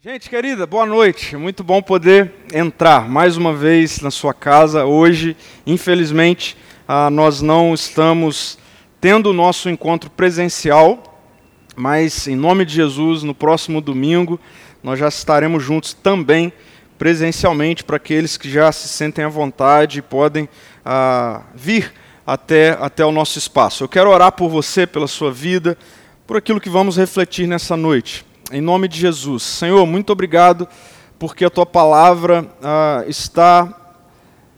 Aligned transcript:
Gente 0.00 0.30
querida, 0.30 0.64
boa 0.64 0.86
noite. 0.86 1.36
Muito 1.36 1.64
bom 1.64 1.82
poder 1.82 2.32
entrar 2.54 3.08
mais 3.08 3.36
uma 3.36 3.52
vez 3.52 4.00
na 4.00 4.12
sua 4.12 4.32
casa 4.32 4.84
hoje. 4.84 5.36
Infelizmente, 5.66 6.56
ah, 6.86 7.10
nós 7.10 7.42
não 7.42 7.74
estamos 7.74 8.56
tendo 9.00 9.30
o 9.30 9.32
nosso 9.32 9.68
encontro 9.68 10.08
presencial, 10.08 11.20
mas 11.74 12.28
em 12.28 12.36
nome 12.36 12.64
de 12.64 12.74
Jesus, 12.74 13.24
no 13.24 13.34
próximo 13.34 13.80
domingo, 13.80 14.38
nós 14.84 15.00
já 15.00 15.08
estaremos 15.08 15.64
juntos 15.64 15.94
também 15.94 16.52
presencialmente 16.96 17.82
para 17.82 17.96
aqueles 17.96 18.36
que 18.36 18.48
já 18.48 18.70
se 18.70 18.86
sentem 18.86 19.24
à 19.24 19.28
vontade 19.28 19.98
e 19.98 20.02
podem 20.02 20.48
ah, 20.84 21.42
vir 21.56 21.92
até, 22.24 22.78
até 22.80 23.04
o 23.04 23.10
nosso 23.10 23.36
espaço. 23.36 23.82
Eu 23.82 23.88
quero 23.88 24.10
orar 24.10 24.30
por 24.30 24.48
você, 24.48 24.86
pela 24.86 25.08
sua 25.08 25.32
vida, 25.32 25.76
por 26.24 26.36
aquilo 26.36 26.60
que 26.60 26.70
vamos 26.70 26.96
refletir 26.96 27.48
nessa 27.48 27.76
noite 27.76 28.27
em 28.50 28.60
nome 28.60 28.88
de 28.88 28.98
Jesus. 28.98 29.42
Senhor, 29.42 29.84
muito 29.86 30.10
obrigado 30.10 30.66
porque 31.18 31.44
a 31.44 31.50
tua 31.50 31.66
palavra 31.66 32.48
ah, 32.62 33.04
está 33.06 33.74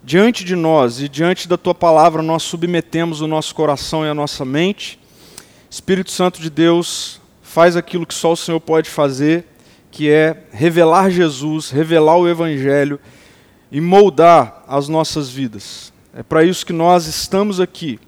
diante 0.03 0.45
de 0.45 0.55
nós 0.55 1.01
e 1.01 1.09
diante 1.09 1.49
da 1.49 1.57
tua 1.57 1.75
palavra 1.75 2.23
nós 2.23 2.43
submetemos 2.43 3.21
o 3.21 3.27
nosso 3.27 3.55
coração 3.55 4.05
e 4.05 4.09
a 4.09 4.15
nossa 4.15 4.45
mente. 4.45 4.99
Espírito 5.69 6.11
Santo 6.11 6.41
de 6.41 6.51
Deus, 6.51 7.21
faz 7.43 7.77
aquilo 7.77 8.07
que 8.07 8.15
só 8.15 8.33
o 8.33 8.37
Senhor 8.37 8.61
pode 8.61 8.89
fazer, 8.89 9.45
que 9.91 10.11
é 10.11 10.45
revelar 10.53 11.11
Jesus, 11.11 11.71
revelar 11.71 12.17
o 12.17 12.29
Evangelho 12.29 12.99
e 13.71 13.81
moldar 13.81 14.65
as 14.69 14.89
nossas 14.89 15.29
vidas. 15.29 15.93
É 16.15 16.23
para 16.23 16.45
isso 16.45 16.67
que 16.67 16.73
nós 16.73 17.07
estamos 17.07 17.61
aqui, 17.61 17.99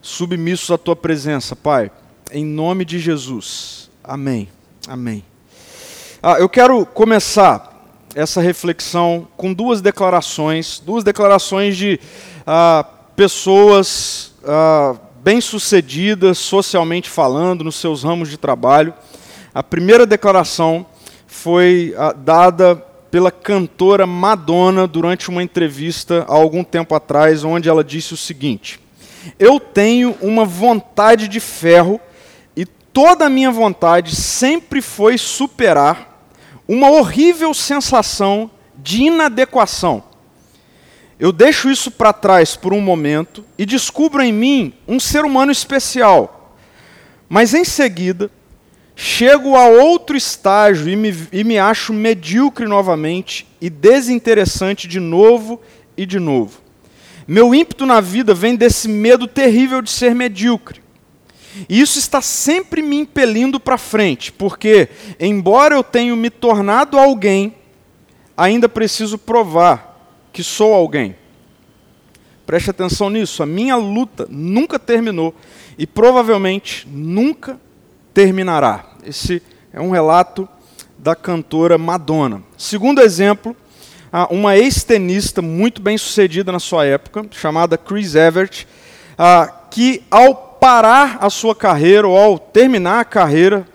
submissos 0.00 0.70
à 0.70 0.78
tua 0.78 0.96
presença, 0.96 1.56
Pai. 1.56 1.90
Em 2.30 2.44
nome 2.44 2.84
de 2.84 2.98
Jesus. 2.98 3.90
Amém. 4.02 4.55
Amém. 4.88 5.24
Ah, 6.22 6.38
eu 6.38 6.48
quero 6.48 6.86
começar 6.86 7.90
essa 8.14 8.40
reflexão 8.40 9.26
com 9.36 9.52
duas 9.52 9.80
declarações, 9.80 10.78
duas 10.78 11.02
declarações 11.02 11.76
de 11.76 11.98
ah, 12.46 12.86
pessoas 13.16 14.32
ah, 14.44 14.94
bem-sucedidas 15.24 16.38
socialmente 16.38 17.10
falando 17.10 17.64
nos 17.64 17.74
seus 17.74 18.04
ramos 18.04 18.30
de 18.30 18.36
trabalho. 18.36 18.94
A 19.52 19.60
primeira 19.60 20.06
declaração 20.06 20.86
foi 21.26 21.92
ah, 21.98 22.12
dada 22.12 22.76
pela 23.10 23.32
cantora 23.32 24.06
Madonna 24.06 24.86
durante 24.86 25.28
uma 25.30 25.42
entrevista 25.42 26.24
há 26.28 26.32
algum 26.32 26.62
tempo 26.62 26.94
atrás, 26.94 27.42
onde 27.42 27.68
ela 27.68 27.82
disse 27.82 28.14
o 28.14 28.16
seguinte: 28.16 28.78
Eu 29.36 29.58
tenho 29.58 30.16
uma 30.20 30.44
vontade 30.44 31.26
de 31.26 31.40
ferro 31.40 32.00
toda 32.96 33.26
a 33.26 33.28
minha 33.28 33.50
vontade 33.50 34.16
sempre 34.16 34.80
foi 34.80 35.18
superar 35.18 36.30
uma 36.66 36.90
horrível 36.90 37.52
sensação 37.52 38.50
de 38.74 39.02
inadequação. 39.02 40.02
Eu 41.20 41.30
deixo 41.30 41.68
isso 41.68 41.90
para 41.90 42.14
trás 42.14 42.56
por 42.56 42.72
um 42.72 42.80
momento 42.80 43.44
e 43.58 43.66
descubro 43.66 44.22
em 44.22 44.32
mim 44.32 44.72
um 44.88 44.98
ser 44.98 45.26
humano 45.26 45.52
especial. 45.52 46.56
Mas 47.28 47.52
em 47.52 47.66
seguida, 47.66 48.30
chego 48.94 49.56
a 49.56 49.66
outro 49.66 50.16
estágio 50.16 50.88
e 50.88 50.96
me, 50.96 51.14
e 51.30 51.44
me 51.44 51.58
acho 51.58 51.92
medíocre 51.92 52.66
novamente 52.66 53.46
e 53.60 53.68
desinteressante 53.68 54.88
de 54.88 55.00
novo 55.00 55.60
e 55.98 56.06
de 56.06 56.18
novo. 56.18 56.62
Meu 57.28 57.54
ímpeto 57.54 57.84
na 57.84 58.00
vida 58.00 58.32
vem 58.32 58.56
desse 58.56 58.88
medo 58.88 59.28
terrível 59.28 59.82
de 59.82 59.90
ser 59.90 60.14
medíocre. 60.14 60.85
E 61.68 61.80
isso 61.80 61.98
está 61.98 62.20
sempre 62.20 62.82
me 62.82 62.96
impelindo 62.96 63.58
para 63.58 63.78
frente, 63.78 64.32
porque, 64.32 64.88
embora 65.18 65.74
eu 65.74 65.82
tenha 65.82 66.14
me 66.14 66.30
tornado 66.30 66.98
alguém, 66.98 67.54
ainda 68.36 68.68
preciso 68.68 69.16
provar 69.16 69.94
que 70.32 70.42
sou 70.42 70.74
alguém. 70.74 71.16
Preste 72.44 72.70
atenção 72.70 73.10
nisso, 73.10 73.42
a 73.42 73.46
minha 73.46 73.76
luta 73.76 74.26
nunca 74.30 74.78
terminou 74.78 75.34
e 75.76 75.86
provavelmente 75.86 76.86
nunca 76.88 77.58
terminará. 78.14 78.84
Esse 79.04 79.42
é 79.72 79.80
um 79.80 79.90
relato 79.90 80.48
da 80.98 81.16
cantora 81.16 81.76
Madonna. 81.76 82.42
Segundo 82.56 83.00
exemplo, 83.00 83.56
uma 84.30 84.56
ex-tenista 84.56 85.42
muito 85.42 85.82
bem 85.82 85.98
sucedida 85.98 86.52
na 86.52 86.60
sua 86.60 86.86
época, 86.86 87.26
chamada 87.32 87.76
Chris 87.76 88.14
Evert, 88.14 88.66
que 89.70 90.02
ao 90.10 90.45
parar 90.60 91.18
a 91.20 91.30
sua 91.30 91.54
carreira 91.54 92.06
ou 92.06 92.16
ao 92.16 92.38
terminar 92.38 93.00
a 93.00 93.04
carreira, 93.04 93.66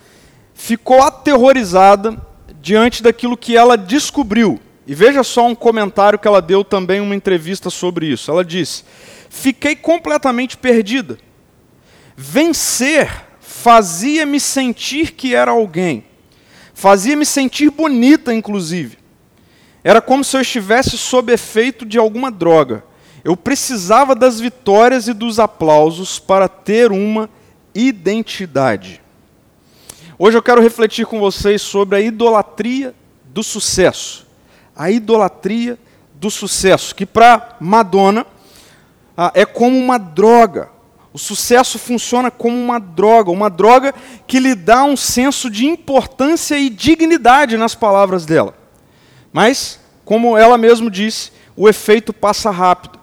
ficou 0.53 1.01
aterrorizada 1.01 2.17
diante 2.61 3.01
daquilo 3.01 3.37
que 3.37 3.57
ela 3.57 3.77
descobriu. 3.77 4.59
E 4.85 4.93
veja 4.93 5.23
só 5.23 5.47
um 5.47 5.55
comentário 5.55 6.19
que 6.19 6.27
ela 6.27 6.41
deu 6.41 6.63
também 6.63 6.97
em 6.97 7.01
uma 7.01 7.15
entrevista 7.15 7.69
sobre 7.69 8.07
isso. 8.07 8.29
Ela 8.29 8.43
disse: 8.43 8.83
Fiquei 9.29 9.75
completamente 9.75 10.57
perdida. 10.57 11.17
Vencer 12.15 13.09
fazia-me 13.39 14.39
sentir 14.39 15.11
que 15.11 15.35
era 15.35 15.51
alguém, 15.51 16.03
fazia-me 16.73 17.25
sentir 17.25 17.69
bonita, 17.69 18.33
inclusive. 18.33 18.97
Era 19.83 20.01
como 20.01 20.23
se 20.23 20.37
eu 20.37 20.41
estivesse 20.41 20.97
sob 20.97 21.31
efeito 21.33 21.85
de 21.85 21.97
alguma 21.97 22.31
droga. 22.31 22.83
Eu 23.23 23.37
precisava 23.37 24.15
das 24.15 24.39
vitórias 24.39 25.07
e 25.07 25.13
dos 25.13 25.39
aplausos 25.39 26.17
para 26.17 26.47
ter 26.47 26.91
uma 26.91 27.29
identidade. 27.73 29.01
Hoje 30.17 30.37
eu 30.37 30.41
quero 30.43 30.61
refletir 30.61 31.05
com 31.05 31.19
vocês 31.19 31.61
sobre 31.61 31.97
a 31.97 32.01
idolatria 32.01 32.95
do 33.25 33.43
sucesso. 33.43 34.27
A 34.75 34.89
idolatria 34.89 35.77
do 36.15 36.29
sucesso, 36.29 36.95
que 36.95 37.05
para 37.05 37.57
Madonna 37.59 38.25
ah, 39.17 39.31
é 39.33 39.45
como 39.45 39.77
uma 39.77 39.97
droga. 39.97 40.69
O 41.13 41.19
sucesso 41.19 41.77
funciona 41.77 42.31
como 42.31 42.55
uma 42.55 42.79
droga, 42.79 43.31
uma 43.31 43.49
droga 43.49 43.93
que 44.25 44.39
lhe 44.39 44.55
dá 44.55 44.83
um 44.83 44.95
senso 44.95 45.49
de 45.49 45.65
importância 45.65 46.57
e 46.57 46.69
dignidade 46.69 47.57
nas 47.57 47.75
palavras 47.75 48.25
dela. 48.25 48.55
Mas, 49.33 49.79
como 50.05 50.37
ela 50.37 50.57
mesma 50.57 50.89
disse, 50.89 51.31
o 51.55 51.67
efeito 51.67 52.13
passa 52.13 52.49
rápido. 52.49 53.00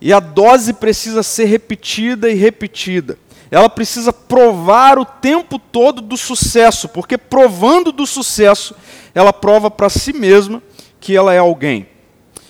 E 0.00 0.12
a 0.12 0.20
dose 0.20 0.72
precisa 0.72 1.22
ser 1.22 1.44
repetida 1.44 2.30
e 2.30 2.34
repetida. 2.34 3.18
Ela 3.50 3.68
precisa 3.68 4.12
provar 4.12 4.98
o 4.98 5.04
tempo 5.04 5.58
todo 5.58 6.00
do 6.00 6.16
sucesso, 6.16 6.88
porque 6.88 7.18
provando 7.18 7.90
do 7.90 8.06
sucesso, 8.06 8.74
ela 9.14 9.32
prova 9.32 9.70
para 9.70 9.88
si 9.88 10.12
mesma 10.12 10.62
que 11.00 11.16
ela 11.16 11.34
é 11.34 11.38
alguém. 11.38 11.88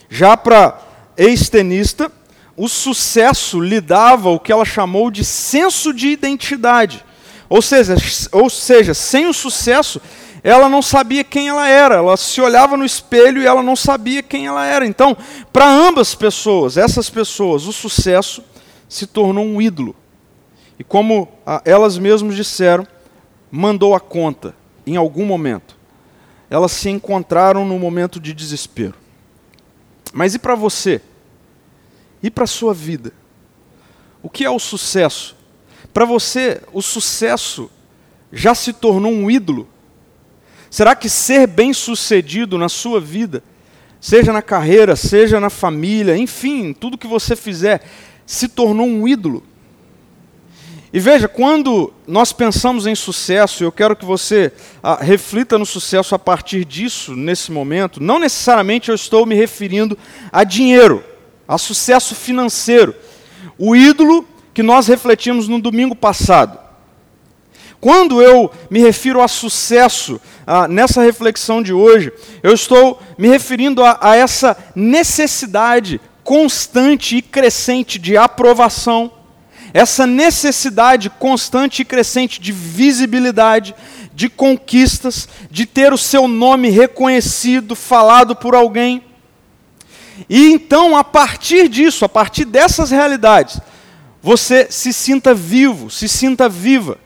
Já 0.09 0.37
para 0.37 0.79
ex-tenista, 1.17 2.13
o 2.57 2.69
sucesso 2.69 3.61
lhe 3.61 3.81
dava 3.81 4.29
o 4.29 4.39
que 4.39 4.53
ela 4.53 4.65
chamou 4.65 5.11
de 5.11 5.25
senso 5.25 5.95
de 5.95 6.09
identidade. 6.09 7.03
Ou 7.49 7.63
seja, 7.63 7.97
ou 8.31 8.51
seja, 8.51 8.93
sem 8.93 9.27
o 9.27 9.33
sucesso, 9.33 10.01
ela 10.43 10.69
não 10.69 10.81
sabia 10.81 11.23
quem 11.23 11.49
ela 11.49 11.69
era, 11.69 11.97
ela 11.97 12.17
se 12.17 12.41
olhava 12.41 12.77
no 12.77 12.85
espelho 12.85 13.43
e 13.43 13.47
ela 13.47 13.63
não 13.63 13.77
sabia 13.77 14.23
quem 14.23 14.47
ela 14.47 14.65
era. 14.65 14.87
Então, 14.87 15.17
para 15.53 15.69
ambas 15.69 16.15
pessoas, 16.15 16.77
essas 16.77 17.11
pessoas, 17.11 17.67
o 17.67 17.73
sucesso 17.73 18.43
se 18.89 19.07
tornou 19.07 19.45
um 19.45 19.61
ídolo. 19.61 19.95
E 20.79 20.85
como 20.85 21.29
ah, 21.47 21.61
elas 21.65 21.99
mesmas 21.99 22.35
disseram, 22.35 22.87
mandou 23.51 23.95
a 23.95 24.01
conta 24.01 24.55
em 24.87 24.97
algum 24.97 25.27
momento. 25.27 25.77
Elas 26.49 26.73
se 26.73 26.89
encontraram 26.89 27.65
no 27.65 27.79
momento 27.79 28.19
de 28.19 28.33
desespero. 28.33 28.95
Mas 30.13 30.35
e 30.35 30.39
para 30.39 30.55
você? 30.55 31.03
E 32.23 32.31
para 32.31 32.45
a 32.45 32.49
sua 32.49 32.75
vida? 32.75 33.13
O 34.23 34.29
que 34.29 34.45
é 34.45 34.51
o 34.51 34.59
sucesso? 34.59 35.37
Para 35.93 36.05
você, 36.05 36.63
o 36.73 36.83
sucesso 36.83 37.71
já 38.33 38.55
se 38.55 38.73
tornou 38.73 39.13
um 39.13 39.31
ídolo? 39.31 39.69
Será 40.71 40.95
que 40.95 41.09
ser 41.09 41.49
bem-sucedido 41.49 42.57
na 42.57 42.69
sua 42.69 43.01
vida, 43.01 43.43
seja 44.01 44.33
na 44.33 44.41
carreira, 44.41 44.95
seja 44.95 45.41
na 45.41 45.51
família, 45.51 46.17
enfim, 46.17 46.73
tudo 46.73 46.97
que 46.97 47.09
você 47.09 47.35
fizer, 47.35 47.83
se 48.25 48.47
tornou 48.47 48.87
um 48.87 49.09
ídolo? 49.09 49.43
E 50.93 50.99
veja, 50.99 51.29
quando 51.29 51.93
nós 52.07 52.33
pensamos 52.33 52.87
em 52.87 52.95
sucesso, 52.95 53.63
eu 53.63 53.71
quero 53.71 53.95
que 53.95 54.05
você 54.05 54.53
ah, 54.83 54.99
reflita 55.01 55.57
no 55.57 55.67
sucesso 55.67 56.15
a 56.15 56.19
partir 56.19 56.65
disso, 56.65 57.15
nesse 57.15 57.53
momento. 57.53 58.03
Não 58.03 58.19
necessariamente 58.19 58.89
eu 58.89 58.95
estou 58.95 59.25
me 59.25 59.37
referindo 59.37 59.97
a 60.33 60.43
dinheiro, 60.43 61.05
a 61.47 61.59
sucesso 61.59 62.15
financeiro. 62.15 62.93
O 63.57 63.77
ídolo 63.77 64.27
que 64.53 64.65
nós 64.65 64.89
refletimos 64.89 65.47
no 65.47 65.61
domingo 65.61 65.95
passado. 65.95 66.59
Quando 67.81 68.21
eu 68.21 68.51
me 68.69 68.81
refiro 68.81 69.23
a 69.23 69.29
sucesso 69.29 70.21
ah, 70.53 70.67
nessa 70.67 71.01
reflexão 71.01 71.63
de 71.63 71.73
hoje, 71.73 72.13
eu 72.43 72.53
estou 72.53 73.01
me 73.17 73.29
referindo 73.29 73.85
a, 73.85 73.97
a 74.01 74.17
essa 74.17 74.57
necessidade 74.75 76.01
constante 76.25 77.19
e 77.19 77.23
crescente 77.23 78.01
de 78.01 78.17
aprovação, 78.17 79.13
essa 79.73 80.09
necessidade 80.09 81.09
constante 81.09 81.83
e 81.83 81.85
crescente 81.85 82.41
de 82.41 82.51
visibilidade, 82.51 83.77
de 84.13 84.29
conquistas, 84.29 85.29
de 85.49 85.67
ter 85.67 85.93
o 85.93 85.99
seu 85.99 86.27
nome 86.27 86.69
reconhecido, 86.69 87.77
falado 87.77 88.35
por 88.35 88.53
alguém. 88.53 89.05
E 90.29 90.51
então, 90.51 90.97
a 90.97 91.05
partir 91.05 91.69
disso, 91.69 92.05
a 92.05 92.09
partir 92.09 92.45
dessas 92.45 92.91
realidades, 92.91 93.61
você 94.21 94.67
se 94.69 94.93
sinta 94.93 95.33
vivo, 95.33 95.89
se 95.89 96.09
sinta 96.09 96.49
viva. 96.49 96.99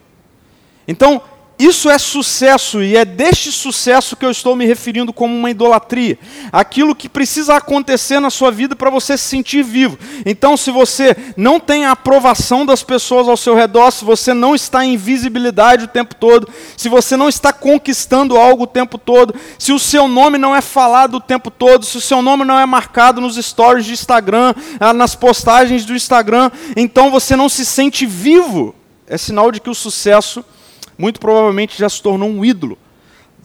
Então, 0.88 1.20
isso 1.58 1.88
é 1.88 1.98
sucesso 1.98 2.82
e 2.82 2.96
é 2.96 3.04
deste 3.04 3.52
sucesso 3.52 4.16
que 4.16 4.24
eu 4.24 4.30
estou 4.30 4.56
me 4.56 4.66
referindo 4.66 5.12
como 5.12 5.34
uma 5.34 5.50
idolatria. 5.50 6.18
Aquilo 6.50 6.96
que 6.96 7.08
precisa 7.08 7.54
acontecer 7.54 8.18
na 8.18 8.28
sua 8.28 8.50
vida 8.50 8.74
para 8.74 8.90
você 8.90 9.16
se 9.16 9.24
sentir 9.24 9.62
vivo. 9.62 9.96
Então, 10.26 10.56
se 10.56 10.72
você 10.72 11.16
não 11.36 11.60
tem 11.60 11.84
a 11.84 11.92
aprovação 11.92 12.66
das 12.66 12.82
pessoas 12.82 13.28
ao 13.28 13.36
seu 13.36 13.54
redor, 13.54 13.92
se 13.92 14.04
você 14.04 14.34
não 14.34 14.52
está 14.54 14.84
em 14.84 14.96
visibilidade 14.96 15.84
o 15.84 15.88
tempo 15.88 16.16
todo, 16.16 16.48
se 16.76 16.88
você 16.88 17.16
não 17.16 17.28
está 17.28 17.52
conquistando 17.52 18.36
algo 18.36 18.64
o 18.64 18.68
tempo 18.68 18.98
todo, 18.98 19.34
se 19.56 19.72
o 19.72 19.78
seu 19.78 20.08
nome 20.08 20.38
não 20.38 20.56
é 20.56 20.60
falado 20.60 21.14
o 21.18 21.20
tempo 21.20 21.52
todo, 21.52 21.84
se 21.84 21.96
o 21.96 22.00
seu 22.00 22.20
nome 22.20 22.44
não 22.44 22.58
é 22.58 22.66
marcado 22.66 23.20
nos 23.20 23.36
stories 23.36 23.86
de 23.86 23.92
Instagram, 23.92 24.54
ah, 24.80 24.92
nas 24.92 25.14
postagens 25.14 25.84
do 25.84 25.94
Instagram, 25.94 26.50
então 26.76 27.12
você 27.12 27.36
não 27.36 27.48
se 27.48 27.64
sente 27.64 28.04
vivo. 28.04 28.74
É 29.06 29.16
sinal 29.18 29.52
de 29.52 29.60
que 29.60 29.70
o 29.70 29.74
sucesso 29.74 30.44
muito 30.96 31.20
provavelmente 31.20 31.78
já 31.78 31.88
se 31.88 32.02
tornou 32.02 32.28
um 32.28 32.44
ídolo 32.44 32.78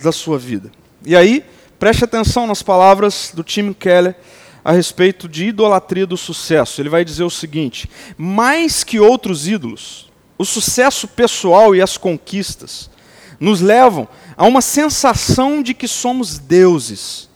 da 0.01 0.11
sua 0.11 0.37
vida. 0.37 0.71
E 1.05 1.15
aí, 1.15 1.43
preste 1.77 2.03
atenção 2.03 2.47
nas 2.47 2.61
palavras 2.61 3.31
do 3.33 3.43
Tim 3.43 3.73
Keller 3.73 4.15
a 4.63 4.71
respeito 4.71 5.27
de 5.27 5.47
idolatria 5.47 6.05
do 6.05 6.17
sucesso. 6.17 6.81
Ele 6.81 6.89
vai 6.89 7.03
dizer 7.05 7.23
o 7.23 7.29
seguinte: 7.29 7.89
mais 8.17 8.83
que 8.83 8.99
outros 8.99 9.47
ídolos, 9.47 10.09
o 10.37 10.45
sucesso 10.45 11.07
pessoal 11.07 11.75
e 11.75 11.81
as 11.81 11.97
conquistas 11.97 12.89
nos 13.39 13.61
levam 13.61 14.07
a 14.35 14.45
uma 14.45 14.61
sensação 14.61 15.63
de 15.63 15.73
que 15.73 15.87
somos 15.87 16.37
deuses, 16.37 17.29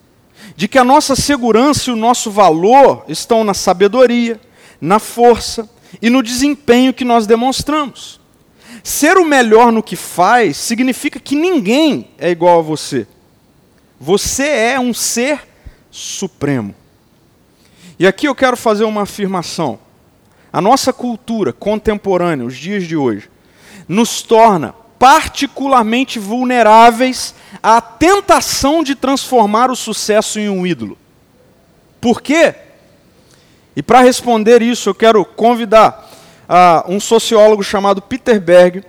de 0.55 0.67
que 0.67 0.77
a 0.77 0.83
nossa 0.83 1.15
segurança 1.15 1.89
e 1.89 1.93
o 1.93 1.97
nosso 1.97 2.29
valor 2.29 3.05
estão 3.07 3.43
na 3.43 3.53
sabedoria, 3.53 4.39
na 4.79 4.99
força 4.99 5.69
e 6.01 6.09
no 6.09 6.21
desempenho 6.21 6.93
que 6.93 7.05
nós 7.05 7.25
demonstramos. 7.25 8.19
Ser 8.83 9.17
o 9.17 9.23
melhor 9.23 9.71
no 9.71 9.81
que 9.81 9.95
faz 9.95 10.57
significa 10.57 11.17
que 11.17 11.35
ninguém 11.35 12.09
é 12.17 12.29
igual 12.29 12.59
a 12.59 12.61
você. 12.61 13.07
Você 13.97 14.45
é 14.45 14.79
um 14.79 14.93
ser 14.93 15.47
supremo. 15.89 16.75
E 17.97 18.05
aqui 18.05 18.27
eu 18.27 18.35
quero 18.35 18.57
fazer 18.57 18.83
uma 18.83 19.03
afirmação. 19.03 19.79
A 20.51 20.59
nossa 20.59 20.91
cultura 20.91 21.53
contemporânea, 21.53 22.45
os 22.45 22.57
dias 22.57 22.83
de 22.83 22.97
hoje, 22.97 23.29
nos 23.87 24.21
torna 24.21 24.75
particularmente 24.99 26.19
vulneráveis 26.19 27.33
à 27.61 27.79
tentação 27.79 28.83
de 28.83 28.95
transformar 28.95 29.71
o 29.71 29.75
sucesso 29.75 30.39
em 30.39 30.49
um 30.49 30.67
ídolo. 30.67 30.97
Por 32.01 32.21
quê? 32.21 32.53
E 33.75 33.81
para 33.81 34.01
responder 34.01 34.61
isso, 34.61 34.89
eu 34.89 34.95
quero 34.95 35.23
convidar 35.23 36.09
um 36.87 36.99
sociólogo 36.99 37.63
chamado 37.63 38.01
Peter 38.01 38.39
Berg, 38.39 38.83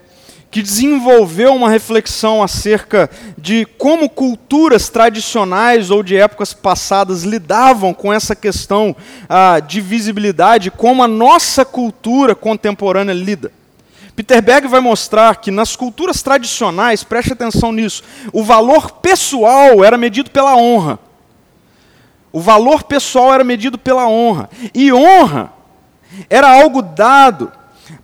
que 0.55 0.62
desenvolveu 0.62 1.53
uma 1.53 1.69
reflexão 1.69 2.41
acerca 2.41 3.11
de 3.37 3.67
como 3.77 4.09
culturas 4.09 4.89
tradicionais 4.89 5.91
ou 5.91 6.01
de 6.01 6.17
épocas 6.17 6.55
passadas 6.55 7.25
lidavam 7.25 7.93
com 7.93 8.12
essa 8.12 8.37
questão 8.37 8.95
uh, 9.25 9.61
de 9.67 9.81
visibilidade, 9.81 10.71
como 10.71 11.03
a 11.03 11.09
nossa 11.09 11.65
cultura 11.65 12.37
contemporânea 12.37 13.12
lida. 13.12 13.51
Peter 14.15 14.41
Berg 14.41 14.69
vai 14.69 14.79
mostrar 14.79 15.37
que 15.37 15.50
nas 15.50 15.75
culturas 15.75 16.23
tradicionais, 16.23 17.03
preste 17.03 17.33
atenção 17.33 17.73
nisso, 17.73 18.05
o 18.33 18.45
valor 18.45 18.93
pessoal 18.93 19.83
era 19.83 19.99
medido 19.99 20.31
pela 20.31 20.57
honra. 20.57 21.00
O 22.33 22.41
valor 22.41 22.85
pessoal 22.85 23.35
era 23.35 23.43
medido 23.43 23.77
pela 23.77 24.07
honra. 24.07 24.49
E 24.73 24.93
honra 24.93 25.53
era 26.28 26.49
algo 26.49 26.82
dado 26.82 27.52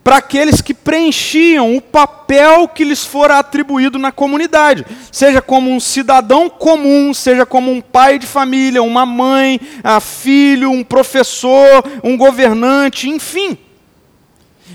para 0.04 0.16
aqueles 0.16 0.60
que 0.60 0.74
preenchiam 0.74 1.76
o 1.76 1.80
papel 1.80 2.68
que 2.68 2.84
lhes 2.84 3.04
fora 3.04 3.38
atribuído 3.38 3.98
na 3.98 4.12
comunidade, 4.12 4.84
seja 5.10 5.40
como 5.40 5.70
um 5.70 5.80
cidadão 5.80 6.48
comum, 6.48 7.12
seja 7.14 7.46
como 7.46 7.70
um 7.70 7.80
pai 7.80 8.18
de 8.18 8.26
família, 8.26 8.82
uma 8.82 9.06
mãe, 9.06 9.60
um 9.84 10.00
filho, 10.00 10.70
um 10.70 10.84
professor, 10.84 11.84
um 12.02 12.16
governante, 12.16 13.08
enfim. 13.08 13.56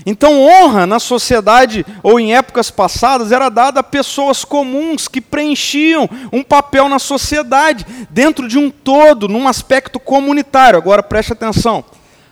Então, 0.04 0.42
honra 0.42 0.86
na 0.86 0.98
sociedade 0.98 1.84
ou 2.02 2.20
em 2.20 2.34
épocas 2.34 2.70
passadas 2.70 3.32
era 3.32 3.48
dada 3.48 3.80
a 3.80 3.84
pessoas 3.84 4.44
comuns 4.44 5.08
que 5.08 5.20
preenchiam 5.20 6.08
um 6.32 6.42
papel 6.42 6.88
na 6.88 6.98
sociedade, 6.98 7.86
dentro 8.10 8.46
de 8.46 8.58
um 8.58 8.70
todo, 8.70 9.28
num 9.28 9.48
aspecto 9.48 9.98
comunitário. 9.98 10.78
Agora 10.78 11.02
preste 11.02 11.32
atenção. 11.32 11.84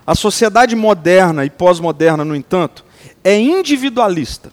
A 0.07 0.15
sociedade 0.15 0.77
moderna 0.77 1.45
e 1.45 1.51
pós-moderna, 1.51 2.25
no 2.25 2.37
entanto, 2.37 2.85
é 3.23 3.39
individualista 3.39 4.53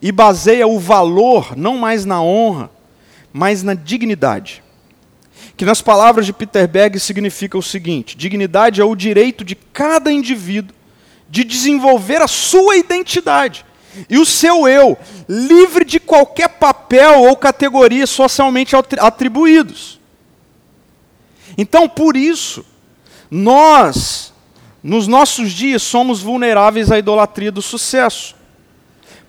e 0.00 0.12
baseia 0.12 0.66
o 0.66 0.78
valor 0.78 1.56
não 1.56 1.78
mais 1.78 2.04
na 2.04 2.22
honra, 2.22 2.70
mas 3.32 3.62
na 3.62 3.74
dignidade. 3.74 4.62
Que 5.56 5.64
nas 5.64 5.82
palavras 5.82 6.26
de 6.26 6.32
Peter 6.32 6.66
Berg 6.68 6.98
significa 6.98 7.58
o 7.58 7.62
seguinte: 7.62 8.16
dignidade 8.16 8.80
é 8.80 8.84
o 8.84 8.94
direito 8.94 9.44
de 9.44 9.54
cada 9.54 10.10
indivíduo 10.10 10.74
de 11.28 11.44
desenvolver 11.44 12.20
a 12.20 12.28
sua 12.28 12.76
identidade 12.76 13.64
e 14.08 14.18
o 14.18 14.26
seu 14.26 14.66
eu, 14.68 14.96
livre 15.28 15.84
de 15.84 16.00
qualquer 16.00 16.48
papel 16.48 17.22
ou 17.22 17.36
categoria 17.36 18.06
socialmente 18.06 18.74
atribuídos. 18.98 20.00
Então, 21.56 21.88
por 21.88 22.16
isso, 22.16 22.64
nós, 23.34 24.30
nos 24.82 25.06
nossos 25.06 25.52
dias, 25.52 25.82
somos 25.82 26.20
vulneráveis 26.20 26.92
à 26.92 26.98
idolatria 26.98 27.50
do 27.50 27.62
sucesso. 27.62 28.34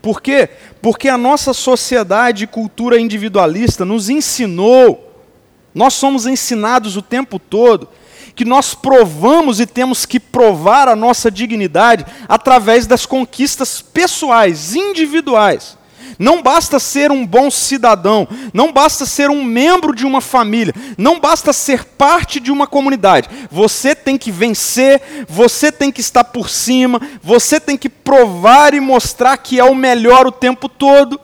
Por 0.01 0.21
quê? 0.21 0.49
Porque 0.81 1.07
a 1.07 1.17
nossa 1.17 1.53
sociedade 1.53 2.43
e 2.43 2.47
cultura 2.47 2.99
individualista 2.99 3.85
nos 3.85 4.09
ensinou, 4.09 5.23
nós 5.73 5.93
somos 5.93 6.27
ensinados 6.27 6.97
o 6.97 7.01
tempo 7.01 7.39
todo, 7.39 7.87
que 8.35 8.43
nós 8.43 8.73
provamos 8.73 9.61
e 9.61 9.65
temos 9.65 10.05
que 10.05 10.19
provar 10.19 10.89
a 10.89 10.97
nossa 10.97 11.31
dignidade 11.31 12.05
através 12.27 12.85
das 12.85 13.05
conquistas 13.05 13.81
pessoais, 13.81 14.75
individuais. 14.75 15.77
Não 16.19 16.41
basta 16.41 16.79
ser 16.79 17.11
um 17.11 17.25
bom 17.25 17.49
cidadão, 17.49 18.27
não 18.53 18.71
basta 18.71 19.05
ser 19.05 19.29
um 19.29 19.43
membro 19.43 19.95
de 19.95 20.05
uma 20.05 20.21
família, 20.21 20.73
não 20.97 21.19
basta 21.19 21.51
ser 21.51 21.83
parte 21.83 22.39
de 22.39 22.51
uma 22.51 22.67
comunidade. 22.67 23.29
Você 23.49 23.95
tem 23.95 24.17
que 24.17 24.31
vencer, 24.31 25.25
você 25.27 25.71
tem 25.71 25.91
que 25.91 26.01
estar 26.01 26.23
por 26.23 26.49
cima, 26.49 27.01
você 27.21 27.59
tem 27.59 27.77
que 27.77 27.89
provar 27.89 28.73
e 28.73 28.79
mostrar 28.79 29.37
que 29.37 29.59
é 29.59 29.63
o 29.63 29.75
melhor 29.75 30.27
o 30.27 30.31
tempo 30.31 30.69
todo. 30.69 31.19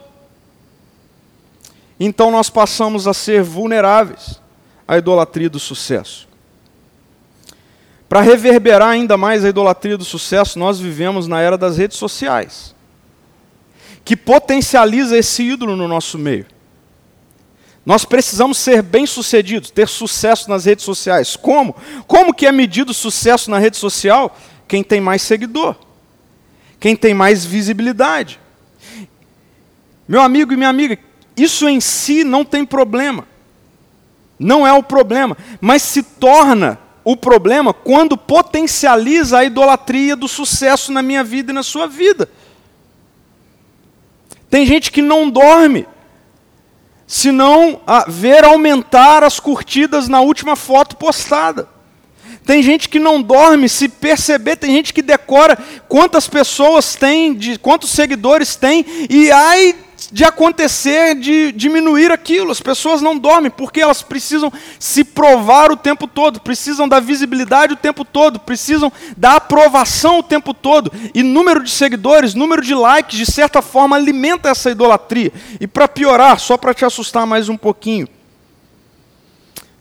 Então 2.00 2.31
nós 2.31 2.50
passamos 2.50 3.08
a 3.08 3.13
ser 3.13 3.43
vulneráveis 3.43 4.39
à 4.88 4.98
idolatria 4.98 5.50
do 5.50 5.60
sucesso. 5.60 6.27
Para 8.08 8.22
reverberar 8.22 8.89
ainda 8.89 9.15
mais 9.17 9.46
a 9.46 9.50
idolatria 9.50 9.96
do 9.96 10.03
sucesso, 10.03 10.58
nós 10.58 10.79
vivemos 10.79 11.27
na 11.27 11.39
era 11.41 11.58
das 11.58 11.77
redes 11.77 11.98
sociais 11.98 12.74
que 14.09 14.17
potencializa 14.17 15.15
esse 15.15 15.43
ídolo 15.43 15.75
no 15.75 15.87
nosso 15.87 16.17
meio. 16.17 16.47
Nós 17.85 18.05
precisamos 18.05 18.57
ser 18.57 18.81
bem-sucedidos, 18.81 19.69
ter 19.69 19.87
sucesso 19.87 20.49
nas 20.49 20.65
redes 20.65 20.83
sociais. 20.83 21.35
Como? 21.35 21.75
Como 22.07 22.33
que 22.33 22.47
é 22.47 22.51
medido 22.51 22.89
o 22.89 22.95
sucesso 22.95 23.51
na 23.51 23.59
rede 23.59 23.77
social? 23.77 24.35
Quem 24.67 24.83
tem 24.83 24.99
mais 24.99 25.21
seguidor. 25.21 25.75
Quem 26.79 26.95
tem 26.95 27.13
mais 27.13 27.45
visibilidade. 27.45 28.39
Meu 30.07 30.21
amigo 30.21 30.53
e 30.53 30.57
minha 30.57 30.69
amiga, 30.69 30.97
isso 31.37 31.69
em 31.69 31.79
si 31.79 32.23
não 32.23 32.43
tem 32.43 32.65
problema. 32.65 33.27
Não 34.39 34.65
é 34.65 34.73
o 34.73 34.81
problema, 34.81 35.37
mas 35.61 35.83
se 35.83 36.01
torna 36.01 36.79
o 37.03 37.15
problema 37.15 37.75
quando 37.75 38.17
potencializa 38.17 39.37
a 39.37 39.45
idolatria 39.45 40.15
do 40.15 40.27
sucesso 40.27 40.91
na 40.91 41.03
minha 41.03 41.23
vida 41.23 41.51
e 41.51 41.53
na 41.53 41.61
sua 41.61 41.85
vida. 41.85 42.27
Tem 44.50 44.65
gente 44.65 44.91
que 44.91 45.01
não 45.01 45.29
dorme, 45.29 45.88
se 47.06 47.32
não 47.32 47.82
ver 48.08 48.44
aumentar 48.44 49.24
as 49.24 49.39
curtidas 49.39 50.08
na 50.08 50.22
última 50.22 50.56
foto 50.56 50.96
postada. 50.96 51.68
Tem 52.46 52.63
gente 52.63 52.89
que 52.89 53.00
não 53.00 53.22
dorme 53.22 53.70
se 53.70 53.88
perceber, 53.88 54.56
tem 54.56 54.72
gente 54.74 54.94
que 54.94 55.01
decora 55.01 55.58
quantas 55.88 56.27
pessoas 56.27 56.96
tem, 56.96 57.34
de 57.34 57.60
quantos 57.60 57.91
seguidores 57.91 58.56
tem, 58.56 58.86
e 59.10 59.32
ai 59.32 59.75
de 60.12 60.24
acontecer, 60.24 61.15
de 61.15 61.51
diminuir 61.51 62.12
aquilo. 62.12 62.51
As 62.51 62.62
pessoas 62.62 63.01
não 63.01 63.18
dormem 63.18 63.51
porque 63.51 63.82
elas 63.82 64.01
precisam 64.01 64.51
se 64.79 65.03
provar 65.03 65.72
o 65.72 65.77
tempo 65.77 66.08
todo, 66.08 66.39
precisam 66.39 66.88
da 66.88 67.00
visibilidade 67.00 67.74
o 67.74 67.77
tempo 67.77 68.06
todo, 68.06 68.39
precisam 68.39 68.91
da 69.18 69.34
aprovação 69.34 70.20
o 70.20 70.24
tempo 70.24 70.53
todo. 70.53 70.91
E 71.13 71.22
número 71.24 71.63
de 71.63 71.72
seguidores, 71.72 72.34
número 72.34 72.62
de 72.62 72.74
likes, 72.74 73.18
de 73.18 73.25
certa 73.25 73.62
forma, 73.62 73.96
alimenta 73.96 74.50
essa 74.50 74.72
idolatria. 74.72 75.32
E 75.60 75.68
para 75.68 75.88
piorar, 75.88 76.39
só 76.39 76.58
para 76.58 76.74
te 76.74 76.86
assustar 76.86 77.25
mais 77.25 77.50
um 77.50 77.58
pouquinho, 77.58 78.08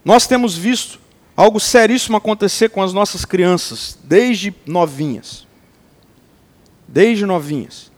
nós 0.04 0.26
temos 0.26 0.56
visto 0.56 0.98
algo 1.36 1.60
seríssimo 1.60 2.16
acontecer 2.16 2.70
com 2.70 2.82
as 2.82 2.92
nossas 2.92 3.24
crianças, 3.24 3.96
desde 4.02 4.52
novinhas. 4.66 5.46
Desde 6.88 7.24
novinhas. 7.24 7.92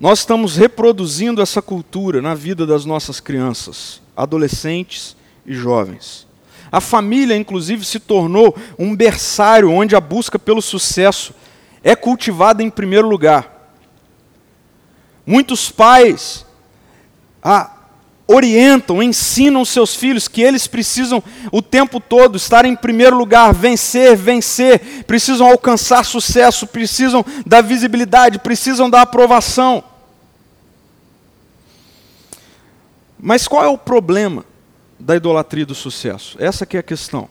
Nós 0.00 0.20
estamos 0.20 0.56
reproduzindo 0.56 1.42
essa 1.42 1.60
cultura 1.60 2.22
na 2.22 2.34
vida 2.34 2.66
das 2.66 2.86
nossas 2.86 3.20
crianças, 3.20 4.00
adolescentes 4.16 5.14
e 5.44 5.52
jovens. 5.52 6.26
A 6.72 6.80
família, 6.80 7.36
inclusive, 7.36 7.84
se 7.84 8.00
tornou 8.00 8.56
um 8.78 8.96
berçário 8.96 9.70
onde 9.70 9.94
a 9.94 10.00
busca 10.00 10.38
pelo 10.38 10.62
sucesso 10.62 11.34
é 11.84 11.94
cultivada 11.94 12.62
em 12.62 12.70
primeiro 12.70 13.06
lugar. 13.06 13.74
Muitos 15.26 15.70
pais 15.70 16.46
ah, 17.42 17.70
orientam, 18.26 19.02
ensinam 19.02 19.66
seus 19.66 19.94
filhos 19.94 20.28
que 20.28 20.40
eles 20.40 20.66
precisam 20.66 21.22
o 21.52 21.60
tempo 21.60 22.00
todo 22.00 22.38
estar 22.38 22.64
em 22.64 22.74
primeiro 22.74 23.18
lugar, 23.18 23.52
vencer, 23.52 24.16
vencer, 24.16 25.04
precisam 25.06 25.46
alcançar 25.46 26.06
sucesso, 26.06 26.66
precisam 26.66 27.22
da 27.44 27.60
visibilidade, 27.60 28.38
precisam 28.38 28.88
da 28.88 29.02
aprovação. 29.02 29.89
Mas 33.22 33.46
qual 33.46 33.64
é 33.64 33.68
o 33.68 33.76
problema 33.76 34.44
da 34.98 35.16
idolatria 35.16 35.66
do 35.66 35.74
sucesso? 35.74 36.36
Essa 36.40 36.64
que 36.64 36.76
é 36.76 36.80
a 36.80 36.82
questão. 36.82 37.28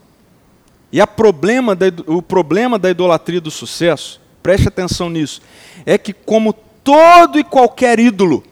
E 0.91 1.01
a 1.01 1.07
problema 1.07 1.75
da, 1.75 1.87
o 2.07 2.21
problema 2.21 2.77
da 2.77 2.89
idolatria 2.89 3.41
do 3.41 3.51
sucesso, 3.51 4.21
preste 4.41 4.67
atenção 4.67 5.09
nisso, 5.09 5.41
é 5.85 5.97
que 5.97 6.13
como 6.13 6.53
todo 6.83 7.39
e 7.39 7.43
qualquer 7.43 7.99
ídolo, 7.99 8.43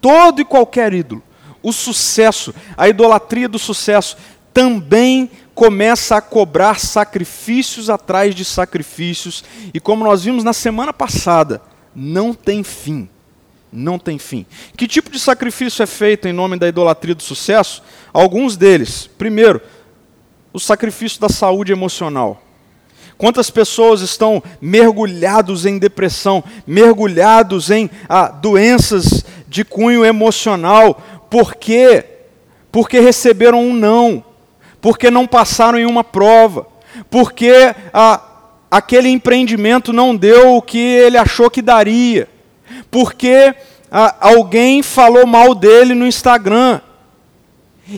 todo 0.00 0.40
e 0.40 0.44
qualquer 0.44 0.92
ídolo, 0.92 1.22
o 1.62 1.72
sucesso, 1.72 2.54
a 2.76 2.88
idolatria 2.88 3.48
do 3.48 3.58
sucesso, 3.58 4.16
também 4.52 5.30
começa 5.54 6.16
a 6.16 6.20
cobrar 6.20 6.78
sacrifícios 6.78 7.88
atrás 7.88 8.34
de 8.34 8.44
sacrifícios, 8.44 9.44
e 9.72 9.80
como 9.80 10.04
nós 10.04 10.24
vimos 10.24 10.44
na 10.44 10.52
semana 10.52 10.92
passada, 10.92 11.62
não 11.94 12.34
tem 12.34 12.62
fim 12.62 13.08
não 13.74 13.98
tem 13.98 14.18
fim. 14.18 14.46
Que 14.76 14.86
tipo 14.86 15.10
de 15.10 15.18
sacrifício 15.18 15.82
é 15.82 15.86
feito 15.86 16.28
em 16.28 16.32
nome 16.32 16.56
da 16.56 16.68
idolatria 16.68 17.14
do 17.14 17.22
sucesso? 17.22 17.82
Alguns 18.12 18.56
deles. 18.56 19.08
Primeiro, 19.18 19.60
o 20.52 20.60
sacrifício 20.60 21.20
da 21.20 21.28
saúde 21.28 21.72
emocional. 21.72 22.40
Quantas 23.18 23.50
pessoas 23.50 24.00
estão 24.00 24.42
mergulhados 24.60 25.66
em 25.66 25.78
depressão, 25.78 26.42
mergulhados 26.66 27.70
em 27.70 27.90
ah, 28.08 28.28
doenças 28.28 29.24
de 29.48 29.64
cunho 29.64 30.04
emocional, 30.04 31.00
por 31.30 31.54
quê? 31.54 32.04
Porque 32.70 32.98
receberam 33.00 33.60
um 33.60 33.72
não, 33.72 34.24
porque 34.80 35.10
não 35.10 35.26
passaram 35.26 35.78
em 35.78 35.86
uma 35.86 36.02
prova, 36.02 36.66
porque 37.08 37.74
ah, 37.92 38.20
aquele 38.70 39.08
empreendimento 39.08 39.92
não 39.92 40.14
deu 40.14 40.56
o 40.56 40.62
que 40.62 40.78
ele 40.78 41.16
achou 41.16 41.48
que 41.48 41.62
daria 41.62 42.28
porque 42.94 43.52
alguém 44.20 44.80
falou 44.80 45.26
mal 45.26 45.52
dele 45.52 45.96
no 45.96 46.06
Instagram. 46.06 46.80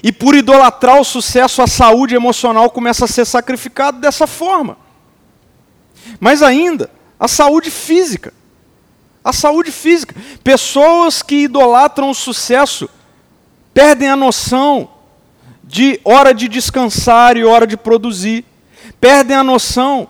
E 0.03 0.11
por 0.11 0.35
idolatrar 0.35 0.99
o 0.99 1.05
sucesso, 1.05 1.61
a 1.61 1.67
saúde 1.67 2.15
emocional 2.15 2.71
começa 2.71 3.05
a 3.05 3.09
ser 3.09 3.27
sacrificada 3.27 3.99
dessa 3.99 4.27
forma. 4.27 4.79
Mas 6.19 6.43
ainda, 6.43 6.89
a 7.21 7.29
saúde 7.29 7.71
física. 7.71 8.33
A 9.23 9.35
saúde 9.35 9.71
física. 9.71 10.17
Pessoas 10.43 11.21
que 11.21 11.43
idolatram 11.43 12.09
o 12.09 12.15
sucesso 12.15 12.89
perdem 13.75 14.09
a 14.09 14.17
noção 14.17 14.89
de 15.63 16.01
hora 16.05 16.33
de 16.33 16.49
descansar 16.49 17.37
e 17.37 17.45
hora 17.45 17.67
de 17.67 17.77
produzir. 17.77 18.47
Perdem 18.99 19.37
a 19.37 19.45
noção 19.45 20.09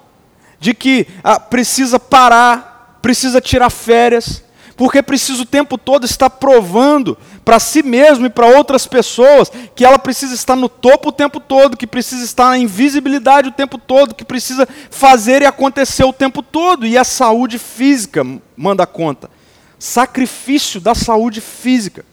de 0.60 0.72
que 0.72 1.08
ah, 1.24 1.40
precisa 1.40 1.98
parar, 1.98 3.00
precisa 3.02 3.40
tirar 3.40 3.68
férias, 3.68 4.45
porque 4.76 5.02
precisa 5.02 5.42
o 5.42 5.46
tempo 5.46 5.78
todo 5.78 6.04
estar 6.04 6.28
provando 6.28 7.16
para 7.42 7.58
si 7.58 7.82
mesmo 7.82 8.26
e 8.26 8.30
para 8.30 8.46
outras 8.46 8.86
pessoas 8.86 9.50
que 9.74 9.84
ela 9.84 9.98
precisa 9.98 10.34
estar 10.34 10.54
no 10.54 10.68
topo 10.68 11.08
o 11.08 11.12
tempo 11.12 11.40
todo, 11.40 11.76
que 11.76 11.86
precisa 11.86 12.22
estar 12.22 12.50
na 12.50 12.58
invisibilidade 12.58 13.48
o 13.48 13.52
tempo 13.52 13.78
todo, 13.78 14.14
que 14.14 14.24
precisa 14.24 14.68
fazer 14.90 15.40
e 15.40 15.46
acontecer 15.46 16.04
o 16.04 16.12
tempo 16.12 16.42
todo, 16.42 16.86
e 16.86 16.98
a 16.98 17.04
saúde 17.04 17.58
física 17.58 18.22
manda 18.54 18.86
conta. 18.86 19.30
Sacrifício 19.78 20.78
da 20.78 20.94
saúde 20.94 21.40
física. 21.40 22.04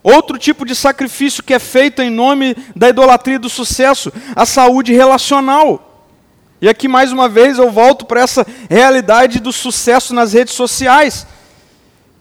Outro 0.00 0.38
tipo 0.38 0.64
de 0.64 0.76
sacrifício 0.76 1.42
que 1.42 1.52
é 1.52 1.58
feito 1.58 2.00
em 2.00 2.10
nome 2.10 2.56
da 2.76 2.88
idolatria 2.88 3.38
do 3.38 3.48
sucesso, 3.48 4.12
a 4.36 4.46
saúde 4.46 4.92
relacional. 4.92 6.06
E 6.60 6.68
aqui 6.68 6.86
mais 6.86 7.10
uma 7.10 7.28
vez 7.28 7.58
eu 7.58 7.70
volto 7.70 8.06
para 8.06 8.20
essa 8.20 8.46
realidade 8.70 9.40
do 9.40 9.52
sucesso 9.52 10.14
nas 10.14 10.32
redes 10.32 10.54
sociais 10.54 11.26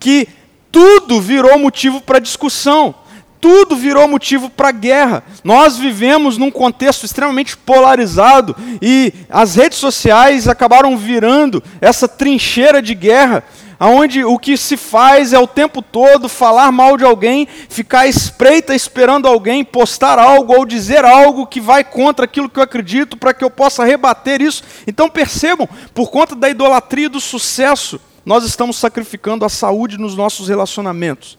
que 0.08 0.26
tudo 0.72 1.20
virou 1.20 1.60
motivo 1.60 2.00
para 2.00 2.18
discussão, 2.18 2.96
tudo 3.42 3.76
virou 3.76 4.08
motivo 4.08 4.50
para 4.50 4.72
guerra. 4.72 5.22
Nós 5.44 5.78
vivemos 5.78 6.38
num 6.38 6.50
contexto 6.50 7.06
extremamente 7.06 7.58
polarizado 7.58 8.56
e 8.82 9.12
as 9.30 9.56
redes 9.56 9.78
sociais 9.78 10.48
acabaram 10.48 10.96
virando 10.96 11.62
essa 11.82 12.08
trincheira 12.08 12.82
de 12.82 12.96
guerra, 12.96 13.44
onde 13.82 14.24
o 14.24 14.40
que 14.40 14.56
se 14.56 14.78
faz 14.78 15.34
é 15.34 15.40
o 15.40 15.46
tempo 15.46 15.82
todo 15.82 16.30
falar 16.30 16.72
mal 16.72 16.96
de 16.96 17.04
alguém, 17.04 17.46
ficar 17.68 18.08
espreita 18.08 18.74
esperando 18.74 19.28
alguém 19.28 19.66
postar 19.66 20.18
algo 20.18 20.54
ou 20.56 20.66
dizer 20.66 21.04
algo 21.04 21.46
que 21.46 21.60
vai 21.60 21.84
contra 21.84 22.24
aquilo 22.24 22.48
que 22.48 22.60
eu 22.60 22.64
acredito 22.64 23.18
para 23.18 23.34
que 23.34 23.44
eu 23.44 23.50
possa 23.50 23.84
rebater 23.84 24.42
isso. 24.42 24.64
Então 24.88 25.10
percebam, 25.10 25.68
por 25.94 26.10
conta 26.10 26.34
da 26.34 26.50
idolatria 26.50 27.10
do 27.10 27.20
sucesso, 27.20 28.00
nós 28.28 28.44
estamos 28.44 28.76
sacrificando 28.76 29.46
a 29.46 29.50
saúde 29.50 29.98
nos 29.98 30.14
nossos 30.14 30.50
relacionamentos. 30.50 31.38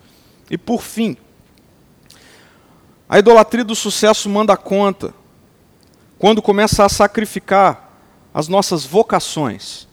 E 0.51 0.57
por 0.57 0.81
fim, 0.81 1.19
a 3.07 3.19
idolatria 3.19 3.63
do 3.63 3.75
sucesso 3.75 4.27
manda 4.27 4.57
conta 4.57 5.13
quando 6.19 6.41
começa 6.41 6.87
a 6.87 6.89
sacrificar 6.89 7.93
as 8.33 8.49
nossas 8.49 8.87
vocações. 8.87 9.87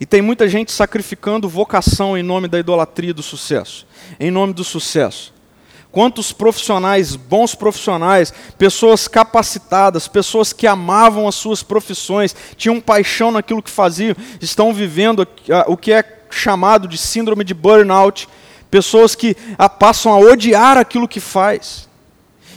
E 0.00 0.06
tem 0.06 0.22
muita 0.22 0.48
gente 0.48 0.72
sacrificando 0.72 1.50
vocação 1.50 2.16
em 2.16 2.22
nome 2.22 2.48
da 2.48 2.58
idolatria 2.58 3.12
do 3.12 3.22
sucesso, 3.22 3.86
em 4.18 4.30
nome 4.30 4.54
do 4.54 4.64
sucesso. 4.64 5.34
Quantos 5.90 6.32
profissionais, 6.32 7.14
bons 7.14 7.54
profissionais, 7.54 8.32
pessoas 8.56 9.06
capacitadas, 9.06 10.08
pessoas 10.08 10.50
que 10.50 10.66
amavam 10.66 11.28
as 11.28 11.34
suas 11.34 11.62
profissões, 11.62 12.34
tinham 12.56 12.80
paixão 12.80 13.30
naquilo 13.30 13.62
que 13.62 13.70
faziam, 13.70 14.16
estão 14.40 14.72
vivendo 14.72 15.28
o 15.66 15.76
que 15.76 15.92
é 15.92 16.20
chamado 16.32 16.88
de 16.88 16.98
síndrome 16.98 17.44
de 17.44 17.54
burnout, 17.54 18.28
pessoas 18.70 19.14
que 19.14 19.36
a, 19.58 19.68
passam 19.68 20.12
a 20.12 20.18
odiar 20.18 20.78
aquilo 20.78 21.06
que 21.06 21.20
faz. 21.20 21.88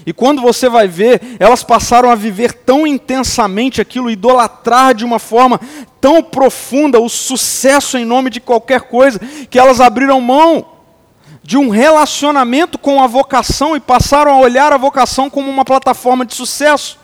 E 0.06 0.14
quando 0.14 0.42
você 0.42 0.70
vai 0.70 0.88
ver, 0.88 1.20
elas 1.40 1.64
passaram 1.64 2.10
a 2.12 2.16
viver 2.16 2.54
tão 2.54 2.86
intensamente 2.86 3.82
aquilo, 3.82 4.10
idolatrar 4.10 4.94
de 4.94 5.04
uma 5.04 5.18
forma 5.18 5.60
tão 6.00 6.22
profunda 6.22 7.00
o 7.00 7.10
sucesso 7.10 7.98
em 7.98 8.06
nome 8.06 8.30
de 8.30 8.40
qualquer 8.40 8.82
coisa, 8.82 9.20
que 9.50 9.58
elas 9.58 9.82
abriram 9.82 10.22
mão 10.22 10.74
de 11.42 11.58
um 11.58 11.70
relacionamento 11.70 12.78
com 12.78 13.02
a 13.04 13.08
vocação 13.08 13.76
e 13.76 13.80
passaram 13.80 14.32
a 14.32 14.40
olhar 14.40 14.72
a 14.72 14.78
vocação 14.78 15.30
como 15.30 15.50
uma 15.50 15.66
plataforma 15.66 16.26
de 16.26 16.36
sucesso. 16.36 17.00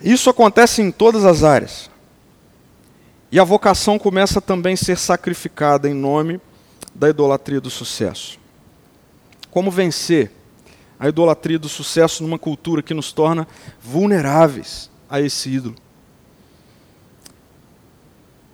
Isso 0.00 0.28
acontece 0.28 0.82
em 0.82 0.90
todas 0.90 1.24
as 1.24 1.42
áreas. 1.42 1.90
E 3.36 3.38
a 3.38 3.44
vocação 3.44 3.98
começa 3.98 4.40
também 4.40 4.72
a 4.72 4.76
ser 4.78 4.96
sacrificada 4.96 5.90
em 5.90 5.92
nome 5.92 6.40
da 6.94 7.10
idolatria 7.10 7.60
do 7.60 7.68
sucesso. 7.68 8.38
Como 9.50 9.70
vencer 9.70 10.32
a 10.98 11.06
idolatria 11.06 11.58
do 11.58 11.68
sucesso 11.68 12.22
numa 12.22 12.38
cultura 12.38 12.82
que 12.82 12.94
nos 12.94 13.12
torna 13.12 13.46
vulneráveis 13.78 14.90
a 15.06 15.20
esse 15.20 15.50
ídolo? 15.50 15.74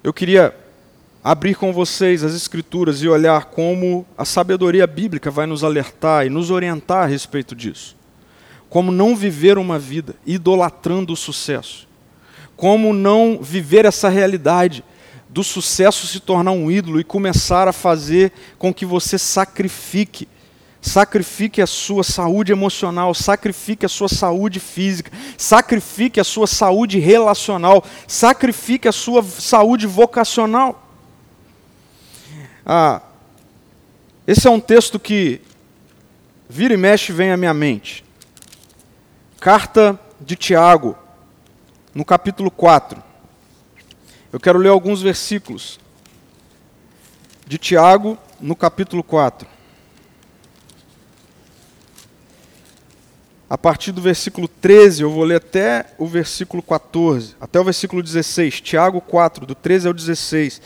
Eu 0.02 0.12
queria 0.12 0.52
abrir 1.22 1.54
com 1.54 1.72
vocês 1.72 2.24
as 2.24 2.34
Escrituras 2.34 3.00
e 3.02 3.08
olhar 3.08 3.44
como 3.44 4.04
a 4.18 4.24
sabedoria 4.24 4.84
bíblica 4.84 5.30
vai 5.30 5.46
nos 5.46 5.62
alertar 5.62 6.26
e 6.26 6.28
nos 6.28 6.50
orientar 6.50 7.04
a 7.04 7.06
respeito 7.06 7.54
disso. 7.54 7.96
Como 8.68 8.90
não 8.90 9.14
viver 9.14 9.58
uma 9.58 9.78
vida 9.78 10.16
idolatrando 10.26 11.12
o 11.12 11.16
sucesso 11.16 11.86
como 12.62 12.92
não 12.92 13.40
viver 13.42 13.84
essa 13.84 14.08
realidade 14.08 14.84
do 15.28 15.42
sucesso 15.42 16.06
se 16.06 16.20
tornar 16.20 16.52
um 16.52 16.70
ídolo 16.70 17.00
e 17.00 17.02
começar 17.04 17.66
a 17.66 17.72
fazer 17.72 18.30
com 18.56 18.72
que 18.72 18.86
você 18.86 19.18
sacrifique. 19.18 20.28
Sacrifique 20.80 21.60
a 21.60 21.66
sua 21.66 22.04
saúde 22.04 22.52
emocional, 22.52 23.14
sacrifique 23.14 23.84
a 23.84 23.88
sua 23.88 24.08
saúde 24.08 24.60
física, 24.60 25.10
sacrifique 25.36 26.20
a 26.20 26.24
sua 26.24 26.46
saúde 26.46 27.00
relacional, 27.00 27.84
sacrifique 28.06 28.86
a 28.86 28.92
sua 28.92 29.24
saúde 29.24 29.88
vocacional. 29.88 30.88
Ah, 32.64 33.02
esse 34.24 34.46
é 34.46 34.50
um 34.50 34.60
texto 34.60 35.00
que 35.00 35.40
vira 36.48 36.74
e 36.74 36.76
mexe 36.76 37.10
vem 37.10 37.32
à 37.32 37.36
minha 37.36 37.52
mente. 37.52 38.04
Carta 39.40 39.98
de 40.20 40.36
Tiago, 40.36 40.96
no 41.94 42.04
capítulo 42.04 42.50
4. 42.50 43.02
Eu 44.32 44.40
quero 44.40 44.58
ler 44.58 44.70
alguns 44.70 45.02
versículos 45.02 45.78
de 47.46 47.58
Tiago, 47.58 48.16
no 48.40 48.56
capítulo 48.56 49.02
4. 49.02 49.46
A 53.48 53.58
partir 53.58 53.92
do 53.92 54.00
versículo 54.00 54.48
13, 54.48 55.02
eu 55.02 55.10
vou 55.10 55.24
ler 55.24 55.36
até 55.36 55.84
o 55.98 56.06
versículo 56.06 56.62
14, 56.62 57.36
até 57.38 57.60
o 57.60 57.64
versículo 57.64 58.02
16. 58.02 58.62
Tiago 58.62 58.98
4, 59.02 59.44
do 59.44 59.54
13 59.54 59.88
ao 59.88 59.92
16. 59.92 60.62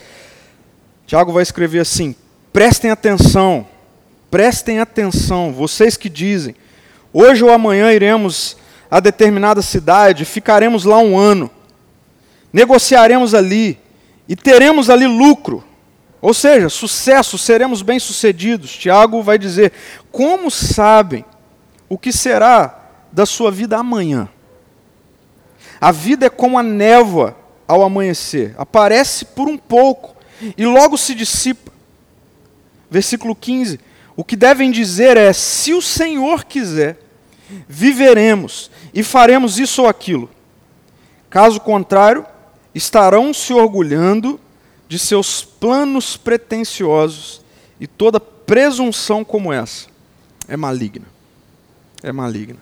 Tiago 1.05 1.33
vai 1.33 1.43
escrever 1.43 1.81
assim: 1.81 2.15
Prestem 2.53 2.93
atenção, 2.93 3.67
prestem 4.31 4.79
atenção, 4.79 5.53
vocês 5.53 5.97
que 5.97 6.09
dizem, 6.09 6.55
hoje 7.13 7.43
ou 7.43 7.51
amanhã 7.51 7.93
iremos 7.93 8.57
a 8.91 9.01
determinada 9.01 9.63
cidade, 9.63 10.25
ficaremos 10.25 10.85
lá 10.85 10.99
um 10.99 11.19
ano 11.19 11.51
negociaremos 12.57 13.35
ali 13.35 13.79
e 14.27 14.35
teremos 14.35 14.89
ali 14.89 15.07
lucro, 15.07 15.63
ou 16.23 16.33
seja, 16.33 16.71
sucesso, 16.71 17.37
seremos 17.37 17.83
bem-sucedidos. 17.83 18.75
Tiago 18.75 19.23
vai 19.23 19.37
dizer: 19.39 19.73
como 20.11 20.51
sabem 20.51 21.23
o 21.87 21.99
que 21.99 22.11
será 22.11 22.83
da 23.13 23.27
sua 23.27 23.51
vida 23.51 23.77
amanhã? 23.77 24.27
A 25.79 25.93
vida 25.93 26.25
é 26.25 26.31
como 26.31 26.59
a 26.59 26.63
névoa 26.63 27.37
ao 27.69 27.83
amanhecer, 27.83 28.55
aparece 28.57 29.27
por 29.27 29.49
um 29.49 29.59
pouco 29.59 30.17
e 30.57 30.65
logo 30.65 30.97
se 30.97 31.15
dissipa. 31.15 31.71
Versículo 32.91 33.37
15: 33.37 33.79
o 34.17 34.25
que 34.25 34.35
devem 34.35 34.71
dizer 34.71 35.19
é: 35.19 35.31
se 35.35 35.75
o 35.75 35.83
Senhor 35.83 36.45
quiser, 36.45 36.99
viveremos 37.69 38.71
e 38.97 39.03
faremos 39.03 39.59
isso 39.59 39.83
ou 39.83 39.89
aquilo. 39.89 40.31
Caso 41.29 41.61
contrário, 41.61 42.25
estarão 42.75 43.35
se 43.35 43.53
orgulhando 43.53 44.41
de 44.89 44.99
seus 44.99 45.45
planos 45.45 46.17
pretensiosos 46.17 47.43
e 47.79 47.87
toda 47.87 48.19
presunção 48.19 49.23
como 49.23 49.53
essa 49.53 49.89
é 50.49 50.57
maligna. 50.57 51.05
É 52.03 52.11
maligna. 52.11 52.57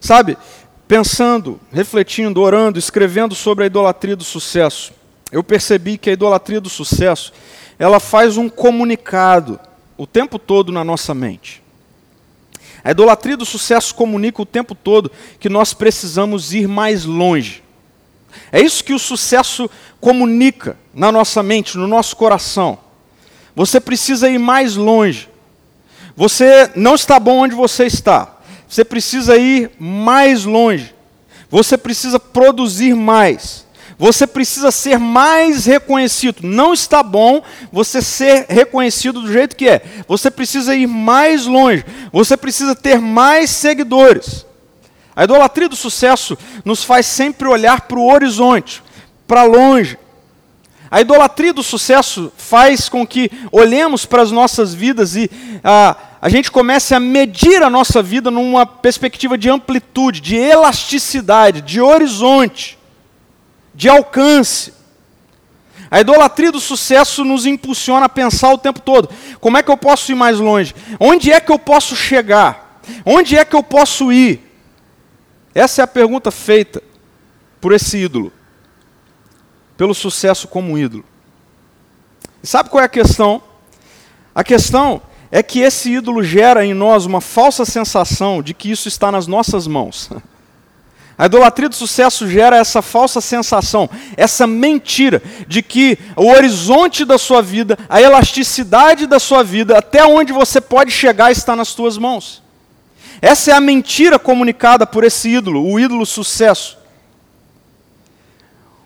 Sabe, 0.00 0.38
pensando, 0.86 1.58
refletindo, 1.72 2.40
orando, 2.40 2.78
escrevendo 2.78 3.34
sobre 3.34 3.64
a 3.64 3.66
idolatria 3.66 4.14
do 4.14 4.22
sucesso, 4.22 4.92
eu 5.32 5.42
percebi 5.42 5.98
que 5.98 6.10
a 6.10 6.12
idolatria 6.12 6.60
do 6.60 6.68
sucesso, 6.68 7.32
ela 7.80 7.98
faz 7.98 8.36
um 8.36 8.48
comunicado 8.48 9.58
o 9.98 10.06
tempo 10.06 10.38
todo 10.38 10.70
na 10.70 10.84
nossa 10.84 11.12
mente. 11.14 11.60
A 12.84 12.90
idolatria 12.90 13.36
do 13.36 13.44
sucesso 13.44 13.94
comunica 13.94 14.40
o 14.42 14.46
tempo 14.46 14.74
todo 14.74 15.10
que 15.38 15.48
nós 15.48 15.74
precisamos 15.74 16.52
ir 16.52 16.66
mais 16.66 17.04
longe. 17.04 17.62
É 18.52 18.60
isso 18.60 18.84
que 18.84 18.94
o 18.94 18.98
sucesso 18.98 19.68
comunica 20.00 20.76
na 20.94 21.10
nossa 21.12 21.42
mente, 21.42 21.76
no 21.76 21.86
nosso 21.86 22.16
coração. 22.16 22.78
Você 23.54 23.80
precisa 23.80 24.28
ir 24.28 24.38
mais 24.38 24.76
longe. 24.76 25.28
Você 26.16 26.70
não 26.74 26.94
está 26.94 27.18
bom 27.18 27.38
onde 27.38 27.54
você 27.54 27.84
está. 27.84 28.38
Você 28.68 28.84
precisa 28.84 29.36
ir 29.36 29.70
mais 29.78 30.44
longe. 30.44 30.94
Você 31.50 31.76
precisa 31.76 32.20
produzir 32.20 32.94
mais. 32.94 33.66
Você 34.00 34.26
precisa 34.26 34.70
ser 34.70 34.98
mais 34.98 35.66
reconhecido. 35.66 36.38
Não 36.42 36.72
está 36.72 37.02
bom 37.02 37.42
você 37.70 38.00
ser 38.00 38.46
reconhecido 38.48 39.20
do 39.20 39.30
jeito 39.30 39.54
que 39.54 39.68
é. 39.68 39.82
Você 40.08 40.30
precisa 40.30 40.74
ir 40.74 40.86
mais 40.86 41.44
longe. 41.44 41.84
Você 42.10 42.34
precisa 42.34 42.74
ter 42.74 42.98
mais 42.98 43.50
seguidores. 43.50 44.46
A 45.14 45.24
idolatria 45.24 45.68
do 45.68 45.76
sucesso 45.76 46.38
nos 46.64 46.82
faz 46.82 47.04
sempre 47.04 47.46
olhar 47.46 47.82
para 47.82 47.98
o 47.98 48.10
horizonte, 48.10 48.82
para 49.26 49.42
longe. 49.42 49.98
A 50.90 51.02
idolatria 51.02 51.52
do 51.52 51.62
sucesso 51.62 52.32
faz 52.38 52.88
com 52.88 53.06
que 53.06 53.30
olhemos 53.52 54.06
para 54.06 54.22
as 54.22 54.32
nossas 54.32 54.72
vidas 54.72 55.14
e 55.14 55.30
a, 55.62 56.28
gente 56.30 56.50
comece 56.50 56.94
a 56.94 57.00
medir 57.00 57.62
a 57.62 57.68
nossa 57.68 58.02
vida 58.02 58.30
numa 58.30 58.64
perspectiva 58.64 59.36
de 59.36 59.50
amplitude, 59.50 60.22
de 60.22 60.36
elasticidade, 60.36 61.60
de 61.60 61.82
horizonte, 61.82 62.79
de 63.80 63.88
alcance. 63.88 64.74
A 65.90 66.02
idolatria 66.02 66.52
do 66.52 66.60
sucesso 66.60 67.24
nos 67.24 67.46
impulsiona 67.46 68.04
a 68.04 68.10
pensar 68.10 68.52
o 68.52 68.58
tempo 68.58 68.78
todo: 68.78 69.08
como 69.40 69.56
é 69.56 69.62
que 69.62 69.70
eu 69.70 69.76
posso 69.76 70.12
ir 70.12 70.14
mais 70.14 70.38
longe? 70.38 70.74
Onde 71.00 71.32
é 71.32 71.40
que 71.40 71.50
eu 71.50 71.58
posso 71.58 71.96
chegar? 71.96 72.82
Onde 73.06 73.38
é 73.38 73.44
que 73.44 73.56
eu 73.56 73.62
posso 73.62 74.12
ir? 74.12 74.46
Essa 75.54 75.80
é 75.80 75.84
a 75.84 75.86
pergunta 75.86 76.30
feita 76.30 76.82
por 77.58 77.72
esse 77.72 77.96
ídolo, 77.96 78.30
pelo 79.78 79.94
sucesso 79.94 80.46
como 80.46 80.78
ídolo. 80.78 81.04
E 82.42 82.46
sabe 82.46 82.68
qual 82.68 82.82
é 82.82 82.84
a 82.84 82.88
questão? 82.88 83.42
A 84.34 84.44
questão 84.44 85.00
é 85.30 85.42
que 85.42 85.60
esse 85.60 85.90
ídolo 85.90 86.22
gera 86.22 86.66
em 86.66 86.74
nós 86.74 87.06
uma 87.06 87.22
falsa 87.22 87.64
sensação 87.64 88.42
de 88.42 88.52
que 88.52 88.70
isso 88.70 88.88
está 88.88 89.10
nas 89.10 89.26
nossas 89.26 89.66
mãos. 89.66 90.10
A 91.20 91.26
idolatria 91.26 91.68
do 91.68 91.74
sucesso 91.74 92.26
gera 92.26 92.56
essa 92.56 92.80
falsa 92.80 93.20
sensação, 93.20 93.90
essa 94.16 94.46
mentira 94.46 95.22
de 95.46 95.62
que 95.62 95.98
o 96.16 96.30
horizonte 96.30 97.04
da 97.04 97.18
sua 97.18 97.42
vida, 97.42 97.78
a 97.90 98.00
elasticidade 98.00 99.06
da 99.06 99.18
sua 99.18 99.42
vida, 99.42 99.76
até 99.76 100.02
onde 100.02 100.32
você 100.32 100.62
pode 100.62 100.90
chegar, 100.90 101.30
está 101.30 101.54
nas 101.54 101.74
tuas 101.74 101.98
mãos. 101.98 102.42
Essa 103.20 103.50
é 103.50 103.54
a 103.54 103.60
mentira 103.60 104.18
comunicada 104.18 104.86
por 104.86 105.04
esse 105.04 105.28
ídolo, 105.28 105.70
o 105.70 105.78
ídolo 105.78 106.06
sucesso. 106.06 106.78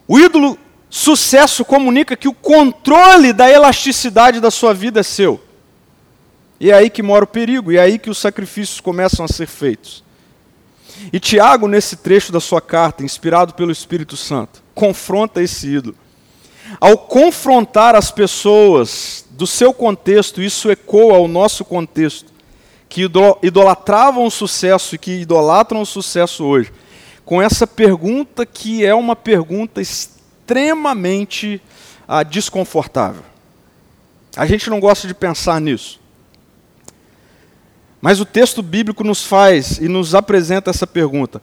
O 0.09 0.19
ídolo 0.19 0.59
sucesso 0.91 1.65
comunica 1.65 2.17
que 2.17 2.27
o 2.27 2.35
controle 2.35 3.33
da 3.33 3.49
elasticidade 3.49 4.41
da 4.41 4.51
sua 4.51 4.75
vida 4.75 4.99
é 4.99 5.05
seu. 5.05 5.41
E 6.59 6.73
é 6.73 6.75
aí 6.75 6.91
que 6.91 7.01
mora 7.01 7.23
o 7.23 7.29
perigo, 7.29 7.71
e 7.71 7.77
é 7.77 7.83
aí 7.83 7.97
que 7.97 8.11
os 8.11 8.19
sacrifícios 8.19 8.81
começam 8.81 9.25
a 9.25 9.29
ser 9.29 9.47
feitos. 9.47 10.03
E 11.13 11.21
Tiago, 11.21 11.69
nesse 11.69 11.97
trecho 11.97 12.33
da 12.33 12.41
sua 12.41 12.61
carta, 12.61 13.05
inspirado 13.05 13.55
pelo 13.55 13.73
Espírito 13.73 14.17
Santo, 14.17 14.63
confronta 14.75 15.43
esse 15.43 15.69
ídolo. 15.69 15.97
Ao 16.81 16.97
confrontar 16.97 17.95
as 17.95 18.11
pessoas 18.11 19.25
do 19.31 19.47
seu 19.47 19.73
contexto, 19.73 20.43
isso 20.43 20.71
ecoa 20.71 21.17
ao 21.17 21.29
nosso 21.29 21.65
contexto 21.65 22.33
que 22.89 23.11
idolatravam 23.43 24.25
o 24.25 24.31
sucesso 24.31 24.95
e 24.95 24.99
que 24.99 25.23
idolatram 25.23 25.81
o 25.81 25.87
sucesso 25.87 26.45
hoje, 26.45 26.73
com 27.25 27.43
essa 27.43 27.67
pergunta 27.67 28.47
que 28.47 28.85
é 28.85 28.95
uma 28.95 29.17
pergunta 29.17 29.81
extremamente 29.81 31.61
ah, 32.07 32.23
desconfortável. 32.23 33.23
A 34.37 34.47
gente 34.47 34.71
não 34.71 34.79
gosta 34.79 35.09
de 35.09 35.15
pensar 35.15 35.61
nisso. 35.61 36.01
Mas 38.05 38.21
o 38.21 38.27
texto 38.27 38.63
bíblico 38.63 39.03
nos 39.03 39.25
faz 39.25 39.79
e 39.79 39.89
nos 39.89 40.15
apresenta 40.15 40.69
essa 40.69 40.87
pergunta: 40.87 41.41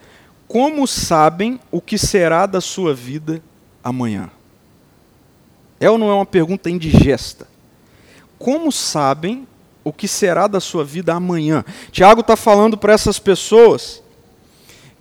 Como 0.48 0.86
sabem 0.86 1.60
o 1.72 1.82
que 1.82 1.98
será 1.98 2.46
da 2.46 2.62
sua 2.62 2.94
vida 2.94 3.42
amanhã? 3.84 4.30
É 5.80 5.90
ou 5.90 5.98
não 5.98 6.12
é 6.12 6.14
uma 6.14 6.24
pergunta 6.24 6.70
indigesta? 6.70 7.48
Como 8.38 8.72
sabem 8.72 9.48
o 9.84 9.92
que 9.92 10.08
será 10.08 10.46
da 10.46 10.60
sua 10.60 10.86
vida 10.86 11.16
amanhã. 11.16 11.66
Tiago 11.92 12.22
está 12.22 12.36
falando 12.36 12.78
para 12.78 12.94
essas 12.94 13.18
pessoas 13.18 14.04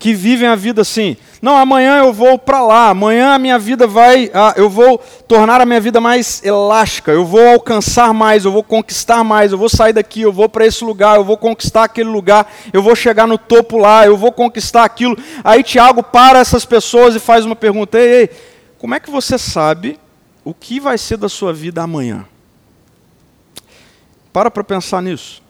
que 0.00 0.14
vivem 0.14 0.48
a 0.48 0.56
vida 0.56 0.80
assim: 0.80 1.14
não, 1.42 1.56
amanhã 1.56 1.98
eu 1.98 2.12
vou 2.12 2.38
para 2.38 2.62
lá, 2.62 2.88
amanhã 2.88 3.34
a 3.34 3.38
minha 3.38 3.58
vida 3.58 3.86
vai, 3.86 4.30
ah, 4.32 4.54
eu 4.56 4.68
vou 4.68 4.98
tornar 5.28 5.60
a 5.60 5.66
minha 5.66 5.80
vida 5.80 6.00
mais 6.00 6.42
elástica, 6.42 7.12
eu 7.12 7.24
vou 7.24 7.46
alcançar 7.46 8.14
mais, 8.14 8.46
eu 8.46 8.50
vou 8.50 8.64
conquistar 8.64 9.22
mais, 9.22 9.52
eu 9.52 9.58
vou 9.58 9.68
sair 9.68 9.92
daqui, 9.92 10.22
eu 10.22 10.32
vou 10.32 10.48
para 10.48 10.66
esse 10.66 10.82
lugar, 10.82 11.16
eu 11.16 11.24
vou 11.24 11.36
conquistar 11.36 11.84
aquele 11.84 12.08
lugar, 12.08 12.50
eu 12.72 12.82
vou 12.82 12.96
chegar 12.96 13.26
no 13.26 13.36
topo 13.36 13.76
lá, 13.76 14.06
eu 14.06 14.16
vou 14.16 14.32
conquistar 14.32 14.84
aquilo. 14.84 15.16
Aí 15.44 15.62
Tiago 15.62 16.02
para 16.02 16.38
essas 16.38 16.64
pessoas 16.64 17.14
e 17.14 17.20
faz 17.20 17.44
uma 17.44 17.54
pergunta: 17.54 17.98
ei, 17.98 18.22
ei, 18.22 18.30
como 18.78 18.94
é 18.94 19.00
que 19.00 19.10
você 19.10 19.36
sabe 19.36 20.00
o 20.42 20.54
que 20.54 20.80
vai 20.80 20.96
ser 20.96 21.18
da 21.18 21.28
sua 21.28 21.52
vida 21.52 21.82
amanhã? 21.82 22.24
Para 24.32 24.50
para 24.50 24.64
pensar 24.64 25.02
nisso. 25.02 25.42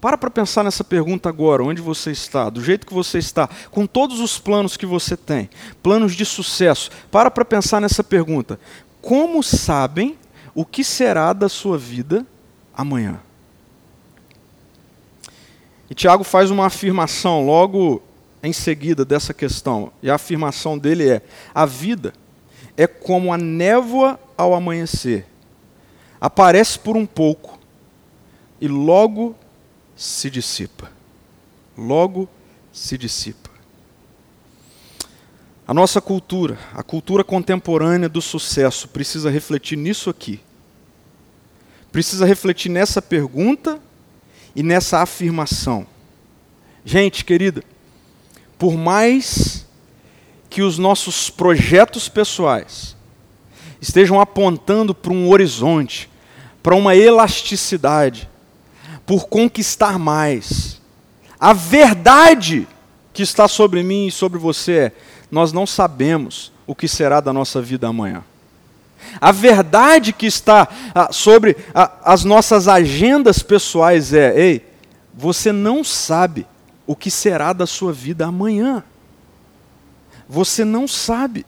Para 0.00 0.16
para 0.16 0.30
pensar 0.30 0.64
nessa 0.64 0.82
pergunta 0.82 1.28
agora, 1.28 1.62
onde 1.62 1.82
você 1.82 2.10
está, 2.10 2.48
do 2.48 2.64
jeito 2.64 2.86
que 2.86 2.94
você 2.94 3.18
está, 3.18 3.48
com 3.70 3.86
todos 3.86 4.18
os 4.18 4.38
planos 4.38 4.76
que 4.76 4.86
você 4.86 5.16
tem, 5.16 5.50
planos 5.82 6.14
de 6.14 6.24
sucesso. 6.24 6.90
Para 7.10 7.30
para 7.30 7.44
pensar 7.44 7.80
nessa 7.80 8.02
pergunta. 8.02 8.58
como 9.02 9.42
sabem 9.42 10.18
o 10.54 10.64
que 10.64 10.82
será 10.82 11.32
da 11.32 11.48
sua 11.48 11.76
vida 11.76 12.26
amanhã? 12.74 13.20
E 15.88 15.94
Tiago 15.94 16.22
faz 16.24 16.50
uma 16.50 16.66
afirmação 16.66 17.44
logo 17.44 18.02
em 18.42 18.52
seguida 18.52 19.04
dessa 19.04 19.34
questão. 19.34 19.92
E 20.02 20.10
a 20.10 20.14
afirmação 20.14 20.78
dele 20.78 21.08
é: 21.08 21.22
a 21.54 21.66
vida 21.66 22.12
é 22.76 22.86
como 22.86 23.32
a 23.32 23.36
névoa 23.36 24.18
ao 24.36 24.54
amanhecer. 24.54 25.26
Aparece 26.20 26.78
por 26.78 26.96
um 26.96 27.06
pouco 27.06 27.58
e 28.60 28.68
logo 28.68 29.34
se 30.00 30.30
dissipa. 30.30 30.90
Logo 31.76 32.26
se 32.72 32.96
dissipa. 32.96 33.50
A 35.68 35.74
nossa 35.74 36.00
cultura, 36.00 36.58
a 36.72 36.82
cultura 36.82 37.22
contemporânea 37.22 38.08
do 38.08 38.22
sucesso, 38.22 38.88
precisa 38.88 39.28
refletir 39.30 39.76
nisso 39.76 40.08
aqui. 40.08 40.40
Precisa 41.92 42.24
refletir 42.24 42.70
nessa 42.70 43.02
pergunta 43.02 43.78
e 44.56 44.62
nessa 44.62 45.02
afirmação. 45.02 45.86
Gente, 46.82 47.22
querida, 47.22 47.62
por 48.58 48.78
mais 48.78 49.66
que 50.48 50.62
os 50.62 50.78
nossos 50.78 51.28
projetos 51.28 52.08
pessoais 52.08 52.96
estejam 53.82 54.18
apontando 54.18 54.94
para 54.94 55.12
um 55.12 55.28
horizonte, 55.28 56.08
para 56.62 56.74
uma 56.74 56.96
elasticidade, 56.96 58.29
por 59.10 59.26
conquistar 59.26 59.98
mais, 59.98 60.80
a 61.40 61.52
verdade 61.52 62.68
que 63.12 63.24
está 63.24 63.48
sobre 63.48 63.82
mim 63.82 64.06
e 64.06 64.12
sobre 64.12 64.38
você 64.38 64.72
é: 64.72 64.92
nós 65.28 65.52
não 65.52 65.66
sabemos 65.66 66.52
o 66.64 66.76
que 66.76 66.86
será 66.86 67.18
da 67.18 67.32
nossa 67.32 67.60
vida 67.60 67.88
amanhã. 67.88 68.22
A 69.20 69.32
verdade 69.32 70.12
que 70.12 70.26
está 70.26 70.68
ah, 70.94 71.08
sobre 71.10 71.56
ah, 71.74 71.90
as 72.04 72.22
nossas 72.22 72.68
agendas 72.68 73.42
pessoais 73.42 74.12
é: 74.12 74.32
ei, 74.40 74.64
você 75.12 75.50
não 75.50 75.82
sabe 75.82 76.46
o 76.86 76.94
que 76.94 77.10
será 77.10 77.52
da 77.52 77.66
sua 77.66 77.92
vida 77.92 78.26
amanhã. 78.26 78.84
Você 80.28 80.64
não 80.64 80.86
sabe. 80.86 81.44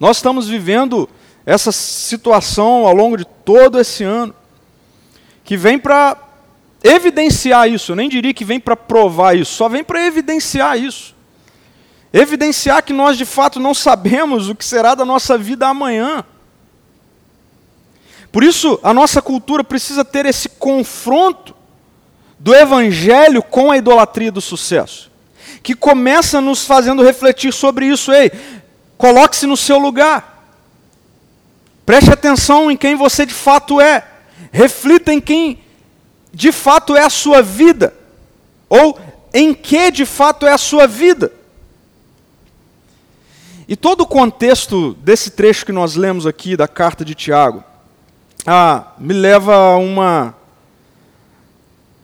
Nós 0.00 0.16
estamos 0.16 0.48
vivendo 0.48 1.08
essa 1.46 1.70
situação 1.70 2.88
ao 2.88 2.92
longo 2.92 3.16
de 3.16 3.24
todo 3.24 3.78
esse 3.78 4.02
ano, 4.02 4.34
que 5.48 5.56
vem 5.56 5.78
para 5.78 6.14
evidenciar 6.84 7.70
isso. 7.70 7.92
Eu 7.92 7.96
nem 7.96 8.06
diria 8.06 8.34
que 8.34 8.44
vem 8.44 8.60
para 8.60 8.76
provar 8.76 9.34
isso, 9.34 9.54
só 9.54 9.66
vem 9.66 9.82
para 9.82 10.04
evidenciar 10.04 10.78
isso. 10.78 11.16
Evidenciar 12.12 12.82
que 12.82 12.92
nós 12.92 13.16
de 13.16 13.24
fato 13.24 13.58
não 13.58 13.72
sabemos 13.72 14.50
o 14.50 14.54
que 14.54 14.62
será 14.62 14.94
da 14.94 15.06
nossa 15.06 15.38
vida 15.38 15.66
amanhã. 15.66 16.22
Por 18.30 18.44
isso, 18.44 18.78
a 18.82 18.92
nossa 18.92 19.22
cultura 19.22 19.64
precisa 19.64 20.04
ter 20.04 20.26
esse 20.26 20.50
confronto 20.50 21.56
do 22.38 22.54
evangelho 22.54 23.42
com 23.42 23.72
a 23.72 23.78
idolatria 23.78 24.30
do 24.30 24.42
sucesso 24.42 25.10
que 25.62 25.74
começa 25.74 26.42
nos 26.42 26.66
fazendo 26.66 27.02
refletir 27.02 27.54
sobre 27.54 27.86
isso. 27.86 28.12
Ei, 28.12 28.30
coloque-se 28.98 29.46
no 29.46 29.56
seu 29.56 29.78
lugar. 29.78 30.46
Preste 31.86 32.10
atenção 32.10 32.70
em 32.70 32.76
quem 32.76 32.94
você 32.94 33.24
de 33.24 33.32
fato 33.32 33.80
é. 33.80 34.17
Reflita 34.52 35.12
em 35.12 35.20
quem 35.20 35.60
de 36.32 36.52
fato 36.52 36.96
é 36.96 37.04
a 37.04 37.10
sua 37.10 37.42
vida. 37.42 37.94
Ou 38.68 38.98
em 39.32 39.54
que 39.54 39.90
de 39.90 40.06
fato 40.06 40.46
é 40.46 40.52
a 40.52 40.58
sua 40.58 40.86
vida. 40.86 41.32
E 43.66 43.76
todo 43.76 44.02
o 44.02 44.06
contexto 44.06 44.94
desse 44.94 45.30
trecho 45.30 45.66
que 45.66 45.72
nós 45.72 45.94
lemos 45.94 46.26
aqui 46.26 46.56
da 46.56 46.66
carta 46.66 47.04
de 47.04 47.14
Tiago 47.14 47.62
ah, 48.46 48.92
me 48.98 49.12
leva 49.12 49.54
a 49.54 49.76
uma 49.76 50.34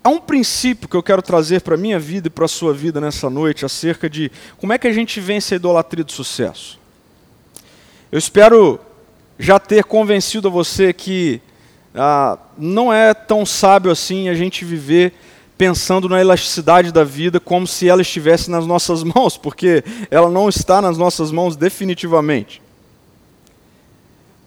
Há 0.07 0.11
um 0.11 0.21
princípio 0.21 0.87
que 0.87 0.95
eu 0.95 1.03
quero 1.03 1.23
trazer 1.23 1.63
para 1.63 1.77
a 1.77 1.79
minha 1.79 1.99
vida 1.99 2.27
e 2.27 2.31
para 2.31 2.45
a 2.45 2.49
sua 2.49 2.75
vida 2.75 3.01
nessa 3.01 3.31
noite 3.31 3.65
acerca 3.65 4.11
de 4.11 4.31
como 4.59 4.71
é 4.71 4.77
que 4.77 4.87
a 4.87 4.93
gente 4.93 5.19
vence 5.19 5.55
a 5.55 5.57
idolatria 5.57 6.05
do 6.05 6.13
sucesso. 6.13 6.79
Eu 8.13 8.19
espero 8.19 8.79
já 9.39 9.59
ter 9.59 9.83
convencido 9.85 10.49
a 10.49 10.51
você 10.51 10.93
que 10.93 11.41
ah, 11.95 12.39
não 12.59 12.93
é 12.93 13.15
tão 13.15 13.47
sábio 13.47 13.91
assim 13.91 14.29
a 14.29 14.35
gente 14.35 14.65
viver 14.65 15.13
pensando 15.57 16.09
na 16.09 16.21
elasticidade 16.21 16.91
da 16.91 17.05
vida 17.05 17.39
como 17.39 17.67
se 17.67 17.89
ela 17.89 18.03
estivesse 18.03 18.51
nas 18.51 18.67
nossas 18.67 19.03
mãos, 19.05 19.37
porque 19.37 19.85
ela 20.11 20.29
não 20.29 20.49
está 20.49 20.83
nas 20.83 20.99
nossas 20.99 21.31
mãos 21.31 21.57
definitivamente. 21.57 22.61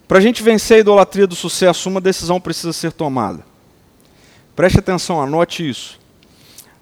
Para 0.07 0.19
a 0.19 0.21
gente 0.21 0.41
vencer 0.41 0.77
a 0.77 0.79
idolatria 0.79 1.27
do 1.27 1.35
sucesso, 1.35 1.89
uma 1.89 1.99
decisão 1.99 2.39
precisa 2.39 2.71
ser 2.71 2.91
tomada. 2.91 3.45
Preste 4.55 4.79
atenção, 4.79 5.21
anote 5.21 5.67
isso. 5.67 5.99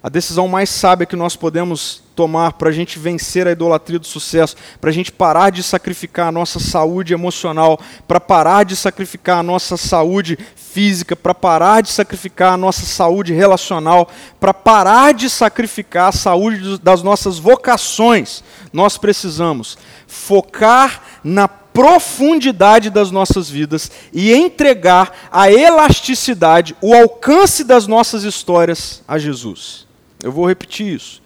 A 0.02 0.10
decisão 0.10 0.48
mais 0.48 0.70
sábia 0.70 1.08
que 1.08 1.16
nós 1.16 1.36
podemos 1.36 2.04
tomar 2.16 2.54
para 2.54 2.70
a 2.70 2.72
gente 2.72 2.98
vencer 2.98 3.48
a 3.48 3.52
idolatria 3.52 4.00
do 4.00 4.08
sucesso, 4.08 4.56
para 4.80 4.90
a 4.90 4.94
gente 4.94 5.12
parar 5.12 5.50
de 5.50 5.62
sacrificar 5.62 6.30
a 6.30 6.32
nossa 6.32 6.60
saúde 6.60 7.14
emocional, 7.14 7.80
para 8.08 8.20
parar 8.20 8.64
de 8.64 8.76
sacrificar 8.76 9.40
a 9.40 9.44
nossa 9.44 9.76
saúde 9.76 10.40
física, 10.56 11.16
para 11.16 11.34
parar 11.34 11.82
de 11.82 11.92
sacrificar 11.92 12.54
a 12.54 12.58
nossa 12.58 12.86
saúde 12.86 13.34
relacional, 13.34 14.10
para 14.40 14.54
parar 14.54 15.14
de 15.14 15.30
sacrificar 15.30 16.10
a 16.10 16.12
saúde 16.12 16.78
das 16.80 17.04
nossas 17.04 17.38
vocações, 17.38 18.44
nós 18.72 18.98
precisamos 18.98 19.78
focar 20.08 21.02
na 21.24 21.48
profundidade 21.48 22.90
das 22.90 23.12
nossas 23.12 23.50
vidas 23.50 23.92
e 24.14 24.34
entregar 24.34 25.28
a 25.30 25.52
elasticidade, 25.52 26.74
o 26.82 26.94
alcance 26.94 27.66
das 27.66 27.86
nossas 27.86 28.24
histórias 28.24 29.04
a 29.06 29.20
Jesus. 29.20 29.86
Eu 30.24 30.32
vou 30.32 30.48
repetir 30.48 30.88
isso. 30.88 31.25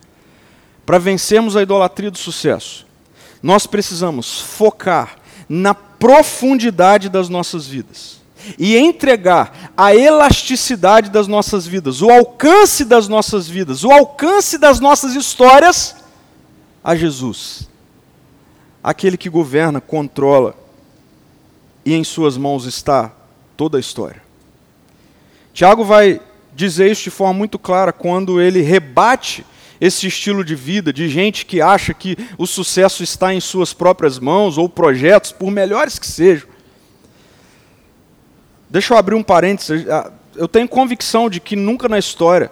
Para 0.89 0.97
vencermos 0.97 1.55
a 1.55 1.61
idolatria 1.61 2.09
do 2.09 2.17
sucesso, 2.17 2.83
nós 3.43 3.67
precisamos 3.67 4.41
focar 4.41 5.17
na 5.47 5.71
profundidade 5.71 7.09
das 7.09 7.29
nossas 7.29 7.67
vidas 7.67 8.19
e 8.57 8.75
entregar 8.75 9.71
a 9.77 9.93
elasticidade 9.93 11.11
das 11.11 11.27
nossas 11.27 11.67
vidas, 11.67 12.01
o 12.01 12.09
alcance 12.09 12.83
das 12.83 13.07
nossas 13.07 13.47
vidas, 13.47 13.83
o 13.83 13.91
alcance 13.91 14.57
das 14.57 14.79
nossas 14.79 15.13
histórias 15.13 15.95
a 16.83 16.95
Jesus 16.95 17.69
aquele 18.83 19.15
que 19.15 19.29
governa, 19.29 19.79
controla, 19.79 20.55
e 21.85 21.93
em 21.93 22.03
suas 22.03 22.35
mãos 22.35 22.65
está 22.65 23.13
toda 23.55 23.77
a 23.77 23.79
história. 23.79 24.23
Tiago 25.53 25.85
vai 25.85 26.19
dizer 26.55 26.91
isso 26.91 27.03
de 27.03 27.11
forma 27.11 27.35
muito 27.35 27.59
clara 27.59 27.93
quando 27.93 28.41
ele 28.41 28.63
rebate 28.63 29.45
esse 29.79 30.07
estilo 30.07 30.43
de 30.43 30.55
vida 30.55 30.91
de 30.91 31.07
gente 31.07 31.45
que 31.45 31.61
acha 31.61 31.93
que 31.93 32.17
o 32.37 32.45
sucesso 32.45 33.03
está 33.03 33.33
em 33.33 33.39
suas 33.39 33.73
próprias 33.73 34.19
mãos 34.19 34.57
ou 34.57 34.67
projetos, 34.67 35.31
por 35.31 35.49
melhores 35.51 35.97
que 35.97 36.07
sejam. 36.07 36.47
Deixa 38.69 38.93
eu 38.93 38.97
abrir 38.97 39.15
um 39.15 39.23
parênteses. 39.23 39.87
Ah, 39.89 40.11
eu 40.35 40.47
tenho 40.47 40.67
convicção 40.67 41.29
de 41.29 41.39
que 41.39 41.55
nunca 41.55 41.87
na 41.87 41.97
história 41.97 42.51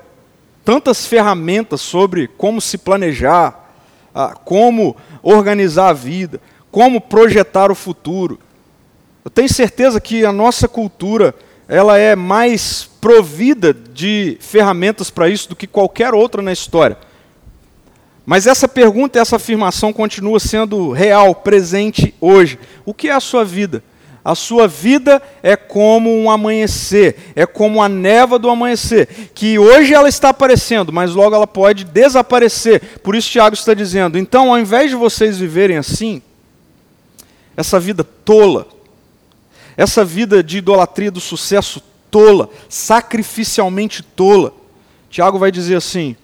tantas 0.63 1.05
ferramentas 1.05 1.79
sobre 1.79 2.27
como 2.27 2.59
se 2.59 2.77
planejar, 2.77 3.71
ah, 4.13 4.33
como 4.33 4.97
organizar 5.21 5.89
a 5.89 5.93
vida, 5.93 6.41
como 6.71 6.99
projetar 6.99 7.71
o 7.71 7.75
futuro. 7.75 8.39
Eu 9.23 9.31
tenho 9.31 9.49
certeza 9.49 10.01
que 10.01 10.25
a 10.25 10.31
nossa 10.31 10.67
cultura 10.67 11.35
ela 11.67 11.97
é 11.97 12.15
mais 12.15 12.89
provida 12.99 13.73
de 13.73 14.37
ferramentas 14.39 15.09
para 15.09 15.29
isso 15.29 15.49
do 15.49 15.55
que 15.55 15.67
qualquer 15.67 16.13
outra 16.13 16.41
na 16.41 16.51
história. 16.51 16.97
Mas 18.29 18.45
essa 18.45 18.67
pergunta 18.67 19.17
essa 19.17 19.37
afirmação 19.37 19.93
continua 19.93 20.37
sendo 20.37 20.91
real, 20.91 21.33
presente 21.33 22.13
hoje. 22.19 22.59
O 22.83 22.93
que 22.93 23.07
é 23.07 23.13
a 23.13 23.21
sua 23.21 23.45
vida? 23.45 23.81
A 24.21 24.35
sua 24.35 24.67
vida 24.67 25.21
é 25.41 25.55
como 25.55 26.13
um 26.13 26.29
amanhecer, 26.29 27.31
é 27.33 27.45
como 27.45 27.81
a 27.81 27.87
neva 27.87 28.37
do 28.37 28.49
amanhecer, 28.49 29.07
que 29.33 29.57
hoje 29.57 29.93
ela 29.93 30.09
está 30.09 30.27
aparecendo, 30.27 30.91
mas 30.91 31.15
logo 31.15 31.33
ela 31.33 31.47
pode 31.47 31.85
desaparecer. 31.85 32.99
Por 33.01 33.15
isso 33.15 33.29
Tiago 33.29 33.55
está 33.55 33.73
dizendo: 33.73 34.17
então, 34.17 34.51
ao 34.51 34.59
invés 34.59 34.89
de 34.89 34.97
vocês 34.97 35.37
viverem 35.37 35.77
assim, 35.77 36.21
essa 37.55 37.79
vida 37.79 38.03
tola, 38.03 38.67
essa 39.77 40.03
vida 40.03 40.43
de 40.43 40.57
idolatria 40.57 41.11
do 41.11 41.21
sucesso 41.21 41.81
tola, 42.11 42.49
sacrificialmente 42.67 44.03
tola, 44.03 44.51
Tiago 45.09 45.39
vai 45.39 45.49
dizer 45.49 45.75
assim: 45.75 46.17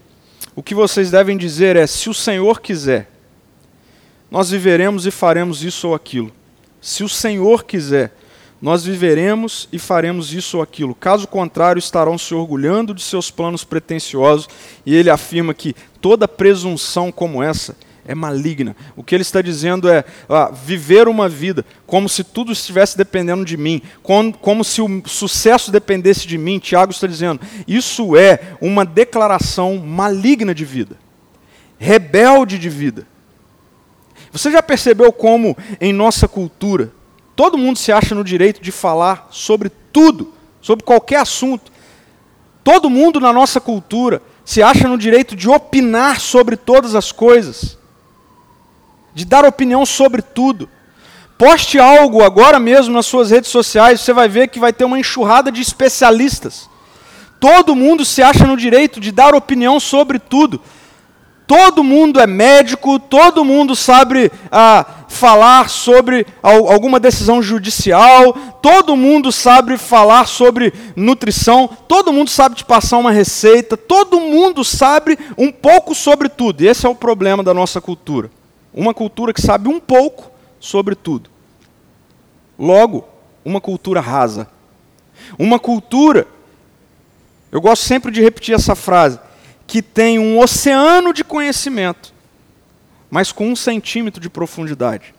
o 0.55 0.61
que 0.63 0.75
vocês 0.75 1.11
devem 1.11 1.37
dizer 1.37 1.75
é: 1.75 1.87
se 1.87 2.09
o 2.09 2.13
Senhor 2.13 2.61
quiser, 2.61 3.09
nós 4.29 4.49
viveremos 4.49 5.05
e 5.05 5.11
faremos 5.11 5.63
isso 5.63 5.89
ou 5.89 5.95
aquilo. 5.95 6.31
Se 6.81 7.03
o 7.03 7.09
Senhor 7.09 7.63
quiser, 7.63 8.13
nós 8.61 8.85
viveremos 8.85 9.67
e 9.71 9.79
faremos 9.79 10.33
isso 10.33 10.57
ou 10.57 10.63
aquilo. 10.63 10.95
Caso 10.95 11.27
contrário, 11.27 11.79
estarão 11.79 12.17
se 12.17 12.33
orgulhando 12.33 12.93
de 12.93 13.01
seus 13.01 13.29
planos 13.29 13.63
pretensiosos. 13.63 14.47
E 14.85 14.95
ele 14.95 15.09
afirma 15.09 15.53
que 15.53 15.75
toda 15.99 16.27
presunção 16.27 17.11
como 17.11 17.43
essa 17.43 17.75
é 18.05 18.13
maligna. 18.13 18.75
O 18.95 19.03
que 19.03 19.15
ele 19.15 19.21
está 19.21 19.41
dizendo 19.41 19.89
é 19.89 20.03
viver 20.65 21.07
uma 21.07 21.29
vida 21.29 21.65
como 21.85 22.09
se 22.09 22.23
tudo 22.23 22.51
estivesse 22.51 22.97
dependendo 22.97 23.45
de 23.45 23.57
mim, 23.57 23.81
como, 24.01 24.37
como 24.37 24.63
se 24.63 24.81
o 24.81 25.01
sucesso 25.05 25.71
dependesse 25.71 26.27
de 26.27 26.37
mim. 26.37 26.59
Tiago 26.59 26.91
está 26.91 27.07
dizendo, 27.07 27.41
isso 27.67 28.15
é 28.15 28.55
uma 28.59 28.85
declaração 28.85 29.77
maligna 29.77 30.53
de 30.53 30.65
vida, 30.65 30.97
rebelde 31.77 32.57
de 32.57 32.69
vida. 32.69 33.07
Você 34.31 34.51
já 34.51 34.63
percebeu 34.63 35.11
como 35.11 35.55
em 35.79 35.93
nossa 35.93 36.27
cultura 36.27 36.91
todo 37.35 37.57
mundo 37.57 37.79
se 37.79 37.91
acha 37.91 38.13
no 38.13 38.23
direito 38.23 38.61
de 38.61 38.71
falar 38.71 39.27
sobre 39.31 39.69
tudo, 39.91 40.33
sobre 40.61 40.85
qualquer 40.85 41.17
assunto? 41.17 41.71
Todo 42.63 42.89
mundo 42.89 43.19
na 43.19 43.33
nossa 43.33 43.59
cultura 43.59 44.21
se 44.45 44.61
acha 44.61 44.87
no 44.87 44.97
direito 44.97 45.35
de 45.35 45.49
opinar 45.49 46.19
sobre 46.19 46.55
todas 46.55 46.95
as 46.95 47.11
coisas, 47.11 47.77
de 49.13 49.25
dar 49.25 49.45
opinião 49.45 49.85
sobre 49.85 50.21
tudo. 50.21 50.69
Poste 51.37 51.79
algo 51.79 52.23
agora 52.23 52.59
mesmo 52.59 52.93
nas 52.93 53.05
suas 53.05 53.31
redes 53.31 53.49
sociais, 53.49 54.01
você 54.01 54.13
vai 54.13 54.27
ver 54.27 54.47
que 54.47 54.59
vai 54.59 54.71
ter 54.71 54.85
uma 54.85 54.99
enxurrada 54.99 55.51
de 55.51 55.61
especialistas. 55.61 56.69
Todo 57.39 57.75
mundo 57.75 58.05
se 58.05 58.23
acha 58.23 58.45
no 58.45 58.55
direito 58.55 58.99
de 58.99 59.11
dar 59.11 59.35
opinião 59.35 59.79
sobre 59.79 60.19
tudo. 60.19 60.61
Todo 61.45 61.83
mundo 61.83 62.21
é 62.21 62.25
médico, 62.25 62.97
todo 62.97 63.43
mundo 63.43 63.75
sabe 63.75 64.31
ah, 64.49 64.85
falar 65.09 65.69
sobre 65.69 66.25
alguma 66.41 66.99
decisão 66.99 67.41
judicial, 67.41 68.33
todo 68.61 68.95
mundo 68.95 69.29
sabe 69.29 69.77
falar 69.77 70.25
sobre 70.25 70.73
nutrição, 70.95 71.69
todo 71.87 72.13
mundo 72.13 72.29
sabe 72.29 72.55
te 72.55 72.63
passar 72.63 72.97
uma 72.97 73.11
receita, 73.11 73.75
todo 73.75 74.21
mundo 74.21 74.63
sabe 74.63 75.19
um 75.37 75.51
pouco 75.51 75.93
sobre 75.93 76.29
tudo. 76.29 76.61
Esse 76.61 76.85
é 76.85 76.89
o 76.89 76.95
problema 76.95 77.43
da 77.43 77.53
nossa 77.53 77.81
cultura. 77.81 78.31
Uma 78.73 78.93
cultura 78.93 79.33
que 79.33 79.41
sabe 79.41 79.69
um 79.69 79.79
pouco 79.79 80.31
sobre 80.59 80.95
tudo. 80.95 81.29
Logo, 82.57 83.07
uma 83.45 83.61
cultura 83.61 84.01
rasa. 84.01 84.47
Uma 85.37 85.59
cultura, 85.59 86.27
eu 87.51 87.61
gosto 87.61 87.83
sempre 87.83 88.11
de 88.11 88.21
repetir 88.21 88.55
essa 88.55 88.75
frase 88.75 89.19
que 89.67 89.81
tem 89.81 90.19
um 90.19 90.39
oceano 90.39 91.13
de 91.13 91.23
conhecimento, 91.23 92.13
mas 93.09 93.31
com 93.31 93.49
um 93.49 93.55
centímetro 93.55 94.21
de 94.21 94.29
profundidade. 94.29 95.13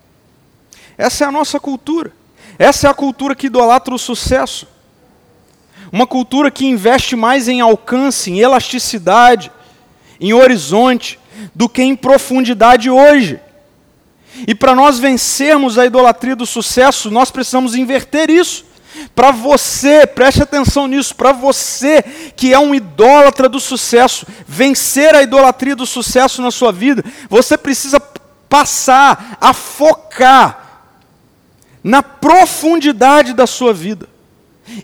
Essa 0.98 1.24
é 1.24 1.28
a 1.28 1.32
nossa 1.32 1.58
cultura. 1.58 2.12
Essa 2.58 2.86
é 2.86 2.90
a 2.90 2.94
cultura 2.94 3.34
que 3.34 3.46
idolatra 3.46 3.94
o 3.94 3.98
sucesso. 3.98 4.68
Uma 5.90 6.06
cultura 6.06 6.50
que 6.50 6.66
investe 6.66 7.16
mais 7.16 7.48
em 7.48 7.60
alcance, 7.60 8.30
em 8.30 8.40
elasticidade, 8.40 9.50
em 10.20 10.32
horizonte, 10.32 11.18
do 11.54 11.68
que 11.68 11.82
em 11.82 11.96
profundidade 11.96 12.88
hoje. 12.90 13.40
E 14.46 14.54
para 14.54 14.74
nós 14.74 14.98
vencermos 14.98 15.78
a 15.78 15.86
idolatria 15.86 16.34
do 16.34 16.46
sucesso, 16.46 17.10
nós 17.10 17.30
precisamos 17.30 17.74
inverter 17.74 18.30
isso. 18.30 18.64
Para 19.14 19.30
você, 19.30 20.06
preste 20.06 20.42
atenção 20.42 20.86
nisso, 20.86 21.14
para 21.14 21.32
você 21.32 22.02
que 22.36 22.52
é 22.52 22.58
um 22.58 22.74
idólatra 22.74 23.48
do 23.48 23.58
sucesso, 23.58 24.26
vencer 24.46 25.14
a 25.14 25.22
idolatria 25.22 25.74
do 25.74 25.86
sucesso 25.86 26.40
na 26.40 26.50
sua 26.50 26.72
vida, 26.72 27.04
você 27.28 27.56
precisa 27.58 28.00
passar 28.48 29.36
a 29.40 29.52
focar 29.52 30.64
na 31.82 32.02
profundidade 32.02 33.32
da 33.32 33.46
sua 33.46 33.74
vida 33.74 34.08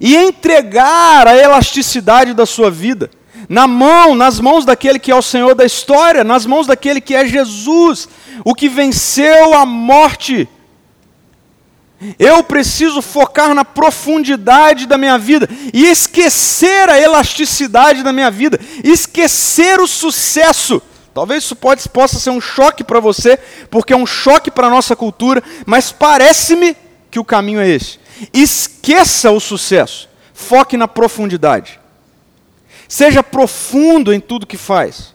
e 0.01 0.17
entregar 0.17 1.27
a 1.27 1.37
elasticidade 1.37 2.35
da 2.35 2.45
sua 2.45 2.71
vida 2.71 3.11
na 3.49 3.67
mão, 3.67 4.15
nas 4.15 4.41
mãos 4.41 4.65
daquele 4.65 4.99
que 4.99 5.11
é 5.11 5.17
o 5.17 5.23
Senhor 5.23 5.55
da 5.55 5.65
história, 5.65 6.25
nas 6.25 6.47
mãos 6.47 6.67
daquele 6.67 7.01
que 7.01 7.15
é 7.15 7.27
Jesus, 7.27 8.09
o 8.45 8.55
que 8.55 8.69
venceu 8.69 9.55
a 9.55 9.65
morte 9.67 10.49
eu 12.19 12.43
preciso 12.43 13.03
focar 13.03 13.55
na 13.55 13.65
profundidade 13.65 14.87
da 14.87 14.97
minha 14.97 15.19
vida 15.19 15.49
e 15.73 15.87
esquecer 15.87 16.89
a 16.89 16.99
elasticidade 16.99 18.03
da 18.03 18.13
minha 18.13 18.31
vida, 18.31 18.59
esquecer 18.83 19.79
o 19.79 19.87
sucesso. 19.87 20.81
Talvez 21.13 21.45
isso 21.45 21.55
pode, 21.55 21.87
possa 21.91 22.19
ser 22.19 22.31
um 22.31 22.41
choque 22.41 22.83
para 22.83 23.01
você, 23.01 23.39
porque 23.71 23.93
é 23.93 23.97
um 23.97 24.07
choque 24.07 24.51
para 24.51 24.69
a 24.69 24.71
nossa 24.71 24.97
cultura, 24.97 25.43
mas 25.67 25.93
parece-me 25.93 26.75
que 27.11 27.19
o 27.19 27.25
caminho 27.25 27.61
é 27.61 27.69
esse. 27.69 27.99
Esqueça 28.33 29.31
o 29.31 29.41
sucesso, 29.41 30.09
foque 30.33 30.79
na 30.79 30.89
profundidade. 30.89 31.79
Seja 32.91 33.23
profundo 33.23 34.13
em 34.13 34.19
tudo 34.19 34.45
que 34.45 34.57
faz, 34.57 35.15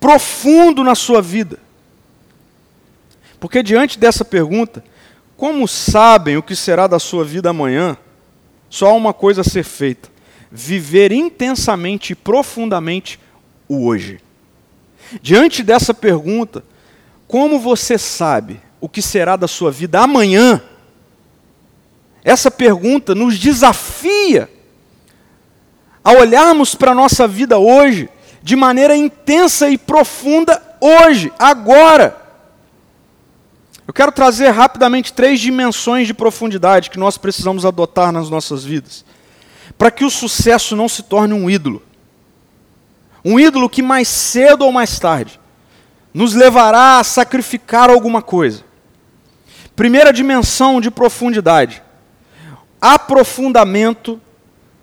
profundo 0.00 0.82
na 0.82 0.94
sua 0.94 1.20
vida. 1.20 1.58
Porque 3.38 3.62
diante 3.62 3.98
dessa 3.98 4.24
pergunta, 4.24 4.82
como 5.36 5.68
sabem 5.68 6.38
o 6.38 6.42
que 6.42 6.56
será 6.56 6.86
da 6.86 6.98
sua 6.98 7.22
vida 7.22 7.50
amanhã? 7.50 7.98
Só 8.70 8.86
há 8.86 8.92
uma 8.94 9.12
coisa 9.12 9.42
a 9.42 9.44
ser 9.44 9.62
feita: 9.62 10.08
viver 10.50 11.12
intensamente 11.12 12.14
e 12.14 12.16
profundamente 12.16 13.20
o 13.68 13.84
hoje. 13.84 14.18
Diante 15.20 15.62
dessa 15.62 15.92
pergunta, 15.92 16.64
como 17.28 17.58
você 17.60 17.98
sabe 17.98 18.58
o 18.80 18.88
que 18.88 19.02
será 19.02 19.36
da 19.36 19.46
sua 19.46 19.70
vida 19.70 20.00
amanhã? 20.00 20.62
Essa 22.24 22.50
pergunta 22.50 23.14
nos 23.14 23.38
desafia 23.38 24.55
a 26.06 26.12
olharmos 26.12 26.76
para 26.76 26.92
a 26.92 26.94
nossa 26.94 27.26
vida 27.26 27.58
hoje 27.58 28.08
de 28.40 28.54
maneira 28.54 28.96
intensa 28.96 29.68
e 29.68 29.76
profunda 29.76 30.62
hoje, 30.80 31.32
agora. 31.36 32.16
Eu 33.88 33.92
quero 33.92 34.12
trazer 34.12 34.50
rapidamente 34.50 35.12
três 35.12 35.40
dimensões 35.40 36.06
de 36.06 36.14
profundidade 36.14 36.90
que 36.90 36.98
nós 36.98 37.18
precisamos 37.18 37.66
adotar 37.66 38.12
nas 38.12 38.30
nossas 38.30 38.62
vidas, 38.62 39.04
para 39.76 39.90
que 39.90 40.04
o 40.04 40.10
sucesso 40.10 40.76
não 40.76 40.88
se 40.88 41.02
torne 41.02 41.34
um 41.34 41.50
ídolo. 41.50 41.82
Um 43.24 43.40
ídolo 43.40 43.68
que 43.68 43.82
mais 43.82 44.06
cedo 44.06 44.64
ou 44.64 44.70
mais 44.70 45.00
tarde 45.00 45.40
nos 46.14 46.34
levará 46.34 47.00
a 47.00 47.04
sacrificar 47.04 47.90
alguma 47.90 48.22
coisa. 48.22 48.62
Primeira 49.74 50.12
dimensão 50.12 50.80
de 50.80 50.88
profundidade: 50.88 51.82
aprofundamento 52.80 54.20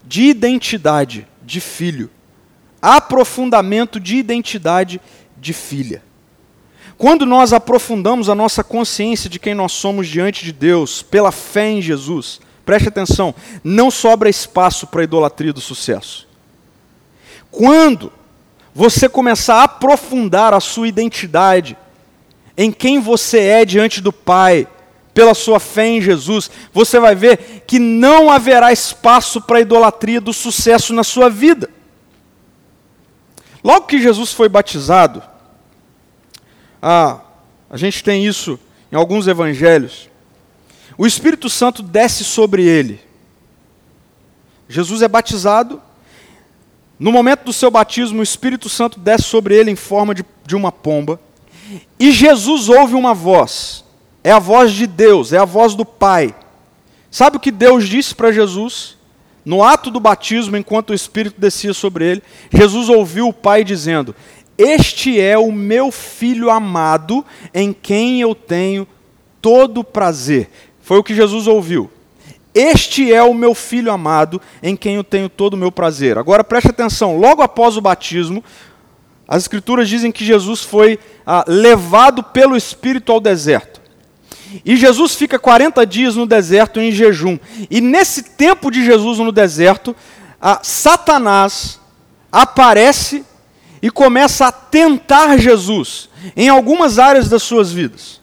de 0.06 0.24
identidade 0.24 1.28
de 1.42 1.60
filho. 1.60 2.10
Aprofundamento 2.82 4.00
de 4.00 4.18
identidade 4.18 5.00
de 5.38 5.54
filha. 5.54 6.04
Quando 6.98 7.26
nós 7.26 7.54
aprofundamos 7.54 8.30
a 8.30 8.36
nossa 8.36 8.64
consciência 8.64 9.30
de 9.30 9.40
quem 9.40 9.54
nós 9.56 9.72
somos 9.72 10.08
diante 10.08 10.46
de 10.46 10.52
Deus, 10.52 11.02
pela 11.02 11.32
fé 11.32 11.70
em 11.70 11.82
Jesus, 11.82 12.40
preste 12.66 12.88
atenção, 12.88 13.34
não 13.64 13.90
sobra 13.90 14.30
espaço 14.30 14.88
para 14.88 15.02
a 15.02 15.04
idolatria 15.04 15.52
do 15.54 15.62
sucesso. 15.62 16.28
Quando 17.50 18.12
você 18.74 19.08
começar 19.08 19.56
a 19.56 19.64
aprofundar 19.64 20.54
a 20.54 20.60
sua 20.60 20.88
identidade 20.88 21.78
em 22.58 22.72
quem 22.72 23.00
você 23.00 23.40
é 23.40 23.66
diante 23.66 24.02
do 24.02 24.12
Pai, 24.14 24.68
pela 25.14 25.34
sua 25.34 25.60
fé 25.60 25.88
em 25.88 26.02
Jesus, 26.02 26.50
você 26.72 27.00
vai 27.00 27.16
ver 27.16 27.64
que 27.68 27.78
não 27.78 28.32
haverá 28.32 28.72
espaço 28.72 29.42
para 29.42 29.60
a 29.60 29.62
idolatria 29.62 30.20
do 30.20 30.34
sucesso 30.34 30.94
na 30.94 31.04
sua 31.04 31.30
vida. 31.30 31.70
Logo 33.64 33.86
que 33.86 34.02
Jesus 34.02 34.34
foi 34.34 34.50
batizado, 34.50 35.24
ah, 36.82 37.22
a 37.70 37.78
gente 37.78 38.04
tem 38.04 38.26
isso 38.26 38.60
em 38.92 38.96
alguns 38.96 39.28
evangelhos. 39.28 40.10
O 40.98 41.08
Espírito 41.08 41.50
Santo 41.50 41.82
desce 41.82 42.24
sobre 42.24 42.64
ele. 42.64 43.00
Jesus 44.68 45.02
é 45.02 45.08
batizado. 45.08 45.82
No 47.00 47.12
momento 47.12 47.46
do 47.46 47.54
seu 47.54 47.72
batismo, 47.72 48.20
o 48.20 48.24
Espírito 48.24 48.70
Santo 48.70 49.00
desce 49.00 49.24
sobre 49.24 49.56
ele 49.56 49.72
em 49.72 49.76
forma 49.76 50.14
de, 50.14 50.26
de 50.46 50.56
uma 50.56 50.72
pomba. 50.72 51.20
E 52.00 52.12
Jesus 52.12 52.70
ouve 52.70 52.94
uma 52.94 53.14
voz. 53.14 53.84
É 54.24 54.32
a 54.32 54.40
voz 54.40 54.72
de 54.72 54.88
Deus, 54.88 55.34
é 55.34 55.38
a 55.38 55.46
voz 55.46 55.76
do 55.76 55.86
Pai. 55.86 56.34
Sabe 57.12 57.38
o 57.38 57.40
que 57.40 57.52
Deus 57.52 57.88
disse 57.88 58.16
para 58.16 58.32
Jesus? 58.32 58.98
No 59.46 59.62
ato 59.62 59.92
do 59.92 60.00
batismo, 60.00 60.56
enquanto 60.56 60.92
o 60.92 60.94
Espírito 60.94 61.40
descia 61.40 61.74
sobre 61.74 62.06
ele, 62.06 62.24
Jesus 62.52 62.88
ouviu 62.88 63.28
o 63.28 63.34
Pai 63.34 63.64
dizendo: 63.64 64.16
este 64.58 65.20
é 65.20 65.38
o 65.38 65.52
meu 65.52 65.92
filho 65.92 66.50
amado, 66.50 67.26
em 67.54 67.74
quem 67.74 68.22
eu 68.22 68.36
tenho 68.36 68.88
todo 69.42 69.84
prazer. 69.84 70.50
Foi 70.82 70.98
o 70.98 71.04
que 71.04 71.16
Jesus 71.16 71.48
ouviu. 71.48 71.90
Este 72.54 73.12
é 73.12 73.24
o 73.24 73.34
meu 73.34 73.56
filho 73.56 73.92
amado, 73.92 74.40
em 74.62 74.76
quem 74.76 74.96
eu 74.96 75.04
tenho 75.04 75.28
todo 75.28 75.56
o 75.56 75.58
meu 75.58 75.72
prazer. 75.72 76.20
Agora 76.20 76.44
preste 76.44 76.70
atenção: 76.70 77.18
logo 77.18 77.42
após 77.42 77.78
o 77.78 77.82
batismo, 77.82 78.44
as 79.28 79.44
Escrituras 79.44 79.90
dizem 79.90 80.12
que 80.12 80.24
Jesus 80.24 80.62
foi 80.62 81.00
ah, 81.26 81.44
levado 81.48 82.22
pelo 82.22 82.56
Espírito 82.56 83.12
ao 83.12 83.20
deserto. 83.20 83.82
E 84.66 84.76
Jesus 84.76 85.16
fica 85.16 85.40
40 85.40 85.86
dias 85.86 86.16
no 86.16 86.26
deserto 86.26 86.80
em 86.80 86.92
jejum. 86.92 87.38
E 87.70 87.80
nesse 87.82 88.24
tempo 88.24 88.70
de 88.70 88.84
Jesus 88.84 89.20
no 89.20 89.32
deserto, 89.32 89.96
Satanás 90.62 91.80
aparece 92.32 93.24
e 93.82 93.90
começa 93.90 94.48
a 94.48 94.52
tentar 94.52 95.38
Jesus. 95.38 96.10
em 96.36 96.50
algumas 96.50 97.00
áreas 97.00 97.28
das 97.28 97.44
suas 97.44 97.72
vidas. 97.72 98.22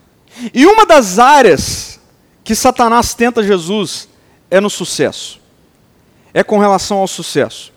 E 0.54 0.64
uma 0.64 0.86
das 0.86 1.18
áreas 1.18 2.00
que 2.42 2.54
Satanás 2.54 3.14
tenta 3.14 3.42
Jesus 3.42 4.08
é 4.50 4.60
no 4.60 4.70
sucesso. 4.70 5.38
É 6.32 6.42
com 6.42 6.58
relação 6.58 6.98
ao 6.98 7.06
sucesso. 7.06 7.72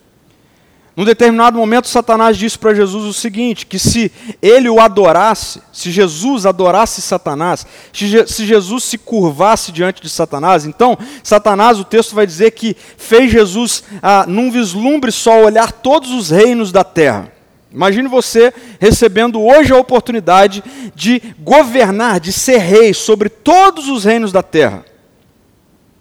Num 0.95 1.05
determinado 1.05 1.57
momento, 1.57 1.87
Satanás 1.87 2.37
disse 2.37 2.57
para 2.57 2.73
Jesus 2.73 3.03
o 3.03 3.13
seguinte: 3.13 3.65
que 3.65 3.79
se 3.79 4.11
ele 4.41 4.69
o 4.69 4.79
adorasse, 4.79 5.59
se 5.71 5.91
Jesus 5.91 6.45
adorasse 6.45 7.01
Satanás, 7.01 7.65
se 7.91 8.45
Jesus 8.45 8.83
se 8.83 8.97
curvasse 8.99 9.71
diante 9.71 10.01
de 10.01 10.09
Satanás, 10.09 10.65
então 10.65 10.97
Satanás, 11.23 11.79
o 11.79 11.83
texto 11.83 12.13
vai 12.13 12.27
dizer 12.27 12.51
que 12.51 12.77
fez 12.95 13.31
Jesus, 13.31 13.83
ah, 14.03 14.25
num 14.27 14.51
vislumbre 14.51 15.11
só, 15.11 15.43
olhar 15.43 15.71
todos 15.71 16.11
os 16.11 16.29
reinos 16.29 16.71
da 16.71 16.83
terra. 16.83 17.31
Imagine 17.71 18.07
você 18.07 18.53
recebendo 18.79 19.41
hoje 19.41 19.73
a 19.73 19.77
oportunidade 19.77 20.63
de 20.93 21.19
governar, 21.39 22.19
de 22.19 22.31
ser 22.31 22.59
rei 22.59 22.93
sobre 22.93 23.29
todos 23.29 23.89
os 23.89 24.03
reinos 24.03 24.31
da 24.31 24.43
terra. 24.43 24.85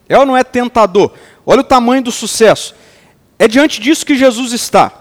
É 0.07 0.19
ou 0.19 0.27
não 0.27 0.37
é 0.37 0.45
tentador? 0.45 1.13
Olha 1.47 1.63
o 1.63 1.65
tamanho 1.65 2.03
do 2.03 2.13
sucesso. 2.13 2.75
É 3.43 3.49
diante 3.49 3.81
disso 3.81 4.07
que 4.07 4.15
Jesus 4.15 4.53
está. 4.53 4.93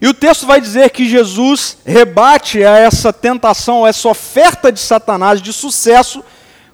E 0.00 0.06
o 0.06 0.14
texto 0.14 0.46
vai 0.46 0.60
dizer 0.60 0.90
que 0.90 1.08
Jesus 1.08 1.76
rebate 1.84 2.62
a 2.62 2.78
essa 2.78 3.12
tentação, 3.12 3.84
a 3.84 3.88
essa 3.88 4.08
oferta 4.08 4.70
de 4.70 4.78
Satanás 4.78 5.42
de 5.42 5.52
sucesso 5.52 6.22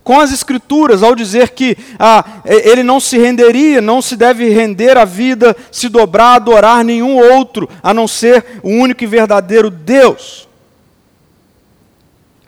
com 0.05 0.21
as 0.21 0.31
Escrituras, 0.31 1.03
ao 1.03 1.15
dizer 1.15 1.53
que 1.53 1.75
ah, 1.99 2.43
ele 2.45 2.83
não 2.83 3.01
se 3.01 3.17
renderia, 3.17 3.81
não 3.81 4.03
se 4.03 4.15
deve 4.15 4.51
render 4.51 4.99
a 4.99 5.07
vida, 5.07 5.57
se 5.73 5.89
dobrar, 5.89 6.35
adorar 6.35 6.85
nenhum 6.85 7.17
outro, 7.17 7.67
a 7.83 7.95
não 7.95 8.07
ser 8.07 8.61
o 8.63 8.69
único 8.69 9.03
e 9.03 9.07
verdadeiro 9.07 9.71
Deus. 9.71 10.47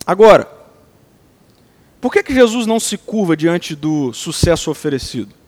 Agora, 0.07 0.47
por 1.99 2.13
que, 2.13 2.23
que 2.23 2.35
Jesus 2.35 2.67
não 2.67 2.79
se 2.79 2.99
curva 2.99 3.35
diante 3.35 3.75
do 3.75 4.13
sucesso 4.13 4.71
oferecido? 4.71 5.39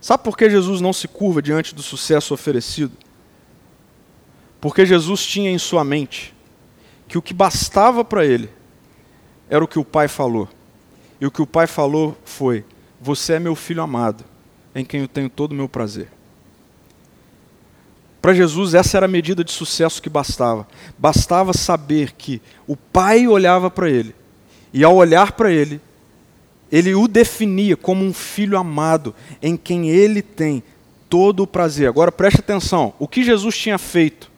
Sabe 0.00 0.22
por 0.22 0.36
que 0.36 0.48
Jesus 0.48 0.80
não 0.80 0.92
se 0.92 1.08
curva 1.08 1.42
diante 1.42 1.74
do 1.74 1.82
sucesso 1.82 2.32
oferecido? 2.32 2.92
Porque 4.60 4.86
Jesus 4.86 5.24
tinha 5.26 5.50
em 5.50 5.58
sua 5.58 5.84
mente 5.84 6.34
que 7.06 7.18
o 7.18 7.22
que 7.22 7.34
bastava 7.34 8.04
para 8.04 8.24
ele 8.24 8.50
era 9.48 9.64
o 9.64 9.68
que 9.68 9.78
o 9.78 9.84
Pai 9.84 10.08
falou. 10.08 10.48
E 11.20 11.26
o 11.26 11.30
que 11.30 11.42
o 11.42 11.46
Pai 11.46 11.66
falou 11.66 12.16
foi: 12.24 12.64
Você 13.00 13.34
é 13.34 13.38
meu 13.40 13.54
filho 13.54 13.82
amado, 13.82 14.24
em 14.74 14.84
quem 14.84 15.00
eu 15.00 15.08
tenho 15.08 15.28
todo 15.28 15.52
o 15.52 15.54
meu 15.54 15.68
prazer. 15.68 16.08
Para 18.20 18.34
Jesus, 18.34 18.74
essa 18.74 18.96
era 18.96 19.06
a 19.06 19.08
medida 19.08 19.44
de 19.44 19.52
sucesso 19.52 20.02
que 20.02 20.10
bastava. 20.10 20.66
Bastava 20.98 21.52
saber 21.52 22.12
que 22.12 22.42
o 22.66 22.76
Pai 22.76 23.26
olhava 23.26 23.70
para 23.70 23.88
ele, 23.88 24.14
e 24.72 24.84
ao 24.84 24.94
olhar 24.94 25.32
para 25.32 25.50
ele, 25.50 25.80
ele 26.70 26.94
o 26.94 27.08
definia 27.08 27.76
como 27.76 28.04
um 28.04 28.12
filho 28.12 28.58
amado, 28.58 29.14
em 29.42 29.56
quem 29.56 29.88
ele 29.88 30.22
tem 30.22 30.62
todo 31.08 31.42
o 31.42 31.46
prazer. 31.46 31.88
Agora 31.88 32.12
preste 32.12 32.40
atenção: 32.40 32.92
o 32.98 33.08
que 33.08 33.24
Jesus 33.24 33.56
tinha 33.56 33.78
feito? 33.78 34.30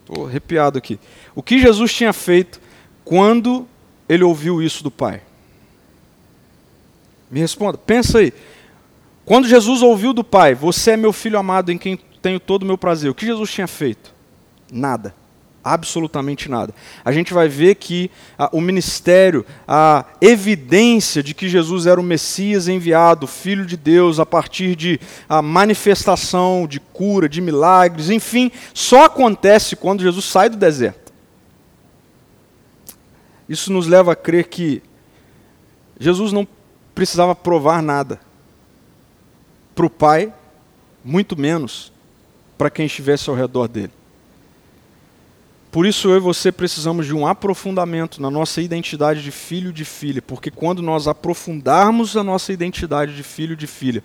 Estou 0.00 0.26
arrepiado 0.26 0.78
aqui. 0.78 0.98
O 1.34 1.42
que 1.42 1.58
Jesus 1.58 1.92
tinha 1.92 2.12
feito 2.12 2.60
quando 3.04 3.66
ele 4.08 4.22
ouviu 4.22 4.62
isso 4.62 4.84
do 4.84 4.90
Pai? 4.90 5.22
Me 7.30 7.40
responda, 7.40 7.76
pensa 7.76 8.18
aí. 8.18 8.32
Quando 9.24 9.48
Jesus 9.48 9.82
ouviu 9.82 10.12
do 10.12 10.22
Pai, 10.22 10.54
você 10.54 10.92
é 10.92 10.96
meu 10.96 11.12
filho 11.12 11.36
amado 11.36 11.72
em 11.72 11.78
quem 11.78 11.98
tenho 12.22 12.38
todo 12.38 12.62
o 12.62 12.66
meu 12.66 12.78
prazer, 12.78 13.10
o 13.10 13.14
que 13.14 13.26
Jesus 13.26 13.50
tinha 13.50 13.66
feito? 13.66 14.14
Nada 14.70 15.25
absolutamente 15.72 16.48
nada. 16.48 16.72
A 17.04 17.10
gente 17.10 17.34
vai 17.34 17.48
ver 17.48 17.74
que 17.74 18.08
ah, 18.38 18.48
o 18.52 18.60
ministério, 18.60 19.44
a 19.66 20.04
evidência 20.20 21.22
de 21.22 21.34
que 21.34 21.48
Jesus 21.48 21.86
era 21.86 22.00
o 22.00 22.04
Messias 22.04 22.68
enviado, 22.68 23.26
Filho 23.26 23.66
de 23.66 23.76
Deus, 23.76 24.20
a 24.20 24.24
partir 24.24 24.76
de 24.76 25.00
a 25.28 25.42
manifestação 25.42 26.66
de 26.68 26.78
cura, 26.78 27.28
de 27.28 27.40
milagres, 27.40 28.10
enfim, 28.10 28.52
só 28.72 29.06
acontece 29.06 29.74
quando 29.74 30.02
Jesus 30.02 30.24
sai 30.24 30.48
do 30.48 30.56
deserto. 30.56 31.12
Isso 33.48 33.72
nos 33.72 33.88
leva 33.88 34.12
a 34.12 34.16
crer 34.16 34.48
que 34.48 34.82
Jesus 35.98 36.32
não 36.32 36.46
precisava 36.94 37.34
provar 37.34 37.82
nada 37.82 38.20
para 39.74 39.86
o 39.86 39.90
Pai, 39.90 40.32
muito 41.04 41.38
menos 41.38 41.92
para 42.56 42.70
quem 42.70 42.86
estivesse 42.86 43.28
ao 43.28 43.36
redor 43.36 43.68
dele. 43.68 43.92
Por 45.76 45.84
isso 45.84 46.08
eu 46.08 46.16
e 46.16 46.20
você 46.20 46.50
precisamos 46.50 47.04
de 47.04 47.14
um 47.14 47.26
aprofundamento 47.26 48.22
na 48.22 48.30
nossa 48.30 48.62
identidade 48.62 49.22
de 49.22 49.30
filho 49.30 49.74
de 49.74 49.84
filha, 49.84 50.22
porque 50.22 50.50
quando 50.50 50.80
nós 50.80 51.06
aprofundarmos 51.06 52.16
a 52.16 52.24
nossa 52.24 52.50
identidade 52.50 53.14
de 53.14 53.22
filho 53.22 53.54
de 53.54 53.66
filha, 53.66 54.02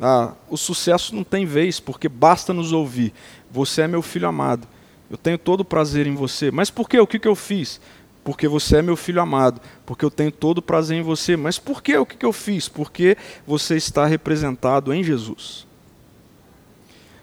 ah, 0.00 0.32
o 0.50 0.56
sucesso 0.56 1.14
não 1.14 1.22
tem 1.22 1.46
vez, 1.46 1.78
porque 1.78 2.08
basta 2.08 2.52
nos 2.52 2.72
ouvir. 2.72 3.12
Você 3.52 3.82
é 3.82 3.86
meu 3.86 4.02
filho 4.02 4.26
amado, 4.26 4.66
eu 5.08 5.16
tenho 5.16 5.38
todo 5.38 5.60
o 5.60 5.64
prazer 5.64 6.08
em 6.08 6.14
você. 6.16 6.50
Mas 6.50 6.70
por 6.70 6.88
quê? 6.88 6.98
O 6.98 7.06
que, 7.06 7.20
que 7.20 7.28
eu 7.28 7.36
fiz? 7.36 7.80
Porque 8.24 8.48
você 8.48 8.78
é 8.78 8.82
meu 8.82 8.96
filho 8.96 9.22
amado, 9.22 9.60
porque 9.86 10.04
eu 10.04 10.10
tenho 10.10 10.32
todo 10.32 10.58
o 10.58 10.62
prazer 10.62 10.98
em 10.98 11.02
você. 11.02 11.36
Mas 11.36 11.56
por 11.56 11.84
quê? 11.84 11.96
O 11.98 12.04
que, 12.04 12.16
que 12.16 12.26
eu 12.26 12.32
fiz? 12.32 12.68
Porque 12.68 13.16
você 13.46 13.76
está 13.76 14.06
representado 14.06 14.92
em 14.92 15.04
Jesus. 15.04 15.68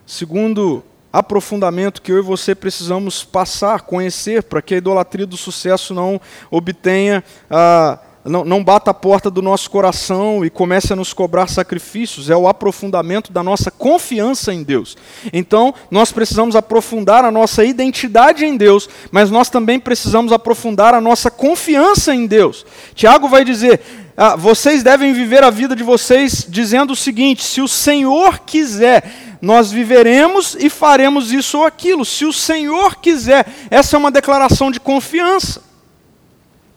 Segundo 0.05 0.85
aprofundamento 1.11 2.01
que 2.01 2.11
eu 2.11 2.19
e 2.19 2.21
você 2.21 2.53
precisamos 2.53 3.23
passar, 3.23 3.81
conhecer, 3.81 4.43
para 4.43 4.61
que 4.61 4.75
a 4.75 4.77
idolatria 4.77 5.25
do 5.25 5.37
sucesso 5.37 5.93
não 5.93 6.21
obtenha, 6.51 7.23
ah, 7.49 7.99
não, 8.23 8.43
não 8.45 8.63
bata 8.63 8.91
a 8.91 8.93
porta 8.93 9.31
do 9.31 9.41
nosso 9.41 9.69
coração 9.69 10.45
e 10.45 10.49
comece 10.49 10.93
a 10.93 10.95
nos 10.95 11.13
cobrar 11.13 11.47
sacrifícios, 11.47 12.29
é 12.29 12.35
o 12.35 12.47
aprofundamento 12.47 13.31
da 13.31 13.41
nossa 13.41 13.71
confiança 13.71 14.53
em 14.53 14.61
Deus. 14.61 14.95
Então, 15.33 15.73
nós 15.89 16.11
precisamos 16.11 16.55
aprofundar 16.55 17.25
a 17.25 17.31
nossa 17.31 17.63
identidade 17.63 18.45
em 18.45 18.55
Deus, 18.55 18.89
mas 19.11 19.31
nós 19.31 19.49
também 19.49 19.79
precisamos 19.79 20.31
aprofundar 20.31 20.93
a 20.93 21.01
nossa 21.01 21.31
confiança 21.31 22.13
em 22.13 22.27
Deus. 22.27 22.65
Tiago 22.93 23.27
vai 23.27 23.43
dizer: 23.43 23.81
ah, 24.15 24.35
vocês 24.35 24.83
devem 24.83 25.13
viver 25.13 25.43
a 25.43 25.49
vida 25.49 25.75
de 25.75 25.83
vocês 25.83 26.45
dizendo 26.47 26.91
o 26.91 26.95
seguinte: 26.95 27.41
se 27.41 27.61
o 27.61 27.67
Senhor 27.67 28.39
quiser 28.39 29.28
nós 29.41 29.71
viveremos 29.71 30.55
e 30.59 30.69
faremos 30.69 31.31
isso 31.31 31.59
ou 31.59 31.65
aquilo, 31.65 32.03
se 32.03 32.25
o 32.25 32.33
Senhor 32.33 32.97
quiser. 32.97 33.45
Essa 33.69 33.95
é 33.95 33.99
uma 33.99 34.11
declaração 34.11 34.69
de 34.69 34.79
confiança. 34.79 35.63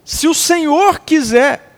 Se 0.05 0.29
o 0.29 0.35
Senhor 0.35 1.01
quiser. 1.01 1.71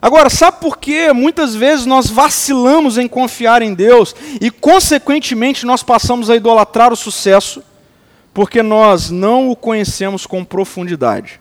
Agora, 0.00 0.30
sabe 0.30 0.60
por 0.60 0.78
que 0.78 1.12
muitas 1.12 1.54
vezes 1.56 1.86
nós 1.86 2.08
vacilamos 2.08 2.98
em 2.98 3.08
confiar 3.08 3.62
em 3.62 3.74
Deus 3.74 4.14
e, 4.40 4.50
consequentemente, 4.50 5.66
nós 5.66 5.82
passamos 5.82 6.30
a 6.30 6.36
idolatrar 6.36 6.92
o 6.92 6.96
sucesso? 6.96 7.62
Porque 8.32 8.62
nós 8.62 9.10
não 9.10 9.48
o 9.48 9.56
conhecemos 9.56 10.26
com 10.26 10.44
profundidade. 10.44 11.40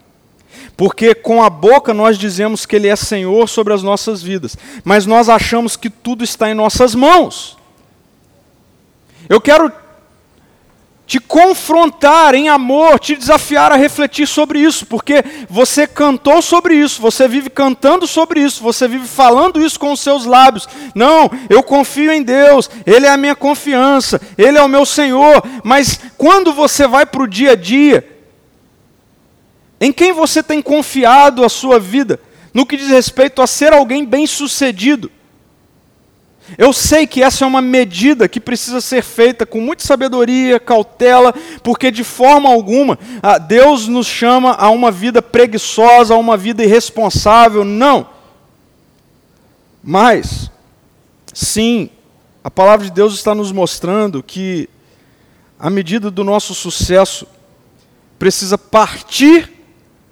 Porque 0.75 1.13
com 1.13 1.43
a 1.43 1.49
boca 1.49 1.93
nós 1.93 2.17
dizemos 2.17 2.65
que 2.65 2.75
Ele 2.75 2.87
é 2.87 2.95
Senhor 2.95 3.47
sobre 3.47 3.73
as 3.73 3.83
nossas 3.83 4.23
vidas, 4.23 4.57
mas 4.83 5.05
nós 5.05 5.29
achamos 5.29 5.75
que 5.75 5.89
tudo 5.89 6.23
está 6.23 6.49
em 6.49 6.53
nossas 6.53 6.95
mãos. 6.95 7.54
Eu 9.29 9.41
quero 9.41 9.71
te 11.07 11.19
confrontar 11.19 12.33
em 12.33 12.49
amor, 12.49 12.99
te 12.99 13.15
desafiar 13.15 13.71
a 13.71 13.75
refletir 13.75 14.27
sobre 14.27 14.59
isso, 14.59 14.87
porque 14.87 15.23
você 15.47 15.85
cantou 15.85 16.41
sobre 16.41 16.73
isso, 16.75 17.01
você 17.01 17.27
vive 17.27 17.49
cantando 17.49 18.07
sobre 18.07 18.39
isso, 18.39 18.63
você 18.63 18.87
vive 18.87 19.07
falando 19.07 19.63
isso 19.63 19.79
com 19.79 19.91
os 19.91 19.99
seus 19.99 20.25
lábios. 20.25 20.67
Não, 20.95 21.29
eu 21.47 21.61
confio 21.61 22.11
em 22.11 22.23
Deus, 22.23 22.69
Ele 22.85 23.05
é 23.05 23.09
a 23.09 23.17
minha 23.17 23.35
confiança, 23.35 24.19
Ele 24.35 24.57
é 24.57 24.61
o 24.61 24.69
meu 24.69 24.85
Senhor, 24.85 25.43
mas 25.63 25.99
quando 26.17 26.51
você 26.51 26.87
vai 26.87 27.05
para 27.05 27.21
o 27.21 27.27
dia 27.27 27.51
a 27.51 27.55
dia, 27.55 28.07
em 29.79 29.91
quem 29.91 30.11
você 30.11 30.41
tem 30.41 30.61
confiado 30.61 31.43
a 31.43 31.49
sua 31.49 31.79
vida, 31.79 32.19
no 32.51 32.65
que 32.65 32.77
diz 32.77 32.87
respeito 32.87 33.41
a 33.43 33.47
ser 33.47 33.73
alguém 33.73 34.03
bem-sucedido? 34.03 35.11
Eu 36.57 36.71
sei 36.71 37.07
que 37.07 37.23
essa 37.23 37.43
é 37.43 37.47
uma 37.47 37.61
medida 37.61 38.27
que 38.27 38.39
precisa 38.39 38.79
ser 38.79 39.01
feita 39.01 39.45
com 39.45 39.59
muita 39.59 39.83
sabedoria, 39.83 40.59
cautela, 40.59 41.33
porque 41.63 41.89
de 41.89 42.03
forma 42.03 42.49
alguma 42.49 42.99
ah, 43.21 43.39
Deus 43.39 43.87
nos 43.87 44.05
chama 44.05 44.51
a 44.51 44.69
uma 44.69 44.91
vida 44.91 45.21
preguiçosa, 45.21 46.13
a 46.13 46.17
uma 46.17 46.37
vida 46.37 46.63
irresponsável, 46.63 47.63
não. 47.63 48.07
Mas, 49.83 50.51
sim, 51.33 51.89
a 52.43 52.51
palavra 52.51 52.85
de 52.85 52.91
Deus 52.91 53.15
está 53.15 53.33
nos 53.33 53.51
mostrando 53.51 54.21
que 54.21 54.69
a 55.59 55.69
medida 55.69 56.11
do 56.11 56.23
nosso 56.23 56.53
sucesso 56.53 57.27
precisa 58.19 58.55
partir 58.55 59.51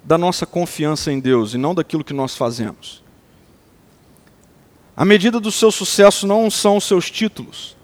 da 0.02 0.18
nossa 0.18 0.44
confiança 0.44 1.12
em 1.12 1.20
Deus 1.20 1.54
e 1.54 1.58
não 1.58 1.74
daquilo 1.74 2.02
que 2.02 2.12
nós 2.12 2.36
fazemos. 2.36 3.03
A 4.96 5.04
medida 5.04 5.40
do 5.40 5.50
seu 5.50 5.70
sucesso 5.72 6.26
não 6.26 6.50
são 6.50 6.76
os 6.76 6.84
seus 6.84 7.10
títulos. 7.10 7.76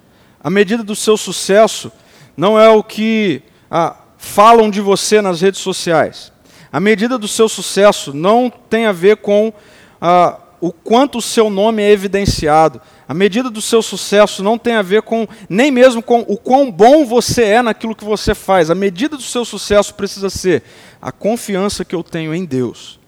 A 0.43 0.49
medida 0.49 0.83
do 0.83 0.95
seu 0.95 1.17
sucesso 1.17 1.91
não 2.37 2.59
é 2.59 2.69
o 2.69 2.83
que 2.83 3.43
ah, 3.71 3.97
falam 4.17 4.71
de 4.71 4.81
você 4.81 5.21
nas 5.21 5.41
redes 5.41 5.61
sociais. 5.61 6.33
A 6.73 6.79
medida 6.79 7.19
do 7.19 7.27
seu 7.27 7.49
sucesso 7.49 8.15
não 8.15 8.49
tem 8.49 8.87
a 8.87 8.93
ver 8.93 9.17
com 9.17 9.53
ah, 10.01 10.39
o 10.61 10.71
quanto 10.71 11.19
o 11.19 11.23
seu 11.23 11.51
nome 11.51 11.83
é 11.83 11.91
evidenciado. 11.91 12.81
A 13.09 13.15
medida 13.15 13.51
do 13.51 13.61
seu 13.61 13.83
sucesso 13.83 14.41
não 14.41 14.57
tem 14.57 14.75
a 14.75 14.83
ver 14.83 15.03
com 15.03 15.27
nem 15.49 15.71
mesmo 15.71 16.01
com 16.01 16.21
o 16.21 16.37
quão 16.37 16.71
bom 16.71 17.05
você 17.05 17.43
é 17.43 17.63
naquilo 17.63 17.97
que 17.97 18.05
você 18.05 18.37
faz. 18.37 18.71
A 18.71 18.75
medida 18.75 19.17
do 19.17 19.23
seu 19.23 19.45
sucesso 19.45 19.95
precisa 19.95 20.31
ser 20.31 20.63
a 21.03 21.11
confiança 21.11 21.85
que 21.85 21.95
eu 21.95 22.05
tenho 22.05 22.33
em 22.33 22.45
Deus. 22.45 23.00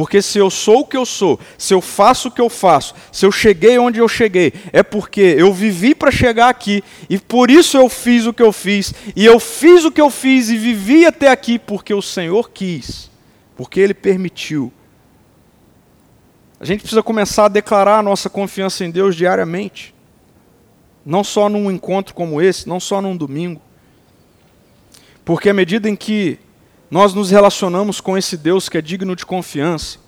Porque 0.00 0.22
se 0.22 0.38
eu 0.38 0.48
sou 0.48 0.80
o 0.80 0.86
que 0.86 0.96
eu 0.96 1.04
sou, 1.04 1.38
se 1.58 1.74
eu 1.74 1.82
faço 1.82 2.28
o 2.28 2.30
que 2.30 2.40
eu 2.40 2.48
faço, 2.48 2.94
se 3.12 3.26
eu 3.26 3.30
cheguei 3.30 3.78
onde 3.78 3.98
eu 3.98 4.08
cheguei, 4.08 4.50
é 4.72 4.82
porque 4.82 5.20
eu 5.20 5.52
vivi 5.52 5.94
para 5.94 6.10
chegar 6.10 6.48
aqui 6.48 6.82
e 7.10 7.18
por 7.18 7.50
isso 7.50 7.76
eu 7.76 7.86
fiz 7.86 8.24
o 8.24 8.32
que 8.32 8.42
eu 8.42 8.50
fiz, 8.50 8.94
e 9.14 9.26
eu 9.26 9.38
fiz 9.38 9.84
o 9.84 9.92
que 9.92 10.00
eu 10.00 10.08
fiz 10.08 10.48
e 10.48 10.56
vivi 10.56 11.04
até 11.04 11.28
aqui 11.28 11.58
porque 11.58 11.92
o 11.92 12.00
Senhor 12.00 12.50
quis, 12.50 13.10
porque 13.54 13.78
Ele 13.78 13.92
permitiu. 13.92 14.72
A 16.58 16.64
gente 16.64 16.80
precisa 16.80 17.02
começar 17.02 17.44
a 17.44 17.48
declarar 17.48 17.98
a 17.98 18.02
nossa 18.02 18.30
confiança 18.30 18.82
em 18.82 18.90
Deus 18.90 19.14
diariamente, 19.14 19.94
não 21.04 21.22
só 21.22 21.46
num 21.46 21.70
encontro 21.70 22.14
como 22.14 22.40
esse, 22.40 22.66
não 22.66 22.80
só 22.80 23.02
num 23.02 23.14
domingo, 23.14 23.60
porque 25.26 25.50
à 25.50 25.52
medida 25.52 25.90
em 25.90 25.94
que 25.94 26.38
nós 26.90 27.14
nos 27.14 27.30
relacionamos 27.30 28.00
com 28.00 28.18
esse 28.18 28.36
Deus 28.36 28.68
que 28.68 28.76
é 28.76 28.82
digno 28.82 29.14
de 29.14 29.24
confiança, 29.24 29.98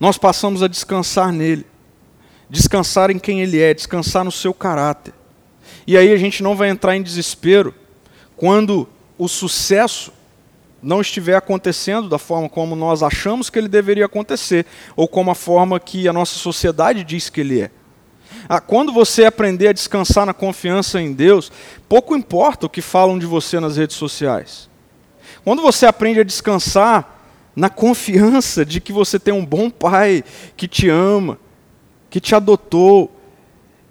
nós 0.00 0.18
passamos 0.18 0.62
a 0.62 0.68
descansar 0.68 1.32
nele, 1.32 1.66
descansar 2.50 3.10
em 3.10 3.18
quem 3.18 3.40
ele 3.40 3.60
é, 3.60 3.74
descansar 3.74 4.24
no 4.24 4.32
seu 4.32 4.52
caráter. 4.52 5.14
E 5.86 5.96
aí 5.96 6.12
a 6.12 6.16
gente 6.16 6.42
não 6.42 6.56
vai 6.56 6.68
entrar 6.68 6.96
em 6.96 7.02
desespero 7.02 7.74
quando 8.36 8.88
o 9.16 9.28
sucesso 9.28 10.12
não 10.82 11.00
estiver 11.00 11.34
acontecendo 11.34 12.08
da 12.08 12.18
forma 12.18 12.48
como 12.48 12.76
nós 12.76 13.02
achamos 13.02 13.50
que 13.50 13.58
ele 13.58 13.68
deveria 13.68 14.06
acontecer, 14.06 14.64
ou 14.94 15.08
como 15.08 15.30
a 15.30 15.34
forma 15.34 15.80
que 15.80 16.06
a 16.06 16.12
nossa 16.12 16.38
sociedade 16.38 17.02
diz 17.02 17.28
que 17.28 17.40
ele 17.40 17.62
é. 17.62 17.70
Ah, 18.48 18.60
quando 18.60 18.92
você 18.92 19.24
aprender 19.24 19.68
a 19.68 19.72
descansar 19.72 20.24
na 20.24 20.34
confiança 20.34 21.00
em 21.00 21.12
Deus, 21.12 21.50
pouco 21.88 22.16
importa 22.16 22.66
o 22.66 22.70
que 22.70 22.80
falam 22.80 23.18
de 23.18 23.26
você 23.26 23.58
nas 23.58 23.76
redes 23.76 23.96
sociais. 23.96 24.67
Quando 25.48 25.62
você 25.62 25.86
aprende 25.86 26.20
a 26.20 26.24
descansar 26.24 27.22
na 27.56 27.70
confiança 27.70 28.66
de 28.66 28.82
que 28.82 28.92
você 28.92 29.18
tem 29.18 29.32
um 29.32 29.46
bom 29.46 29.70
pai 29.70 30.22
que 30.54 30.68
te 30.68 30.90
ama, 30.90 31.38
que 32.10 32.20
te 32.20 32.34
adotou, 32.34 33.10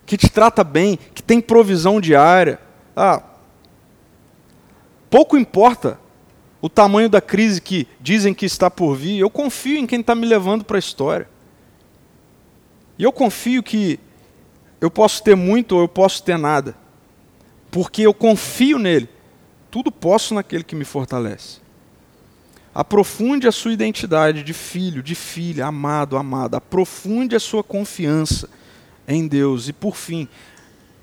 que 0.05 0.15
te 0.15 0.29
trata 0.29 0.63
bem, 0.63 0.99
que 1.15 1.23
tem 1.23 1.41
provisão 1.41 1.99
diária. 1.99 2.59
Ah, 2.95 3.23
pouco 5.09 5.35
importa 5.35 5.99
o 6.61 6.69
tamanho 6.69 7.09
da 7.09 7.21
crise 7.21 7.59
que 7.59 7.87
dizem 7.99 8.35
que 8.35 8.45
está 8.45 8.69
por 8.69 8.95
vir, 8.95 9.17
eu 9.17 9.27
confio 9.31 9.79
em 9.79 9.87
quem 9.87 10.01
está 10.01 10.13
me 10.13 10.27
levando 10.27 10.63
para 10.63 10.77
a 10.77 10.79
história. 10.79 11.27
E 12.99 13.03
eu 13.03 13.11
confio 13.11 13.63
que 13.63 13.99
eu 14.79 14.91
posso 14.91 15.23
ter 15.23 15.35
muito 15.35 15.71
ou 15.71 15.81
eu 15.81 15.87
posso 15.87 16.21
ter 16.21 16.37
nada, 16.37 16.77
porque 17.71 18.03
eu 18.03 18.13
confio 18.13 18.77
nele 18.77 19.16
tudo 19.69 19.91
posso 19.91 20.33
naquele 20.33 20.63
que 20.63 20.75
me 20.75 20.85
fortalece. 20.85 21.59
Aprofunde 22.73 23.47
a 23.47 23.51
sua 23.51 23.73
identidade 23.73 24.43
de 24.43 24.53
filho, 24.53 25.01
de 25.01 25.15
filha, 25.15 25.65
amado, 25.65 26.15
amada. 26.15 26.57
Aprofunde 26.57 27.35
a 27.35 27.39
sua 27.39 27.63
confiança 27.63 28.47
em 29.07 29.27
Deus. 29.27 29.67
E, 29.67 29.73
por 29.73 29.95
fim, 29.95 30.27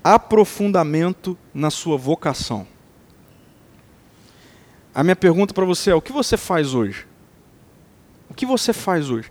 aprofundamento 0.03 1.37
na 1.53 1.69
sua 1.69 1.97
vocação. 1.97 2.65
A 4.93 5.03
minha 5.03 5.17
pergunta 5.17 5.53
para 5.53 5.65
você 5.65 5.91
é: 5.91 5.95
o 5.95 6.01
que 6.01 6.13
você 6.13 6.37
faz 6.37 6.73
hoje? 6.73 7.05
O 8.29 8.33
que 8.33 8.45
você 8.45 8.71
faz 8.71 9.09
hoje? 9.09 9.29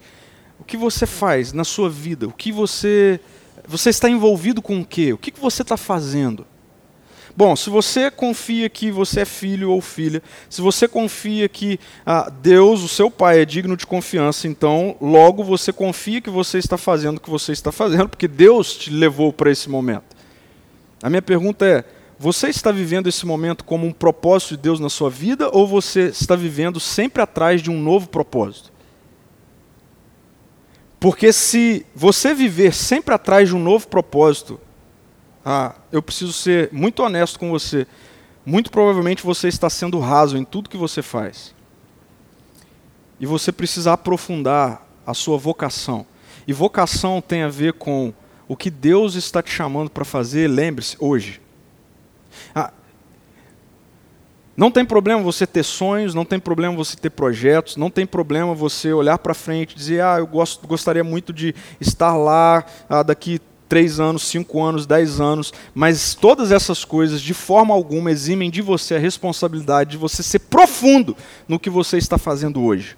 O 0.59 0.65
que 0.65 0.77
você 0.77 1.07
faz 1.07 1.53
na 1.53 1.65
sua 1.65 1.89
vida? 1.89 2.27
O 2.27 2.33
que 2.33 2.53
você. 2.53 3.19
Você 3.67 3.89
está 3.89 4.11
envolvido 4.11 4.61
com 4.61 4.81
o 4.81 4.85
quê? 4.85 5.15
O 5.15 5.19
que 5.19 5.33
você 5.41 5.63
está 5.63 5.79
fazendo? 5.79 6.47
Bom, 7.37 7.57
se 7.57 7.69
você 7.69 8.13
confia 8.13 8.69
que 8.69 8.93
você 8.93 9.23
é 9.23 9.25
filho 9.25 9.73
ou 9.73 9.81
filha, 9.81 10.23
se 10.49 10.61
você 10.61 10.87
confia 10.87 11.49
que 11.49 11.81
ah, 12.07 12.31
Deus, 12.31 12.83
o 12.83 12.89
seu 12.89 13.11
Pai, 13.11 13.41
é 13.41 13.45
digno 13.45 13.77
de 13.77 13.85
confiança, 13.85 14.47
então 14.47 14.97
logo 15.01 15.43
você 15.43 15.73
confia 15.73 16.21
que 16.21 16.31
você 16.31 16.59
está 16.59 16.79
fazendo 16.79 17.17
o 17.17 17.21
que 17.21 17.29
você 17.29 17.51
está 17.51 17.73
fazendo, 17.73 18.09
porque 18.09 18.29
Deus 18.29 18.77
te 18.77 18.91
levou 18.91 19.33
para 19.33 19.51
esse 19.51 19.69
momento. 19.69 20.15
A 21.03 21.11
minha 21.11 21.23
pergunta 21.23 21.67
é: 21.67 21.85
você 22.19 22.49
está 22.49 22.71
vivendo 22.71 23.09
esse 23.09 23.27
momento 23.27 23.65
como 23.65 23.85
um 23.85 23.93
propósito 23.93 24.57
de 24.57 24.63
Deus 24.63 24.79
na 24.79 24.89
sua 24.89 25.11
vida 25.11 25.51
ou 25.53 25.67
você 25.67 26.09
está 26.09 26.37
vivendo 26.37 26.79
sempre 26.79 27.21
atrás 27.21 27.61
de 27.61 27.69
um 27.69 27.81
novo 27.81 28.09
propósito? 28.09 28.73
Porque 31.01 31.33
se 31.33 31.85
você 31.95 32.33
viver 32.33 32.73
sempre 32.73 33.13
atrás 33.13 33.49
de 33.49 33.57
um 33.57 33.59
novo 33.59 33.89
propósito, 33.89 34.59
ah, 35.45 35.75
eu 35.93 36.03
preciso 36.03 36.33
ser 36.33 36.71
muito 36.73 37.03
honesto 37.03 37.39
com 37.39 37.51
você. 37.51 37.87
Muito 38.47 38.71
provavelmente 38.71 39.23
você 39.23 39.49
está 39.49 39.69
sendo 39.69 39.99
raso 39.99 40.37
em 40.37 40.45
tudo 40.45 40.71
que 40.71 40.77
você 40.77 41.03
faz. 41.03 41.55
E 43.21 43.27
você 43.27 43.53
precisa 43.53 43.93
aprofundar 43.93 44.87
a 45.07 45.13
sua 45.13 45.37
vocação. 45.37 46.07
E 46.47 46.53
vocação 46.53 47.21
tem 47.21 47.43
a 47.43 47.49
ver 47.49 47.75
com 47.75 48.13
o 48.49 48.57
que 48.57 48.71
Deus 48.71 49.15
está 49.15 49.43
te 49.43 49.51
chamando 49.51 49.91
para 49.91 50.05
fazer, 50.05 50.49
lembre-se, 50.49 50.97
hoje. 50.99 51.41
Ah, 52.55 52.73
não 54.57 54.71
tem 54.71 54.85
problema 54.85 55.23
você 55.23 55.47
ter 55.47 55.65
sonhos, 55.65 56.15
não 56.15 56.25
tem 56.25 56.39
problema 56.39 56.77
você 56.77 56.97
ter 56.97 57.11
projetos, 57.11 57.77
não 57.77 57.91
tem 57.91 58.07
problema 58.07 58.55
você 58.55 58.93
olhar 58.93 59.19
para 59.19 59.35
frente 59.35 59.73
e 59.73 59.77
dizer, 59.77 60.03
ah, 60.03 60.19
eu 60.19 60.27
gosto, 60.27 60.67
gostaria 60.67 61.03
muito 61.03 61.33
de 61.33 61.55
estar 61.81 62.17
lá 62.17 62.65
ah, 62.89 63.03
daqui 63.03 63.41
três 63.75 63.99
anos, 63.99 64.23
cinco 64.29 64.63
anos, 64.63 64.87
dez 64.87 65.21
anos, 65.21 65.53
mas 65.75 66.15
todas 66.15 66.53
essas 66.53 66.85
coisas, 66.85 67.21
de 67.21 67.35
forma 67.35 67.75
alguma, 67.75 68.09
eximem 68.09 68.49
de 68.49 68.63
você 68.63 68.95
a 68.95 69.01
responsabilidade 69.01 69.91
de 69.91 69.97
você 69.97 70.23
ser 70.23 70.39
profundo 70.39 71.17
no 71.49 71.59
que 71.59 71.69
você 71.69 71.99
está 71.99 72.17
fazendo 72.17 72.63
hoje. 72.63 72.97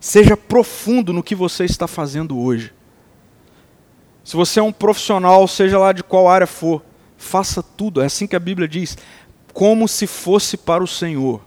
Seja 0.00 0.36
profundo 0.36 1.12
no 1.12 1.22
que 1.22 1.36
você 1.36 1.64
está 1.64 1.86
fazendo 1.86 2.36
hoje. 2.36 2.74
Se 4.24 4.34
você 4.34 4.58
é 4.58 4.62
um 4.64 4.72
profissional, 4.72 5.46
seja 5.46 5.78
lá 5.78 5.92
de 5.92 6.02
qual 6.02 6.28
área 6.28 6.48
for, 6.48 6.82
faça 7.16 7.62
tudo, 7.62 8.02
é 8.02 8.06
assim 8.06 8.26
que 8.26 8.34
a 8.34 8.40
Bíblia 8.40 8.66
diz, 8.66 8.98
como 9.52 9.86
se 9.86 10.08
fosse 10.08 10.56
para 10.56 10.82
o 10.82 10.88
Senhor. 10.88 11.40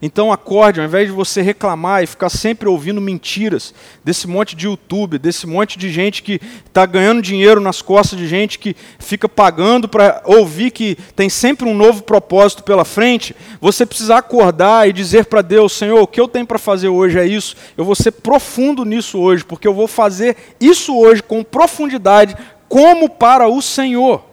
Então 0.00 0.32
acorde, 0.32 0.80
ao 0.80 0.86
invés 0.86 1.08
de 1.08 1.12
você 1.12 1.42
reclamar 1.42 2.02
e 2.02 2.06
ficar 2.06 2.28
sempre 2.28 2.68
ouvindo 2.68 3.00
mentiras 3.00 3.74
desse 4.04 4.28
monte 4.28 4.54
de 4.54 4.66
YouTube, 4.66 5.18
desse 5.18 5.46
monte 5.46 5.78
de 5.78 5.90
gente 5.90 6.22
que 6.22 6.40
está 6.66 6.86
ganhando 6.86 7.20
dinheiro 7.20 7.60
nas 7.60 7.82
costas 7.82 8.18
de 8.18 8.28
gente 8.28 8.58
que 8.58 8.76
fica 8.98 9.28
pagando 9.28 9.88
para 9.88 10.22
ouvir 10.24 10.70
que 10.70 10.96
tem 11.16 11.28
sempre 11.28 11.68
um 11.68 11.74
novo 11.74 12.02
propósito 12.02 12.62
pela 12.62 12.84
frente, 12.84 13.34
você 13.60 13.84
precisa 13.84 14.16
acordar 14.16 14.88
e 14.88 14.92
dizer 14.92 15.26
para 15.26 15.42
Deus, 15.42 15.72
Senhor, 15.72 16.00
o 16.00 16.06
que 16.06 16.20
eu 16.20 16.28
tenho 16.28 16.46
para 16.46 16.58
fazer 16.58 16.88
hoje 16.88 17.18
é 17.18 17.26
isso, 17.26 17.56
eu 17.76 17.84
vou 17.84 17.94
ser 17.94 18.12
profundo 18.12 18.84
nisso 18.84 19.18
hoje, 19.18 19.44
porque 19.44 19.66
eu 19.66 19.74
vou 19.74 19.88
fazer 19.88 20.36
isso 20.60 20.96
hoje 20.96 21.22
com 21.22 21.42
profundidade, 21.42 22.36
como 22.68 23.08
para 23.08 23.48
o 23.48 23.60
Senhor. 23.60 24.27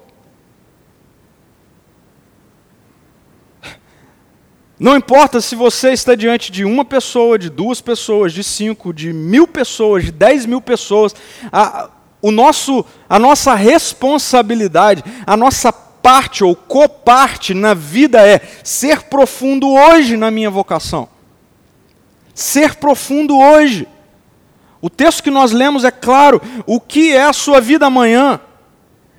Não 4.77 4.95
importa 4.97 5.39
se 5.39 5.55
você 5.55 5.93
está 5.93 6.15
diante 6.15 6.51
de 6.51 6.65
uma 6.65 6.83
pessoa, 6.83 7.39
de 7.39 7.49
duas 7.49 7.79
pessoas, 7.79 8.33
de 8.33 8.43
cinco, 8.43 8.93
de 8.93 9.13
mil 9.13 9.47
pessoas, 9.47 10.05
de 10.05 10.11
dez 10.11 10.45
mil 10.45 10.59
pessoas, 10.59 11.15
a, 11.51 11.89
o 12.21 12.29
nosso, 12.29 12.85
a 13.07 13.17
nossa 13.17 13.55
responsabilidade, 13.55 15.03
a 15.25 15.37
nossa 15.37 15.71
parte 15.71 16.43
ou 16.43 16.55
coparte 16.55 17.53
na 17.53 17.73
vida 17.73 18.21
é 18.27 18.41
ser 18.63 19.03
profundo 19.03 19.71
hoje 19.71 20.17
na 20.17 20.29
minha 20.29 20.49
vocação. 20.49 21.07
Ser 22.33 22.75
profundo 22.75 23.39
hoje. 23.39 23.87
O 24.81 24.89
texto 24.89 25.23
que 25.23 25.31
nós 25.31 25.53
lemos 25.53 25.85
é 25.85 25.91
claro: 25.91 26.41
o 26.65 26.81
que 26.81 27.13
é 27.13 27.23
a 27.23 27.33
sua 27.33 27.61
vida 27.61 27.85
amanhã? 27.85 28.41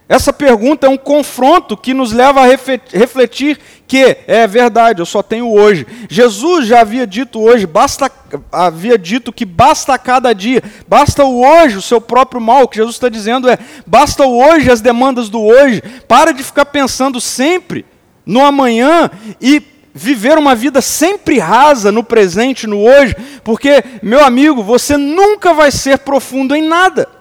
Essa 0.08 0.32
pergunta 0.32 0.86
é 0.86 0.90
um 0.90 0.96
confronto 0.96 1.76
que 1.76 1.92
nos 1.92 2.12
leva 2.12 2.40
a 2.40 2.46
refletir 2.46 3.58
que 3.88 4.16
é 4.26 4.46
verdade, 4.46 5.00
eu 5.00 5.06
só 5.06 5.20
tenho 5.20 5.50
hoje. 5.52 5.84
Jesus 6.08 6.66
já 6.66 6.80
havia 6.80 7.04
dito 7.06 7.40
hoje, 7.40 7.66
basta, 7.66 8.10
havia 8.52 8.96
dito 8.96 9.32
que 9.32 9.44
basta 9.44 9.98
cada 9.98 10.32
dia, 10.32 10.62
basta 10.86 11.24
o 11.24 11.44
hoje, 11.44 11.76
o 11.76 11.82
seu 11.82 12.00
próprio 12.00 12.40
mal. 12.40 12.62
O 12.62 12.68
que 12.68 12.76
Jesus 12.76 12.96
está 12.96 13.08
dizendo 13.08 13.48
é: 13.48 13.58
basta 13.84 14.24
o 14.24 14.38
hoje, 14.38 14.70
as 14.70 14.80
demandas 14.80 15.28
do 15.28 15.40
hoje. 15.42 15.82
Para 16.06 16.32
de 16.32 16.44
ficar 16.44 16.66
pensando 16.66 17.20
sempre 17.20 17.84
no 18.24 18.44
amanhã 18.44 19.10
e 19.40 19.60
viver 19.92 20.36
uma 20.36 20.54
vida 20.54 20.80
sempre 20.80 21.38
rasa 21.38 21.90
no 21.90 22.04
presente, 22.04 22.66
no 22.66 22.82
hoje, 22.82 23.16
porque, 23.42 23.82
meu 24.02 24.24
amigo, 24.24 24.62
você 24.62 24.96
nunca 24.96 25.54
vai 25.54 25.72
ser 25.72 25.98
profundo 25.98 26.54
em 26.54 26.62
nada. 26.62 27.15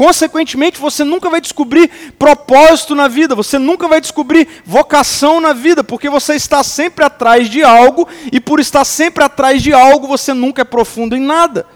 Consequentemente, 0.00 0.80
você 0.80 1.04
nunca 1.04 1.28
vai 1.28 1.42
descobrir 1.42 2.14
propósito 2.18 2.94
na 2.94 3.06
vida, 3.06 3.34
você 3.34 3.58
nunca 3.58 3.86
vai 3.86 4.00
descobrir 4.00 4.48
vocação 4.64 5.42
na 5.42 5.52
vida, 5.52 5.84
porque 5.84 6.08
você 6.08 6.36
está 6.36 6.64
sempre 6.64 7.04
atrás 7.04 7.50
de 7.50 7.62
algo, 7.62 8.08
e 8.32 8.40
por 8.40 8.60
estar 8.60 8.86
sempre 8.86 9.22
atrás 9.22 9.62
de 9.62 9.74
algo, 9.74 10.06
você 10.06 10.32
nunca 10.32 10.62
é 10.62 10.64
profundo 10.64 11.14
em 11.14 11.20
nada. 11.20 11.66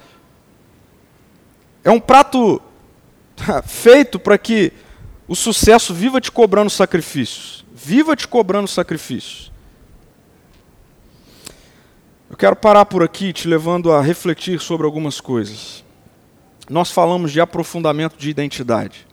É 1.85 1.91
um 1.91 2.01
prato 2.01 2.63
feito 3.69 4.19
para 4.19 4.39
que 4.39 4.73
o 5.29 5.37
sucesso 5.37 5.93
viva 5.93 6.19
te 6.19 6.33
cobrando 6.33 6.71
sacrifícios. 6.71 7.63
Viva 7.75 8.17
te 8.17 8.27
cobrando 8.27 8.69
sacrifícios. 8.69 9.53
Eu 12.31 12.39
quero 12.39 12.57
parar 12.57 12.87
por 12.87 13.03
aqui, 13.03 13.35
te 13.35 13.47
levando 13.47 13.93
a 13.93 14.01
refletir 14.01 14.61
sobre 14.61 14.87
algumas 14.87 15.21
coisas. 15.21 15.84
Nós 16.69 16.91
falamos 16.91 17.31
de 17.31 17.41
aprofundamento 17.41 18.17
de 18.17 18.31
identidade. 18.31 19.07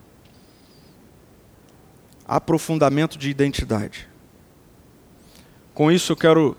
Aprofundamento 2.26 3.18
de 3.18 3.30
identidade. 3.30 4.08
Com 5.74 5.92
isso, 5.92 6.14
eu 6.14 6.16
quero 6.16 6.58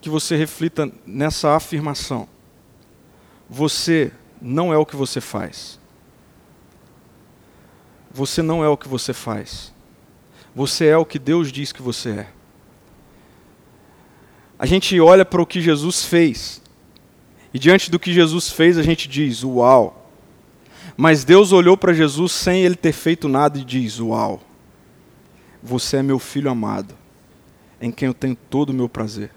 que 0.00 0.08
você 0.08 0.36
reflita 0.36 0.90
nessa 1.04 1.56
afirmação. 1.56 2.28
Você 3.48 4.12
não 4.40 4.72
é 4.72 4.76
o 4.76 4.86
que 4.86 4.96
você 4.96 5.20
faz. 5.20 5.78
Você 8.12 8.42
não 8.42 8.62
é 8.62 8.68
o 8.68 8.76
que 8.76 8.88
você 8.88 9.12
faz. 9.12 9.72
Você 10.54 10.86
é 10.86 10.96
o 10.96 11.04
que 11.04 11.18
Deus 11.18 11.50
diz 11.50 11.72
que 11.72 11.82
você 11.82 12.10
é. 12.10 12.28
A 14.58 14.66
gente 14.66 15.00
olha 15.00 15.24
para 15.24 15.42
o 15.42 15.46
que 15.46 15.60
Jesus 15.60 16.04
fez. 16.04 16.62
E 17.52 17.58
diante 17.58 17.90
do 17.90 17.98
que 17.98 18.12
Jesus 18.12 18.50
fez, 18.50 18.78
a 18.78 18.82
gente 18.82 19.08
diz: 19.08 19.42
Uau! 19.42 20.01
Mas 20.96 21.24
Deus 21.24 21.52
olhou 21.52 21.76
para 21.76 21.92
Jesus 21.92 22.32
sem 22.32 22.62
ele 22.62 22.76
ter 22.76 22.92
feito 22.92 23.28
nada 23.28 23.58
e 23.58 23.64
diz: 23.64 23.98
Uau, 23.98 24.42
você 25.62 25.98
é 25.98 26.02
meu 26.02 26.18
filho 26.18 26.50
amado, 26.50 26.94
em 27.80 27.90
quem 27.90 28.06
eu 28.06 28.14
tenho 28.14 28.36
todo 28.48 28.70
o 28.70 28.74
meu 28.74 28.88
prazer. 28.88 29.30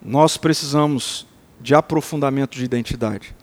Nós 0.00 0.36
precisamos 0.36 1.26
de 1.60 1.74
aprofundamento 1.74 2.56
de 2.56 2.64
identidade. 2.64 3.34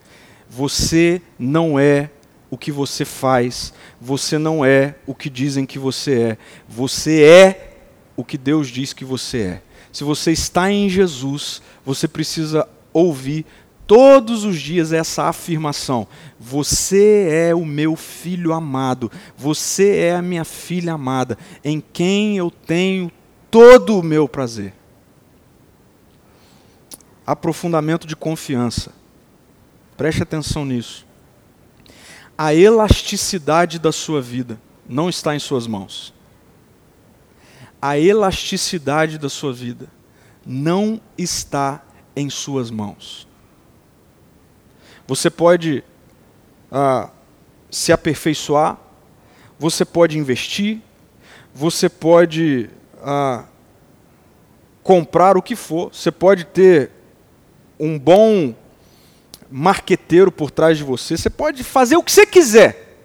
Você 0.50 1.22
não 1.38 1.80
é 1.80 2.10
o 2.50 2.58
que 2.58 2.72
você 2.72 3.06
faz, 3.06 3.74
você 4.02 4.38
não 4.38 4.66
é 4.66 4.96
o 5.06 5.14
que 5.14 5.30
dizem 5.30 5.66
que 5.66 5.80
você 5.80 6.20
é, 6.20 6.38
você 6.68 7.24
é 7.24 7.78
o 8.16 8.26
que 8.26 8.38
Deus 8.38 8.68
diz 8.68 8.92
que 8.92 9.06
você 9.06 9.38
é. 9.42 9.62
Se 9.92 10.04
você 10.04 10.32
está 10.32 10.72
em 10.72 10.90
Jesus, 10.90 11.62
você 11.86 12.08
precisa 12.08 12.68
ouvir 12.92 13.46
todos 13.90 14.44
os 14.44 14.62
dias 14.62 14.94
essa 14.94 15.24
afirmação: 15.24 16.08
Você 16.40 17.28
é 17.32 17.56
o 17.56 17.66
meu 17.66 17.96
filho 17.96 18.54
amado, 18.54 19.12
você 19.36 19.98
é 19.98 20.16
a 20.16 20.22
minha 20.22 20.46
filha 20.46 20.94
amada, 20.94 21.36
em 21.64 21.82
quem 21.82 22.38
eu 22.38 22.52
tenho 22.52 23.12
todo 23.50 23.98
o 23.98 24.04
meu 24.04 24.30
prazer. 24.30 24.76
Aprofundamento 27.26 28.06
de 28.06 28.16
confiança. 28.16 28.94
Preste 29.98 30.22
atenção 30.22 30.64
nisso. 30.64 31.06
A 32.38 32.54
elasticidade 32.54 33.80
da 33.80 33.92
sua 33.92 34.22
vida 34.22 34.62
não 34.88 35.10
está 35.10 35.36
em 35.36 35.40
suas 35.40 35.66
mãos. 35.66 36.14
A 37.82 37.98
elasticidade 37.98 39.18
da 39.18 39.30
sua 39.30 39.52
vida 39.52 39.88
não 40.46 41.02
está 41.18 41.84
em 42.16 42.30
suas 42.30 42.70
mãos. 42.70 43.29
Você 45.10 45.28
pode 45.28 45.84
ah, 46.72 47.10
se 47.72 47.92
aperfeiçoar, 47.92 48.78
você 49.58 49.84
pode 49.84 50.20
investir, 50.20 50.84
você 51.52 51.90
pode 51.90 52.70
ah, 53.02 53.46
comprar 54.84 55.36
o 55.36 55.42
que 55.42 55.56
for, 55.56 55.92
você 55.92 56.12
pode 56.12 56.44
ter 56.44 56.92
um 57.80 57.98
bom 57.98 58.54
marqueteiro 59.50 60.32
por 60.32 60.52
trás 60.52 60.78
de 60.78 60.84
você, 60.84 61.18
você 61.18 61.28
pode 61.28 61.64
fazer 61.64 61.98
o 61.98 62.04
que 62.04 62.12
você 62.12 62.28
quiser. 62.28 62.96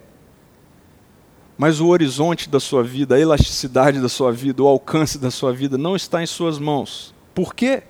Mas 1.57 1.81
o 1.81 1.87
horizonte 1.87 2.51
da 2.51 2.61
sua 2.61 2.85
vida, 2.85 3.15
a 3.15 3.19
elasticidade 3.19 3.99
da 3.99 4.11
sua 4.11 4.31
vida, 4.31 4.63
o 4.63 4.69
alcance 4.69 5.17
da 5.17 5.31
sua 5.31 5.55
vida 5.55 5.79
não 5.79 5.97
está 5.97 6.23
em 6.23 6.27
suas 6.27 6.59
mãos. 6.59 7.15
Por 7.35 7.55
quê? 7.55 7.83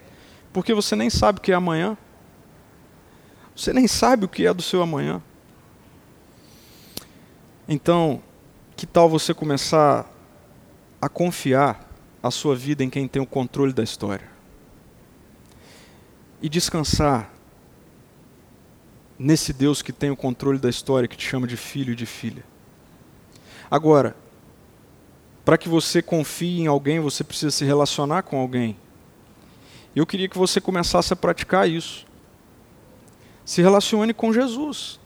Porque 0.52 0.72
você 0.72 0.94
nem 0.94 1.10
sabe 1.10 1.40
o 1.40 1.42
que 1.42 1.50
é 1.50 1.56
amanhã. 1.56 1.98
Você 3.54 3.72
nem 3.72 3.86
sabe 3.86 4.24
o 4.24 4.28
que 4.28 4.46
é 4.46 4.52
do 4.52 4.62
seu 4.62 4.82
amanhã. 4.82 5.22
Então, 7.68 8.22
que 8.76 8.86
tal 8.86 9.08
você 9.08 9.32
começar 9.32 10.10
a 11.00 11.08
confiar 11.08 11.88
a 12.22 12.30
sua 12.30 12.56
vida 12.56 12.82
em 12.82 12.90
quem 12.90 13.06
tem 13.06 13.22
o 13.22 13.26
controle 13.26 13.72
da 13.72 13.82
história? 13.82 14.28
E 16.42 16.48
descansar 16.48 17.30
nesse 19.18 19.52
Deus 19.52 19.80
que 19.80 19.92
tem 19.92 20.10
o 20.10 20.16
controle 20.16 20.58
da 20.58 20.68
história, 20.68 21.08
que 21.08 21.16
te 21.16 21.26
chama 21.26 21.46
de 21.46 21.56
filho 21.56 21.92
e 21.92 21.96
de 21.96 22.06
filha. 22.06 22.44
Agora, 23.70 24.16
para 25.44 25.56
que 25.56 25.68
você 25.68 26.02
confie 26.02 26.60
em 26.60 26.66
alguém, 26.66 27.00
você 27.00 27.22
precisa 27.22 27.50
se 27.50 27.64
relacionar 27.64 28.22
com 28.22 28.38
alguém. 28.38 28.76
Eu 29.94 30.06
queria 30.06 30.28
que 30.28 30.36
você 30.36 30.60
começasse 30.60 31.12
a 31.12 31.16
praticar 31.16 31.68
isso. 31.68 32.06
Se 33.44 33.60
relacione 33.60 34.14
com 34.14 34.32
Jesus. 34.32 34.98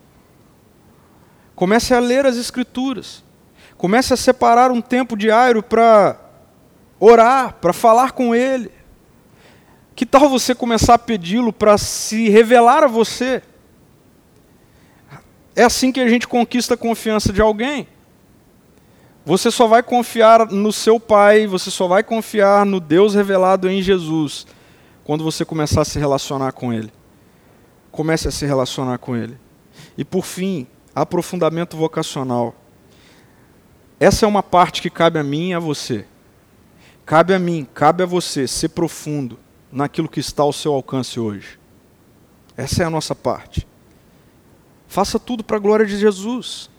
Comece 1.55 1.93
a 1.93 1.99
ler 1.99 2.25
as 2.25 2.37
Escrituras. 2.37 3.23
Comece 3.77 4.13
a 4.13 4.17
separar 4.17 4.71
um 4.71 4.81
tempo 4.81 5.17
diário 5.17 5.61
para 5.61 6.17
orar, 6.99 7.55
para 7.55 7.73
falar 7.73 8.11
com 8.11 8.33
Ele. 8.33 8.71
Que 9.95 10.05
tal 10.05 10.29
você 10.29 10.55
começar 10.55 10.93
a 10.93 10.99
pedi-lo 10.99 11.51
para 11.51 11.77
se 11.77 12.29
revelar 12.29 12.83
a 12.83 12.87
você? 12.87 13.43
É 15.53 15.63
assim 15.63 15.91
que 15.91 15.99
a 15.99 16.07
gente 16.07 16.27
conquista 16.27 16.75
a 16.75 16.77
confiança 16.77 17.33
de 17.33 17.41
alguém. 17.41 17.87
Você 19.25 19.51
só 19.51 19.67
vai 19.67 19.83
confiar 19.83 20.47
no 20.47 20.71
seu 20.71 20.97
Pai, 20.97 21.45
você 21.45 21.69
só 21.69 21.87
vai 21.87 22.03
confiar 22.03 22.65
no 22.65 22.79
Deus 22.79 23.13
revelado 23.13 23.69
em 23.69 23.81
Jesus, 23.81 24.47
quando 25.03 25.25
você 25.25 25.43
começar 25.43 25.81
a 25.81 25.85
se 25.85 25.99
relacionar 25.99 26.53
com 26.53 26.71
Ele 26.71 26.98
comece 27.91 28.27
a 28.27 28.31
se 28.31 28.45
relacionar 28.45 28.97
com 28.97 29.15
Ele. 29.15 29.37
E 29.97 30.03
por 30.03 30.25
fim, 30.25 30.67
aprofundamento 30.95 31.77
vocacional. 31.77 32.55
Essa 33.99 34.25
é 34.25 34.27
uma 34.27 34.43
parte 34.43 34.81
que 34.81 34.89
cabe 34.89 35.19
a 35.19 35.23
mim 35.23 35.49
e 35.49 35.53
a 35.53 35.59
você. 35.59 36.05
Cabe 37.05 37.33
a 37.33 37.39
mim, 37.39 37.67
cabe 37.73 38.03
a 38.03 38.05
você 38.05 38.47
ser 38.47 38.69
profundo 38.69 39.39
naquilo 39.71 40.07
que 40.07 40.19
está 40.19 40.43
ao 40.43 40.53
seu 40.53 40.73
alcance 40.73 41.19
hoje. 41.19 41.59
Essa 42.55 42.83
é 42.83 42.85
a 42.85 42.89
nossa 42.89 43.15
parte. 43.15 43.67
Faça 44.87 45.19
tudo 45.19 45.43
para 45.43 45.57
a 45.57 45.59
glória 45.59 45.85
de 45.85 45.97
Jesus. 45.97 46.69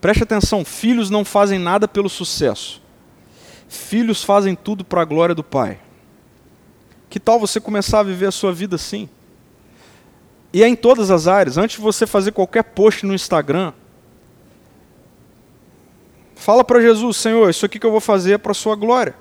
Preste 0.00 0.22
atenção: 0.22 0.64
filhos 0.64 1.10
não 1.10 1.24
fazem 1.24 1.58
nada 1.58 1.88
pelo 1.88 2.08
sucesso, 2.08 2.82
filhos 3.68 4.22
fazem 4.22 4.54
tudo 4.54 4.84
para 4.84 5.02
a 5.02 5.04
glória 5.04 5.34
do 5.34 5.44
Pai. 5.44 5.80
Que 7.08 7.20
tal 7.20 7.38
você 7.38 7.60
começar 7.60 8.00
a 8.00 8.02
viver 8.02 8.26
a 8.26 8.32
sua 8.32 8.52
vida 8.52 8.76
assim? 8.76 9.08
E 10.52 10.62
é 10.62 10.68
em 10.68 10.76
todas 10.76 11.10
as 11.10 11.26
áreas. 11.26 11.56
Antes 11.56 11.76
de 11.76 11.82
você 11.82 12.06
fazer 12.06 12.32
qualquer 12.32 12.64
post 12.64 13.06
no 13.06 13.14
Instagram, 13.14 13.72
fala 16.34 16.64
para 16.64 16.80
Jesus, 16.80 17.16
Senhor, 17.16 17.48
isso 17.48 17.64
aqui 17.64 17.78
que 17.78 17.86
eu 17.86 17.90
vou 17.90 18.00
fazer 18.00 18.32
é 18.32 18.38
para 18.38 18.52
a 18.52 18.54
sua 18.54 18.74
glória. 18.74 19.14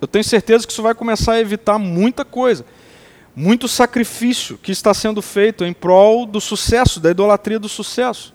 Eu 0.00 0.08
tenho 0.08 0.24
certeza 0.24 0.66
que 0.66 0.72
isso 0.72 0.82
vai 0.82 0.94
começar 0.94 1.32
a 1.34 1.40
evitar 1.40 1.78
muita 1.78 2.24
coisa. 2.24 2.66
Muito 3.34 3.66
sacrifício 3.66 4.58
que 4.58 4.70
está 4.70 4.92
sendo 4.92 5.22
feito 5.22 5.64
em 5.64 5.72
prol 5.72 6.26
do 6.26 6.40
sucesso, 6.40 7.00
da 7.00 7.10
idolatria 7.10 7.58
do 7.58 7.68
sucesso. 7.68 8.33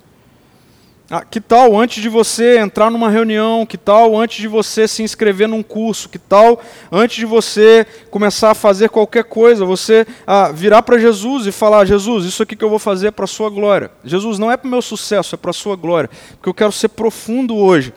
Ah, 1.11 1.25
que 1.25 1.41
tal 1.41 1.75
antes 1.75 2.03
de 2.03 2.07
você 2.07 2.59
entrar 2.59 2.91
numa 2.91 3.09
reunião? 3.09 3.65
Que 3.65 3.79
tal 3.79 4.15
antes 4.15 4.39
de 4.39 4.47
você 4.47 4.87
se 4.87 5.01
inscrever 5.01 5.47
num 5.47 5.63
curso? 5.63 6.07
Que 6.07 6.19
tal 6.19 6.61
antes 6.91 7.17
de 7.17 7.25
você 7.25 7.83
começar 8.11 8.51
a 8.51 8.55
fazer 8.55 8.89
qualquer 8.89 9.23
coisa, 9.23 9.65
você 9.65 10.05
ah, 10.27 10.51
virar 10.51 10.83
para 10.83 10.99
Jesus 10.99 11.47
e 11.47 11.51
falar: 11.51 11.85
Jesus, 11.85 12.25
isso 12.25 12.43
aqui 12.43 12.55
que 12.55 12.63
eu 12.63 12.69
vou 12.69 12.77
fazer 12.77 13.07
é 13.07 13.11
para 13.11 13.25
a 13.25 13.27
sua 13.27 13.49
glória. 13.49 13.89
Jesus, 14.03 14.37
não 14.37 14.51
é 14.51 14.57
para 14.57 14.67
o 14.67 14.71
meu 14.71 14.83
sucesso, 14.83 15.33
é 15.33 15.37
para 15.37 15.49
a 15.49 15.53
sua 15.53 15.75
glória. 15.75 16.11
Porque 16.33 16.49
eu 16.49 16.53
quero 16.53 16.71
ser 16.71 16.89
profundo 16.89 17.55
hoje. 17.55 17.91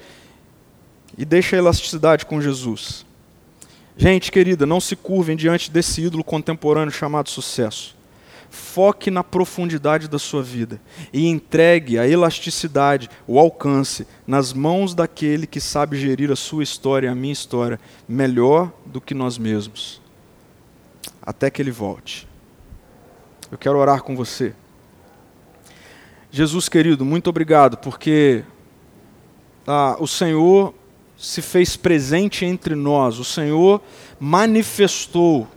E 1.18 1.26
deixa 1.26 1.54
a 1.54 1.58
elasticidade 1.58 2.24
com 2.24 2.40
Jesus. 2.40 3.04
Gente 3.94 4.32
querida, 4.32 4.64
não 4.64 4.80
se 4.80 4.96
curvem 4.96 5.36
diante 5.36 5.70
desse 5.70 6.00
ídolo 6.00 6.24
contemporâneo 6.24 6.90
chamado 6.90 7.28
sucesso. 7.28 7.94
Foque 8.52 9.10
na 9.10 9.24
profundidade 9.24 10.08
da 10.08 10.18
sua 10.18 10.42
vida 10.42 10.78
e 11.10 11.26
entregue 11.26 11.98
a 11.98 12.06
elasticidade, 12.06 13.08
o 13.26 13.38
alcance, 13.38 14.06
nas 14.26 14.52
mãos 14.52 14.94
daquele 14.94 15.46
que 15.46 15.58
sabe 15.58 15.98
gerir 15.98 16.30
a 16.30 16.36
sua 16.36 16.62
história 16.62 17.06
e 17.06 17.10
a 17.10 17.14
minha 17.14 17.32
história 17.32 17.80
melhor 18.06 18.70
do 18.84 19.00
que 19.00 19.14
nós 19.14 19.38
mesmos. 19.38 20.02
Até 21.22 21.48
que 21.48 21.62
ele 21.62 21.70
volte. 21.70 22.28
Eu 23.50 23.56
quero 23.56 23.78
orar 23.78 24.02
com 24.02 24.14
você. 24.14 24.54
Jesus 26.30 26.68
querido, 26.68 27.06
muito 27.06 27.30
obrigado, 27.30 27.78
porque 27.78 28.44
ah, 29.66 29.96
o 29.98 30.06
Senhor 30.06 30.74
se 31.16 31.40
fez 31.40 31.74
presente 31.74 32.44
entre 32.44 32.74
nós, 32.74 33.18
o 33.18 33.24
Senhor 33.24 33.80
manifestou 34.20 35.48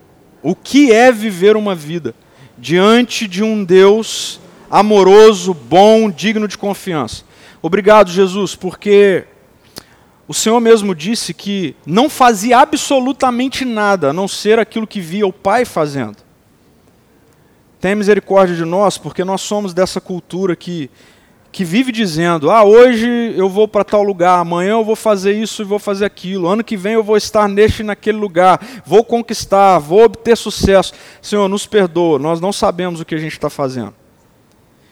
o 0.42 0.54
que 0.54 0.90
é 0.92 1.12
viver 1.12 1.56
uma 1.56 1.74
vida 1.74 2.14
diante 2.58 3.26
de 3.28 3.42
um 3.42 3.64
Deus 3.64 4.40
amoroso, 4.70 5.54
bom, 5.54 6.10
digno 6.10 6.48
de 6.48 6.58
confiança. 6.58 7.24
Obrigado, 7.62 8.10
Jesus, 8.10 8.54
porque 8.54 9.24
o 10.28 10.34
Senhor 10.34 10.60
mesmo 10.60 10.94
disse 10.94 11.32
que 11.32 11.76
não 11.86 12.10
fazia 12.10 12.58
absolutamente 12.58 13.64
nada 13.64 14.10
a 14.10 14.12
não 14.12 14.26
ser 14.26 14.58
aquilo 14.58 14.86
que 14.86 15.00
via 15.00 15.26
o 15.26 15.32
Pai 15.32 15.64
fazendo. 15.64 16.16
Tenha 17.80 17.94
misericórdia 17.94 18.56
de 18.56 18.64
nós, 18.64 18.98
porque 18.98 19.22
nós 19.22 19.40
somos 19.40 19.72
dessa 19.72 20.00
cultura 20.00 20.56
que, 20.56 20.90
que 21.56 21.64
vive 21.64 21.90
dizendo: 21.90 22.50
ah, 22.50 22.62
hoje 22.62 23.08
eu 23.34 23.48
vou 23.48 23.66
para 23.66 23.82
tal 23.82 24.02
lugar, 24.02 24.40
amanhã 24.40 24.72
eu 24.72 24.84
vou 24.84 24.94
fazer 24.94 25.32
isso 25.32 25.62
e 25.62 25.64
vou 25.64 25.78
fazer 25.78 26.04
aquilo, 26.04 26.46
ano 26.46 26.62
que 26.62 26.76
vem 26.76 26.92
eu 26.92 27.02
vou 27.02 27.16
estar 27.16 27.48
neste 27.48 27.80
e 27.80 27.82
naquele 27.82 28.18
lugar, 28.18 28.60
vou 28.84 29.02
conquistar, 29.02 29.78
vou 29.78 30.04
obter 30.04 30.36
sucesso. 30.36 30.92
Senhor, 31.22 31.48
nos 31.48 31.64
perdoa, 31.64 32.18
nós 32.18 32.42
não 32.42 32.52
sabemos 32.52 33.00
o 33.00 33.06
que 33.06 33.14
a 33.14 33.18
gente 33.18 33.32
está 33.32 33.48
fazendo. 33.48 33.94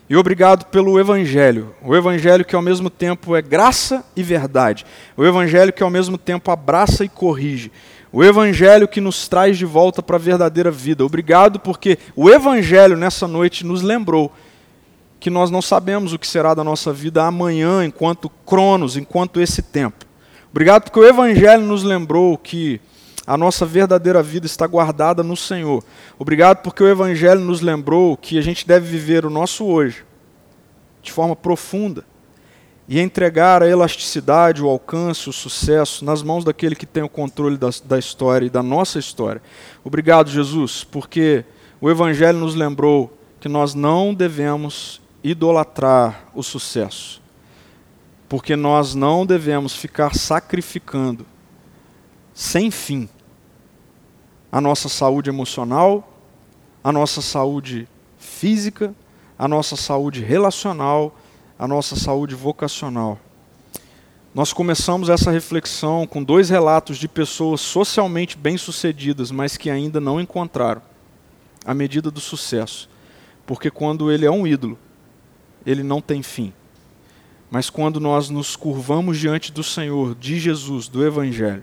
E 0.08 0.16
obrigado 0.16 0.64
pelo 0.70 0.98
Evangelho. 0.98 1.74
O 1.82 1.94
Evangelho 1.94 2.46
que 2.46 2.56
ao 2.56 2.62
mesmo 2.62 2.88
tempo 2.88 3.36
é 3.36 3.42
graça 3.42 4.02
e 4.16 4.22
verdade. 4.22 4.86
O 5.18 5.24
Evangelho 5.24 5.70
que 5.70 5.82
ao 5.82 5.90
mesmo 5.90 6.16
tempo 6.16 6.50
abraça 6.50 7.04
e 7.04 7.10
corrige. 7.10 7.70
O 8.10 8.24
Evangelho 8.24 8.88
que 8.88 9.02
nos 9.02 9.28
traz 9.28 9.58
de 9.58 9.66
volta 9.66 10.02
para 10.02 10.16
a 10.16 10.18
verdadeira 10.18 10.70
vida. 10.70 11.04
Obrigado 11.04 11.60
porque 11.60 11.98
o 12.16 12.30
Evangelho 12.30 12.96
nessa 12.96 13.28
noite 13.28 13.66
nos 13.66 13.82
lembrou 13.82 14.32
que 15.24 15.30
nós 15.30 15.50
não 15.50 15.62
sabemos 15.62 16.12
o 16.12 16.18
que 16.18 16.28
será 16.28 16.52
da 16.52 16.62
nossa 16.62 16.92
vida 16.92 17.24
amanhã, 17.24 17.82
enquanto 17.82 18.28
Cronos, 18.28 18.94
enquanto 18.94 19.40
esse 19.40 19.62
tempo. 19.62 20.04
Obrigado 20.50 20.82
porque 20.82 21.00
o 21.00 21.08
Evangelho 21.08 21.62
nos 21.62 21.82
lembrou 21.82 22.36
que 22.36 22.78
a 23.26 23.34
nossa 23.34 23.64
verdadeira 23.64 24.22
vida 24.22 24.44
está 24.44 24.66
guardada 24.66 25.22
no 25.22 25.34
Senhor. 25.34 25.82
Obrigado 26.18 26.58
porque 26.58 26.82
o 26.82 26.86
Evangelho 26.86 27.40
nos 27.40 27.62
lembrou 27.62 28.18
que 28.18 28.36
a 28.36 28.42
gente 28.42 28.68
deve 28.68 28.86
viver 28.86 29.24
o 29.24 29.30
nosso 29.30 29.64
hoje 29.64 30.04
de 31.00 31.10
forma 31.10 31.34
profunda 31.34 32.04
e 32.86 33.00
entregar 33.00 33.62
a 33.62 33.66
elasticidade, 33.66 34.62
o 34.62 34.68
alcance, 34.68 35.30
o 35.30 35.32
sucesso 35.32 36.04
nas 36.04 36.22
mãos 36.22 36.44
daquele 36.44 36.76
que 36.76 36.84
tem 36.84 37.02
o 37.02 37.08
controle 37.08 37.56
da, 37.56 37.70
da 37.82 37.98
história 37.98 38.44
e 38.44 38.50
da 38.50 38.62
nossa 38.62 38.98
história. 38.98 39.40
Obrigado, 39.82 40.28
Jesus, 40.28 40.84
porque 40.84 41.46
o 41.80 41.88
Evangelho 41.88 42.36
nos 42.36 42.54
lembrou 42.54 43.10
que 43.40 43.48
nós 43.48 43.74
não 43.74 44.12
devemos 44.12 45.02
idolatrar 45.24 46.28
o 46.34 46.42
sucesso, 46.42 47.22
porque 48.28 48.54
nós 48.54 48.94
não 48.94 49.24
devemos 49.24 49.74
ficar 49.74 50.14
sacrificando 50.14 51.26
sem 52.34 52.70
fim 52.70 53.08
a 54.52 54.60
nossa 54.60 54.88
saúde 54.88 55.30
emocional, 55.30 56.12
a 56.82 56.92
nossa 56.92 57.22
saúde 57.22 57.88
física, 58.18 58.94
a 59.38 59.48
nossa 59.48 59.76
saúde 59.76 60.22
relacional, 60.22 61.16
a 61.58 61.66
nossa 61.66 61.96
saúde 61.96 62.34
vocacional. 62.34 63.18
Nós 64.34 64.52
começamos 64.52 65.08
essa 65.08 65.30
reflexão 65.30 66.06
com 66.06 66.22
dois 66.22 66.50
relatos 66.50 66.98
de 66.98 67.08
pessoas 67.08 67.60
socialmente 67.60 68.36
bem-sucedidas, 68.36 69.30
mas 69.30 69.56
que 69.56 69.70
ainda 69.70 70.00
não 70.00 70.20
encontraram 70.20 70.82
a 71.64 71.72
medida 71.72 72.10
do 72.10 72.20
sucesso. 72.20 72.90
Porque 73.46 73.70
quando 73.70 74.10
ele 74.10 74.26
é 74.26 74.30
um 74.30 74.46
ídolo, 74.46 74.78
ele 75.66 75.82
não 75.82 76.00
tem 76.00 76.22
fim. 76.22 76.52
Mas 77.50 77.70
quando 77.70 78.00
nós 78.00 78.30
nos 78.30 78.56
curvamos 78.56 79.18
diante 79.18 79.52
do 79.52 79.62
Senhor, 79.62 80.14
de 80.14 80.38
Jesus, 80.38 80.88
do 80.88 81.04
Evangelho, 81.04 81.62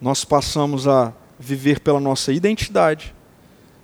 nós 0.00 0.24
passamos 0.24 0.88
a 0.88 1.12
viver 1.38 1.80
pela 1.80 2.00
nossa 2.00 2.32
identidade. 2.32 3.14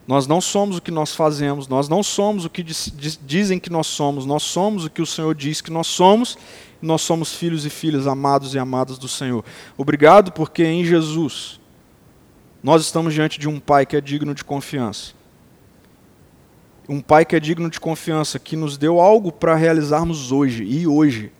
Nós 0.07 0.27
não 0.27 0.41
somos 0.41 0.79
o 0.79 0.83
que 0.83 0.91
nós 0.91 1.15
fazemos, 1.15 1.69
nós 1.69 1.89
não 1.89 2.03
somos 2.03 2.45
o 2.45 2.51
que 2.51 2.63
diz, 2.63 2.93
diz, 2.97 3.21
dizem 3.25 3.59
que 3.59 3.71
nós 3.71 3.87
somos, 3.87 4.27
nós 4.27 4.43
somos 4.43 4.85
o 4.85 4.91
que 4.91 5.01
o 5.01 5.07
Senhor 5.07 5.35
diz 5.35 5.61
que 5.61 5.71
nós 5.71 5.87
somos, 5.87 6.37
e 6.83 6.87
nós 6.87 7.03
somos 7.03 7.35
filhos 7.35 7.65
e 7.65 7.71
filhas 7.71 8.07
amados 8.07 8.55
e 8.55 8.59
amadas 8.59 8.99
do 8.99 9.07
Senhor. 9.07 9.45
Obrigado 9.77 10.33
porque 10.33 10.65
em 10.65 10.85
Jesus 10.85 11.61
nós 12.63 12.83
estamos 12.83 13.15
diante 13.15 13.39
de 13.39 13.49
um 13.49 13.61
Pai 13.61 13.87
que 13.87 13.97
é 13.97 14.01
digno 14.01 14.35
de 14.35 14.45
confiança. 14.45 15.13
Um 16.89 17.01
Pai 17.01 17.25
que 17.25 17.37
é 17.37 17.41
digno 17.41 17.71
de 17.71 17.79
confiança, 17.79 18.39
que 18.39 18.57
nos 18.57 18.77
deu 18.77 19.01
algo 19.01 19.31
para 19.31 19.55
realizarmos 19.55 20.33
hoje, 20.33 20.65
e 20.65 20.87
hoje 20.87 21.33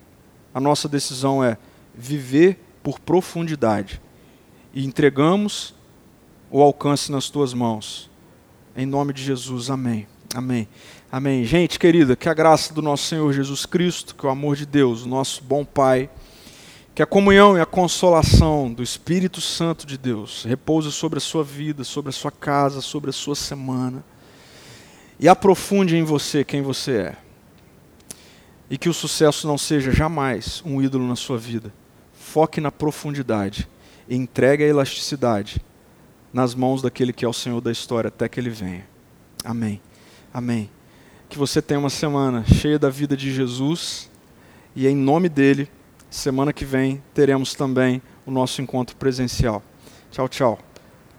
a 0.55 0.61
nossa 0.61 0.89
decisão 0.89 1.43
é 1.43 1.57
viver 1.95 2.59
por 2.83 2.99
profundidade 2.99 4.01
e 4.75 4.85
entregamos 4.85 5.75
o 6.51 6.63
alcance 6.63 7.11
nas 7.11 7.29
tuas 7.29 7.55
mãos. 7.55 8.11
Em 8.77 8.87
nome 8.87 9.13
de 9.13 9.23
Jesus, 9.23 9.71
amém. 9.71 10.07
Amém. 10.35 10.67
Amém. 11.11 11.45
Gente 11.45 11.79
querida, 11.79 12.17
que 12.17 12.29
a 12.29 12.35
graça 12.35 12.73
do 12.73 12.81
nosso 12.81 13.05
Senhor 13.05 13.31
Jesus 13.33 13.67
Cristo, 13.67 14.15
que 14.15 14.27
o 14.27 14.31
amor 14.31 14.57
de 14.57 14.65
Deus, 14.65 15.05
nosso 15.05 15.45
bom 15.45 15.65
Pai, 15.65 16.09
que 16.95 17.03
a 17.03 17.07
comunhão 17.07 17.57
e 17.57 17.61
a 17.61 17.67
consolação 17.67 18.73
do 18.73 18.83
Espírito 18.83 19.41
Santo 19.41 19.87
de 19.87 19.99
Deus 19.99 20.45
repouse 20.45 20.91
sobre 20.91 21.19
a 21.19 21.21
sua 21.21 21.45
vida, 21.45 21.85
sobre 21.85 22.11
a 22.11 22.13
sua 22.13 22.31
casa, 22.31 22.81
sobre 22.81 23.11
a 23.11 23.13
sua 23.13 23.35
semana. 23.35 24.05
E 25.23 25.29
aprofunde 25.29 25.97
em 25.97 26.03
você 26.03 26.43
quem 26.43 26.63
você 26.63 26.97
é. 26.97 27.17
E 28.69 28.77
que 28.77 28.89
o 28.89 28.93
sucesso 28.93 29.47
não 29.47 29.57
seja 29.57 29.93
jamais 29.93 30.61
um 30.67 30.83
ídolo 30.83 31.07
na 31.07 31.15
sua 31.15 31.39
vida. 31.39 31.73
Foque 32.13 32.61
na 32.61 32.73
profundidade 32.73 33.69
e 34.09 34.17
entregue 34.17 34.65
a 34.65 34.67
elasticidade 34.67 35.65
nas 36.33 36.57
mãos 36.57 36.83
daquele 36.83 37.13
que 37.13 37.25
é 37.25 37.29
o 37.29 37.33
Senhor 37.33 37.61
da 37.61 37.71
história 37.71 38.09
até 38.09 38.29
que 38.29 38.41
ele 38.41 38.51
venha. 38.51 38.85
Amém. 39.45 39.81
Amém. 40.35 40.69
Que 41.29 41.39
você 41.39 41.63
tenha 41.63 41.79
uma 41.79 41.91
semana 41.91 42.45
cheia 42.45 42.77
da 42.77 42.91
vida 42.91 43.17
de 43.17 43.33
Jesus 43.33 44.11
e 44.75 44.89
em 44.89 44.97
nome 44.97 45.29
dele, 45.29 45.71
semana 46.11 46.53
que 46.53 46.65
vem 46.65 47.01
teremos 47.15 47.55
também 47.55 48.03
o 48.27 48.31
nosso 48.33 48.61
encontro 48.61 48.97
presencial. 48.97 49.63
Tchau, 50.11 50.29
tchau. 50.29 50.72